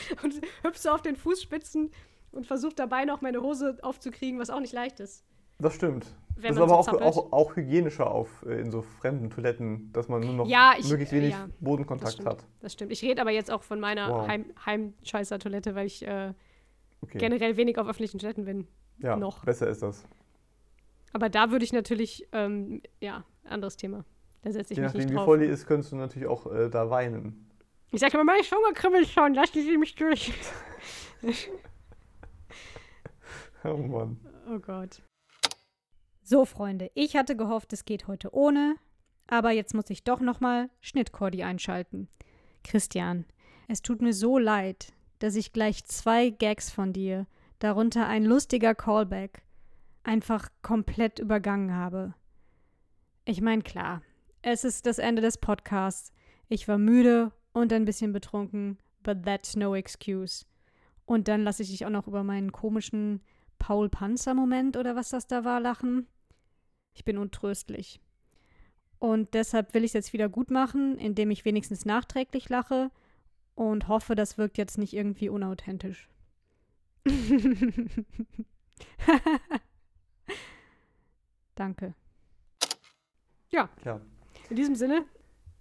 [0.22, 1.90] und hüpfe so auf den Fußspitzen
[2.32, 5.24] und versuche dabei noch meine Hose aufzukriegen, was auch nicht leicht ist.
[5.60, 6.06] Das stimmt.
[6.36, 9.92] Wenn das ist aber so auch, auch, auch hygienischer auf äh, in so fremden Toiletten,
[9.92, 12.28] dass man nur noch Ja, ich- möglichst wenig ja, Das Bodenkontakt stimmt.
[12.28, 12.44] hat.
[12.60, 12.92] Das stimmt.
[12.92, 14.28] Ich rede aber jetzt auch von meiner Wow.
[14.28, 16.32] Heim Heimscheißer-Toilette, weil ich äh,
[17.00, 17.18] Okay.
[17.18, 18.66] generell wenig auf öffentlichen Toiletten bin.
[18.98, 19.44] ja, noch.
[19.44, 20.04] besser ist das.
[21.12, 24.04] Aber da würde ich natürlich, ähm, ja, anderes Thema.
[24.42, 25.24] Da setze ich Je mich nachdem, nicht wie drauf.
[25.24, 27.48] voll die ist, könntest du natürlich auch äh, da weinen.
[27.90, 30.32] Ich sage immer, meine Zunge kribbelt schon, lassen Sie mich durch.
[33.64, 34.20] Oh Mann.
[34.48, 35.02] Oh Gott.
[36.22, 38.76] So, Freunde, ich hatte gehofft, es geht heute ohne,
[39.26, 42.08] aber jetzt muss ich doch nochmal Schnittkordi einschalten.
[42.62, 43.24] Christian,
[43.66, 47.26] es tut mir so leid, dass ich gleich zwei Gags von dir,
[47.58, 49.42] darunter ein lustiger Callback,
[50.04, 52.14] einfach komplett übergangen habe.
[53.24, 54.02] Ich meine, klar,
[54.42, 56.12] es ist das Ende des Podcasts.
[56.48, 60.44] Ich war müde und ein bisschen betrunken, but that's no excuse.
[61.04, 63.22] Und dann lasse ich dich auch noch über meinen komischen
[63.58, 66.06] Paul Panzer-Moment oder was das da war lachen.
[66.94, 68.00] Ich bin untröstlich.
[68.98, 72.90] Und deshalb will ich es jetzt wieder gut machen, indem ich wenigstens nachträglich lache
[73.54, 76.08] und hoffe, das wirkt jetzt nicht irgendwie unauthentisch.
[81.54, 81.94] Danke.
[83.50, 83.68] Ja.
[84.50, 85.04] In diesem Sinne,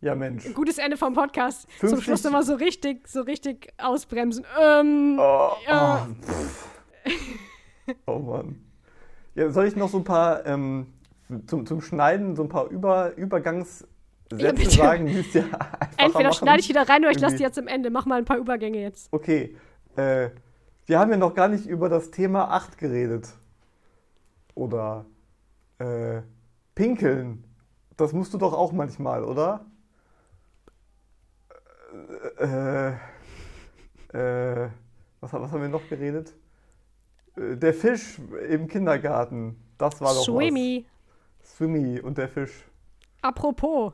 [0.02, 0.54] Ja, Mensch.
[0.54, 1.68] gutes Ende vom Podcast.
[1.80, 4.46] Zum 50 Schluss nochmal so richtig, so richtig ausbremsen.
[4.62, 6.08] Ähm, Oh, Ja.
[8.06, 8.64] oh, oh Mann.
[9.34, 10.88] Ja, soll ich noch so ein paar ähm,
[11.48, 13.88] zum, zum Schneiden, so ein paar Über, Übergangssätze
[14.38, 17.58] Ja, sagen, die es einfacher entweder schneide ich wieder rein oder ich lasse die jetzt
[17.58, 17.90] im Ende.
[17.90, 19.12] Mach mal ein paar Übergänge jetzt.
[19.12, 19.56] Okay.
[19.96, 20.30] Äh,
[20.86, 23.30] wir haben ja noch gar nicht über das Thema 8 geredet.
[24.56, 25.06] Oder
[25.80, 26.22] äh,
[26.76, 27.44] Pinkeln.
[27.96, 29.66] Das musst du doch auch manchmal, oder?
[32.40, 32.90] Äh,
[34.14, 34.70] äh,
[35.20, 36.34] was, was haben wir noch geredet?
[37.36, 38.20] Äh, Der Fisch
[38.50, 39.56] im Kindergarten.
[39.78, 40.86] Das war doch Swimmy.
[41.40, 41.56] was.
[41.58, 42.64] Swimmy und der Fisch.
[43.22, 43.94] Apropos.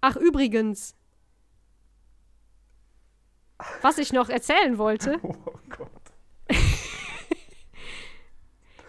[0.00, 0.94] Ach, übrigens.
[3.82, 5.18] Was ich noch erzählen wollte.
[5.22, 5.90] Oh Gott.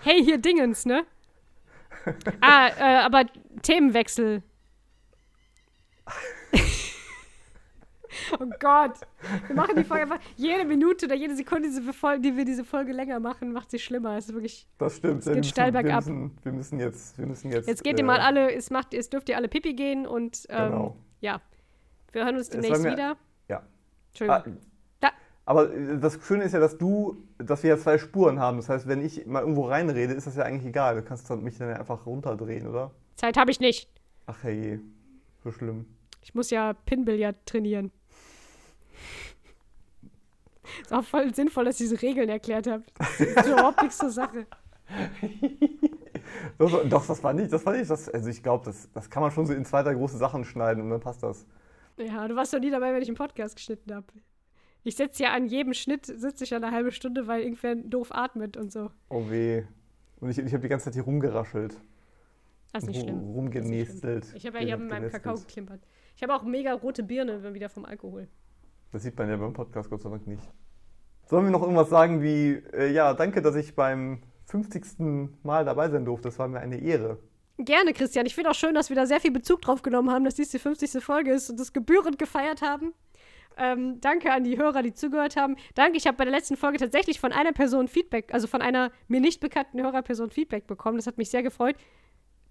[0.01, 1.03] Hey, hier Dingens, ne?
[2.39, 3.25] Ah, äh, aber
[3.63, 4.43] Themenwechsel.
[8.39, 8.99] Oh Gott.
[9.47, 13.19] Wir machen die Folge einfach jede Minute oder jede Sekunde, die wir diese Folge länger
[13.19, 14.17] machen, macht sie schlimmer.
[14.17, 14.67] Es ist wirklich.
[14.77, 15.19] Das stimmt.
[15.21, 16.05] Es wir geht müssen, steil bergab.
[16.05, 17.67] Wir müssen, wir müssen jetzt, wir müssen jetzt.
[17.67, 20.45] Jetzt geht ihr äh, mal alle, es macht, es dürft ihr alle Pipi gehen und
[20.49, 20.95] ähm, Genau.
[21.21, 21.41] ja.
[22.11, 23.17] Wir hören uns demnächst mir- wieder.
[23.49, 23.63] Ja.
[24.09, 24.57] Entschuldigung.
[24.57, 24.65] Ah,
[25.01, 25.11] Da-
[25.45, 28.57] Aber äh, das Schöne ist ja, dass du, dass wir ja zwei Spuren haben.
[28.57, 30.95] Das heißt, wenn ich mal irgendwo reinrede, ist das ja eigentlich egal.
[30.95, 32.91] Du kannst mich dann ja einfach runterdrehen, oder?
[33.15, 33.89] Zeit habe ich nicht.
[34.27, 34.79] Ach hey,
[35.43, 35.85] so schlimm.
[36.21, 37.91] Ich muss ja Pinbillard trainieren.
[40.81, 42.83] Ist auch voll sinnvoll, dass ich diese Regeln erklärt habe.
[42.97, 44.45] Das ist überhaupt nichts zur Sache.
[46.57, 49.09] Doch, doch, doch, das war nicht, das war nicht, das, also ich glaube, das, das
[49.09, 51.45] kann man schon so in zwei, drei große Sachen schneiden und dann passt das.
[51.97, 54.07] Ja, du warst doch nie dabei, wenn ich einen Podcast geschnitten habe.
[54.83, 58.09] Ich sitze ja an jedem Schnitt, sitze ich ja eine halbe Stunde, weil irgendwer doof
[58.11, 58.91] atmet und so.
[59.09, 59.63] Oh weh.
[60.19, 61.77] Und ich, ich habe die ganze Zeit hier rumgeraschelt.
[62.73, 63.19] Das ist nicht schlimm.
[63.19, 64.27] ru- Rumgenestelt.
[64.35, 65.09] Ich habe ja hier mit meinem.
[65.11, 65.81] Kakao geklimpert.
[66.15, 68.27] Ich habe auch mega rote Birne wieder vom Alkohol.
[68.95, 70.41] Das sieht man ja beim Podcast Gott sei Dank nicht.
[71.25, 75.37] Sollen wir noch irgendwas sagen wie, äh, ja, danke, dass ich beim 50.
[75.43, 76.29] Mal dabei sein durfte.
[76.29, 77.19] Das war mir eine Ehre.
[77.57, 78.25] Gerne, Christian.
[78.25, 80.47] Ich finde auch schön, dass wir da sehr viel Bezug drauf genommen haben, dass dies
[80.47, 81.03] die 50.
[81.03, 82.93] Folge ist und das gebührend gefeiert haben.
[83.57, 85.57] Ähm, danke an die Hörer, die zugehört haben.
[85.73, 88.93] Danke, ich habe bei der letzten Folge tatsächlich von einer Person Feedback, also von einer
[89.09, 90.95] mir nicht bekannten Hörerperson Feedback bekommen.
[90.95, 91.75] Das hat mich sehr gefreut.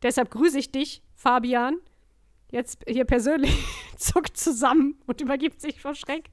[0.02, 1.78] Deshalb grüße ich dich, Fabian.
[2.54, 3.52] Jetzt hier persönlich
[3.96, 6.30] zuckt zusammen und übergibt sich vor Schreck.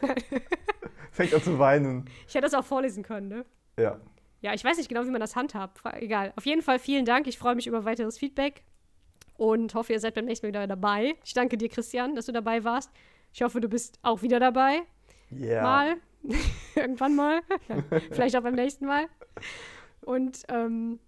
[1.10, 2.06] Fängt an zu weinen.
[2.26, 3.44] Ich hätte das auch vorlesen können, ne?
[3.78, 4.00] Ja.
[4.40, 5.82] Ja, ich weiß nicht genau, wie man das handhabt.
[6.00, 6.32] Egal.
[6.36, 7.26] Auf jeden Fall vielen Dank.
[7.26, 8.62] Ich freue mich über weiteres Feedback
[9.36, 11.16] und hoffe, ihr seid beim nächsten Mal wieder dabei.
[11.22, 12.90] Ich danke dir, Christian, dass du dabei warst.
[13.34, 14.80] Ich hoffe, du bist auch wieder dabei.
[15.28, 15.62] Ja.
[15.62, 15.96] Mal.
[16.74, 17.42] Irgendwann mal.
[18.10, 19.06] Vielleicht auch beim nächsten Mal.
[20.00, 20.98] Und ähm,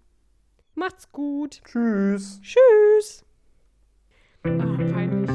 [0.75, 1.63] macht's gut.
[1.65, 2.39] Tschüss.
[2.43, 3.24] Tschüss.
[4.45, 5.34] Ah, peinlich.